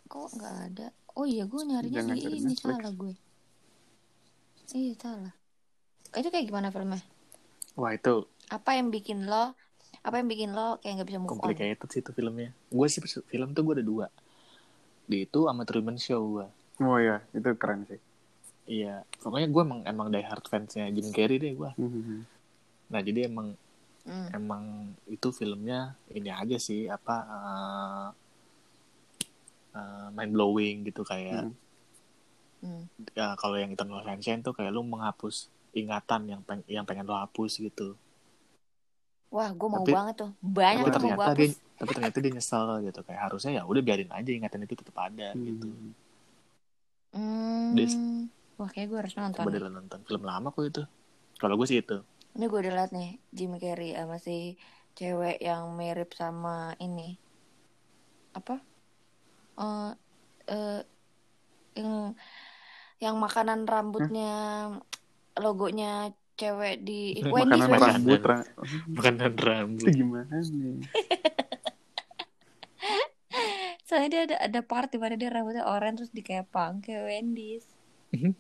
Kok 0.08 0.40
nggak 0.40 0.56
ada? 0.72 0.88
Oh 1.20 1.28
iya 1.28 1.44
gue 1.44 1.62
nyarinya 1.68 2.00
Jangan 2.00 2.16
di 2.16 2.22
ini 2.24 2.40
Netflix. 2.56 2.64
salah 2.64 2.94
gue. 2.96 3.14
Iya 4.72 4.94
salah. 4.96 5.34
Itu 6.16 6.28
kayak 6.32 6.48
gimana 6.48 6.72
filmnya? 6.72 7.04
wah 7.78 7.94
itu 7.94 8.26
Apa 8.50 8.74
yang 8.74 8.90
bikin 8.90 9.30
lo? 9.30 9.54
Apa 10.08 10.16
yang 10.18 10.28
bikin 10.28 10.50
lo 10.52 10.80
kayak 10.80 10.94
nggak 10.96 11.08
bisa 11.08 11.20
move 11.20 11.28
on? 11.28 11.32
complicated 11.38 11.84
sih 11.86 12.00
itu 12.00 12.12
filmnya 12.12 12.50
gue 12.66 12.88
sih 12.88 13.00
film 13.04 13.52
tuh 13.52 13.62
gue 13.62 13.74
ada 13.76 13.86
dua 13.86 14.06
di 15.04 15.24
itu 15.24 15.44
sama 15.44 15.62
Truman 15.62 15.96
Show 15.98 16.22
gue 16.34 16.48
Oh 16.78 16.96
iya, 16.96 17.20
itu 17.32 17.44
keren 17.54 17.84
sih. 17.84 18.00
iya 18.66 19.04
pokoknya 19.18 19.48
gue 19.48 19.62
emang 19.62 19.80
emang 19.84 20.08
die 20.08 20.22
hard 20.22 20.44
fansnya 20.44 20.88
Jim 20.90 21.10
Carrey 21.10 21.36
deh 21.38 21.52
gue 21.54 21.72
Mhm. 21.76 22.18
nah 22.88 23.00
jadi 23.00 23.28
emang 23.28 23.56
Hmm. 24.04 24.32
emang 24.32 24.64
itu 25.06 25.28
filmnya 25.30 25.80
ini 26.08 26.30
aja 26.30 26.56
sih 26.58 26.88
apa 26.88 27.16
uh, 29.74 30.08
mind 30.10 30.32
blowing 30.32 30.76
gitu 30.84 31.04
kayak. 31.04 31.52
Hmm. 32.58 32.88
ya 33.14 33.36
kalau 33.36 33.54
yang 33.54 33.70
Eternal 33.70 34.02
Sunshine 34.02 34.40
tuh 34.40 34.50
kayak 34.50 34.72
lu 34.72 34.82
menghapus 34.82 35.46
ingatan 35.72 36.26
yang 36.26 36.42
peng 36.42 36.64
yang 36.66 36.82
pengen 36.84 37.04
lo 37.04 37.14
hapus 37.16 37.60
gitu 37.60 37.94
Wah, 39.28 39.50
gue 39.52 39.68
mau 39.68 39.82
Tapi- 39.82 39.92
banget 39.92 40.16
tuh. 40.18 40.32
Banyak 40.40 40.84
tapi 40.84 40.94
ternyata 40.94 41.26
dia 41.30 41.48
hapus. 41.48 41.78
tapi 41.78 41.92
ternyata 41.92 42.18
dia 42.18 42.32
nyesel 42.32 42.66
gitu 42.82 43.00
kayak 43.02 43.22
harusnya 43.24 43.52
ya 43.54 43.64
udah 43.64 43.82
biarin 43.82 44.10
aja 44.10 44.30
ingatan 44.32 44.64
itu 44.64 44.74
tetap 44.74 44.98
ada 44.98 45.30
Hmm. 45.32 45.44
gitu 45.44 45.68
Hmm. 47.10 47.74
Dis- 47.74 47.98
Wah, 48.56 48.68
kayak 48.68 48.88
gue 48.88 48.98
harus 48.98 49.14
nonton. 49.14 49.38
coba 49.40 49.54
lo 49.56 49.70
nonton 49.70 50.00
film 50.02 50.24
lama 50.24 50.50
kok 50.50 50.64
itu 50.64 50.84
kalau 51.36 51.54
gue 51.56 51.66
sih 51.66 51.80
itu 51.80 52.02
Ini 52.32 52.46
gue 52.46 52.60
udah 52.60 52.74
liat 52.76 52.92
nih, 52.92 53.18
Jim 53.32 53.54
Carrey 53.56 53.92
sama 53.92 54.18
si 54.18 54.54
cewek 54.94 55.38
yang 55.40 55.74
mirip 55.74 56.14
sama 56.14 56.56
ini. 56.78 57.18
Apa? 58.32 58.62
Eh 59.58 59.92
eh, 60.48 60.80
yang 61.76 62.14
yang 62.98 63.16
makanan 63.16 63.66
rambutnya 63.66 64.34
logonya 65.36 66.14
cewek 66.38 66.76
di 66.80 67.02
Wendy's, 67.26 67.58
Makanan 67.58 67.68
Wendy's. 67.68 67.90
rambut. 67.90 68.22
ra- 68.22 68.50
makanan 68.88 69.32
Itu 69.32 69.44
rambut 69.44 69.90
gimana 69.90 70.36
nih? 70.38 70.78
Soalnya 73.84 74.10
dia 74.10 74.22
ada 74.26 74.38
ada 74.42 74.60
part 74.62 74.88
di 74.88 75.00
mana 75.00 75.16
dia 75.16 75.30
rambutnya 75.30 75.64
oranye 75.64 75.98
terus 75.98 76.12
dikepang 76.12 76.80
kayak 76.80 77.04
Wendy's. 77.06 77.66
Mhm. 78.12 78.36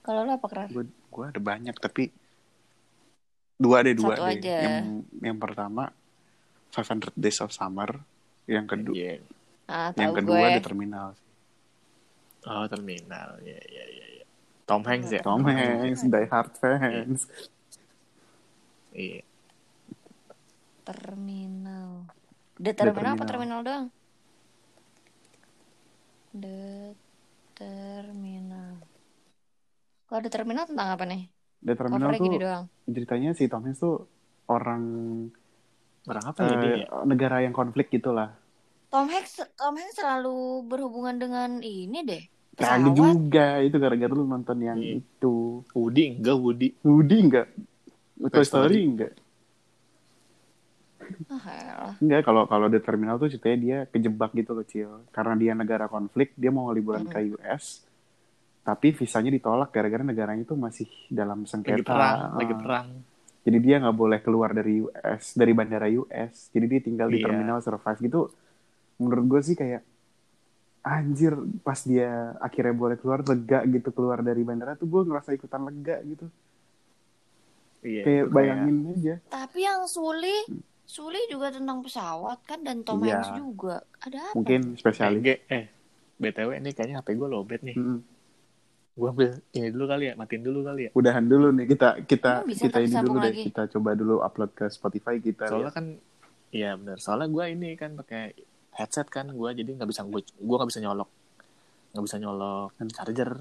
Kalau 0.00 0.22
lo 0.22 0.32
apa 0.32 0.46
keras? 0.46 0.68
Gue 0.70 0.84
gue 0.86 1.24
ada 1.24 1.40
banyak 1.40 1.74
tapi 1.74 2.12
dua 3.56 3.80
deh 3.80 3.96
dua 3.96 4.14
Satu 4.14 4.24
deh. 4.26 4.36
aja. 4.36 4.56
Yang 4.62 4.86
yang 5.18 5.36
pertama 5.36 5.90
500 6.70 7.16
Days 7.16 7.40
of 7.40 7.50
Summer, 7.50 7.88
yang 8.46 8.68
kedua 8.68 8.94
Iya. 8.94 9.12
Ah, 9.66 9.90
yang 9.92 10.12
kedua 10.12 10.44
gue. 10.46 10.56
The 10.56 10.62
Terminal. 10.62 11.08
oh 12.46 12.62
terminal 12.70 13.42
ya 13.42 13.58
ya 13.58 13.84
ya, 13.84 14.06
ya. 14.12 14.15
Tom 14.66 14.82
Hanks 14.82 15.14
ya 15.14 15.22
Tom 15.22 15.46
Hanks, 15.46 16.02
Die 16.02 16.26
Hard 16.26 16.52
fans. 16.58 17.30
iya 18.90 19.22
Terminal. 20.86 22.06
The 22.56 22.72
Terminal, 22.72 23.18
apa 23.18 23.24
Terminal. 23.26 23.26
Terminal 23.26 23.60
doang? 23.66 23.86
The 26.30 26.94
Terminal. 27.54 28.72
Kalau 30.06 30.20
The 30.22 30.30
Terminal 30.30 30.64
tentang 30.70 30.88
apa 30.94 31.02
nih? 31.02 31.26
The 31.58 31.74
Terminal 31.74 32.06
Covernya 32.06 32.22
gini 32.22 32.36
tuh 32.38 32.42
doang. 32.46 32.64
ceritanya 32.86 33.30
si 33.34 33.50
Tom 33.50 33.66
Hanks 33.66 33.82
tuh 33.82 34.06
orang 34.46 34.84
orang 36.06 36.24
apa 36.30 36.38
ya 36.46 36.54
dia 36.62 36.70
eh, 36.70 36.78
ya 36.86 37.02
negara 37.02 37.42
yang 37.42 37.50
konflik 37.50 37.90
gitulah. 37.90 38.30
Tom 38.94 39.10
Hanks 39.10 39.42
Tom 39.58 39.74
Hanks 39.74 39.98
selalu 39.98 40.62
berhubungan 40.70 41.18
dengan 41.18 41.58
ini 41.66 42.06
deh. 42.06 42.22
Kagak 42.56 42.96
juga 42.96 43.46
itu 43.60 43.76
gara-gara 43.76 44.08
lu 44.10 44.24
nonton 44.24 44.56
yang 44.58 44.76
Iya. 44.76 44.98
itu. 44.98 45.60
Woody 45.72 46.16
enggak 46.16 46.36
Woody 46.36 46.68
Woody 46.80 47.16
enggak? 47.20 47.46
Toy 48.16 48.30
Toy 48.32 48.42
Story 48.42 48.48
Story. 48.72 48.80
enggak? 48.86 49.12
Elah. 51.46 51.94
Enggak, 51.98 52.20
kalau 52.24 52.42
kalau 52.44 52.66
The 52.66 52.80
Terminal 52.80 53.16
tuh 53.16 53.28
ceritanya 53.28 53.58
dia 53.58 53.78
kejebak 53.86 54.32
gitu 54.32 54.56
kecil. 54.58 55.06
Karena 55.08 55.36
dia 55.36 55.52
negara 55.52 55.86
konflik, 55.86 56.32
dia 56.34 56.48
mau 56.48 56.66
liburan 56.68 57.04
Mm-mm. 57.04 57.12
ke 57.12 57.20
US. 57.32 57.84
Tapi 58.60 58.90
visanya 58.90 59.30
ditolak 59.30 59.70
gara-gara 59.70 60.02
negaranya 60.02 60.42
itu 60.42 60.56
masih 60.56 60.88
dalam 61.06 61.44
sengketa. 61.44 61.78
lagi 61.78 61.86
perang 61.86 62.18
lagi 62.34 62.50
Ah. 62.50 62.58
perang 62.58 62.88
Jadi 63.46 63.58
dia 63.62 63.78
nggak 63.78 63.94
boleh 63.94 64.18
keluar 64.18 64.50
dari 64.50 64.82
US, 64.82 65.22
dari 65.32 65.52
bandara 65.52 65.86
US. 65.88 66.50
Jadi 66.50 66.66
dia 66.66 66.80
tinggal 66.82 67.06
di 67.06 67.22
Iya. 67.22 67.30
terminal 67.30 67.62
survive 67.62 68.00
gitu. 68.00 68.20
Menurut 68.98 69.24
gue 69.28 69.40
sih 69.44 69.54
kayak 69.54 69.86
anjir 70.86 71.34
pas 71.60 71.82
dia 71.82 72.38
akhirnya 72.38 72.70
boleh 72.72 72.94
keluar 72.94 73.18
lega 73.20 73.66
gitu 73.66 73.90
keluar 73.90 74.22
dari 74.22 74.40
bandara 74.40 74.72
tuh 74.72 74.86
gue 74.86 75.02
ngerasa 75.02 75.34
ikutan 75.34 75.66
lega 75.66 75.98
gitu. 76.04 76.30
iya 77.82 78.02
kayak 78.02 78.22
itu 78.22 78.30
bayangin 78.30 78.76
aja. 78.92 79.14
Tapi 79.26 79.58
yang 79.60 79.82
Suli 79.86 80.46
Suli 80.82 81.18
juga 81.26 81.50
tentang 81.50 81.82
pesawat 81.82 82.38
kan 82.42 82.62
dan 82.62 82.80
Tom 82.80 83.02
Iya. 83.02 83.18
Hanks 83.18 83.30
juga. 83.34 83.82
Ada 83.98 84.18
apa? 84.22 84.34
Mungkin 84.34 84.78
spesialis. 84.78 85.22
eh, 85.26 85.38
eh 85.48 85.64
btw 86.16 86.48
ini 86.56 86.70
kayaknya 86.70 86.96
hp 86.96 87.08
gue 87.12 87.28
lowbat 87.28 87.60
nih 87.60 87.76
Mm-mm. 87.76 88.00
gue 88.96 89.04
ambil 89.06 89.36
ini 89.52 89.68
dulu 89.68 89.84
kali 89.84 90.04
ya 90.06 90.14
matiin 90.16 90.40
dulu 90.40 90.64
kali 90.64 90.88
ya 90.88 90.90
Udahan 90.96 91.28
dulu 91.28 91.52
nih 91.52 91.66
kita 91.68 91.88
kita 92.02 92.40
bisa 92.42 92.62
kita 92.64 92.78
ini 92.80 92.94
dulu 92.96 93.20
deh. 93.20 93.28
lagi? 93.28 93.42
Kita 93.44 93.62
coba 93.68 93.90
dulu 93.92 94.14
upload 94.24 94.50
ke 94.50 94.66
Spotify 94.66 95.20
kita. 95.20 95.44
soalnya 95.44 95.68
lihat. 95.68 95.76
kan 95.76 95.86
iya 96.48 96.72
benar 96.72 96.96
soalnya 96.96 97.28
gue 97.28 97.44
ini 97.50 97.70
kan 97.74 97.92
pakai 97.92 98.32
headset 98.76 99.08
kan 99.08 99.26
gue 99.26 99.50
jadi 99.52 99.72
nggak 99.72 99.88
bisa 99.88 100.04
gue 100.04 100.20
gue 100.22 100.56
nggak 100.56 100.70
bisa 100.70 100.80
nyolok 100.80 101.08
nggak 101.92 102.04
bisa 102.04 102.16
nyolok 102.16 102.70
Hmm. 102.76 102.92
charger 102.92 103.32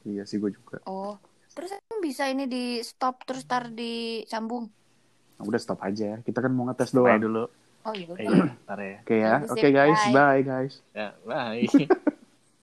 Iya 0.00 0.24
sih 0.24 0.40
gue 0.40 0.48
juga. 0.48 0.80
Oh. 0.88 1.20
Terus 1.52 1.76
bisa 2.00 2.24
ini 2.24 2.48
di 2.48 2.80
stop 2.80 3.20
terus 3.28 3.44
tar 3.44 3.68
disambung. 3.68 4.64
Nah, 5.36 5.44
udah 5.44 5.60
stop 5.60 5.76
aja. 5.84 6.16
Kita 6.24 6.40
kan 6.40 6.48
mau 6.48 6.64
ngetes 6.64 6.88
Bye 6.90 7.20
doang. 7.20 7.20
dulu 7.20 7.44
Oh 7.80 7.92
iya. 7.92 8.12
Eh, 8.12 8.24
iya, 8.24 8.44
ntar 8.64 8.78
ya 8.78 8.96
Oke 9.00 9.14
ya. 9.16 9.32
Bagus 9.40 9.50
Oke 9.52 9.66
ya, 9.66 9.72
guys, 9.72 10.00
bye. 10.04 10.12
bye 10.12 10.40
guys. 10.40 10.74
ya 10.92 11.08
bye 11.24 11.64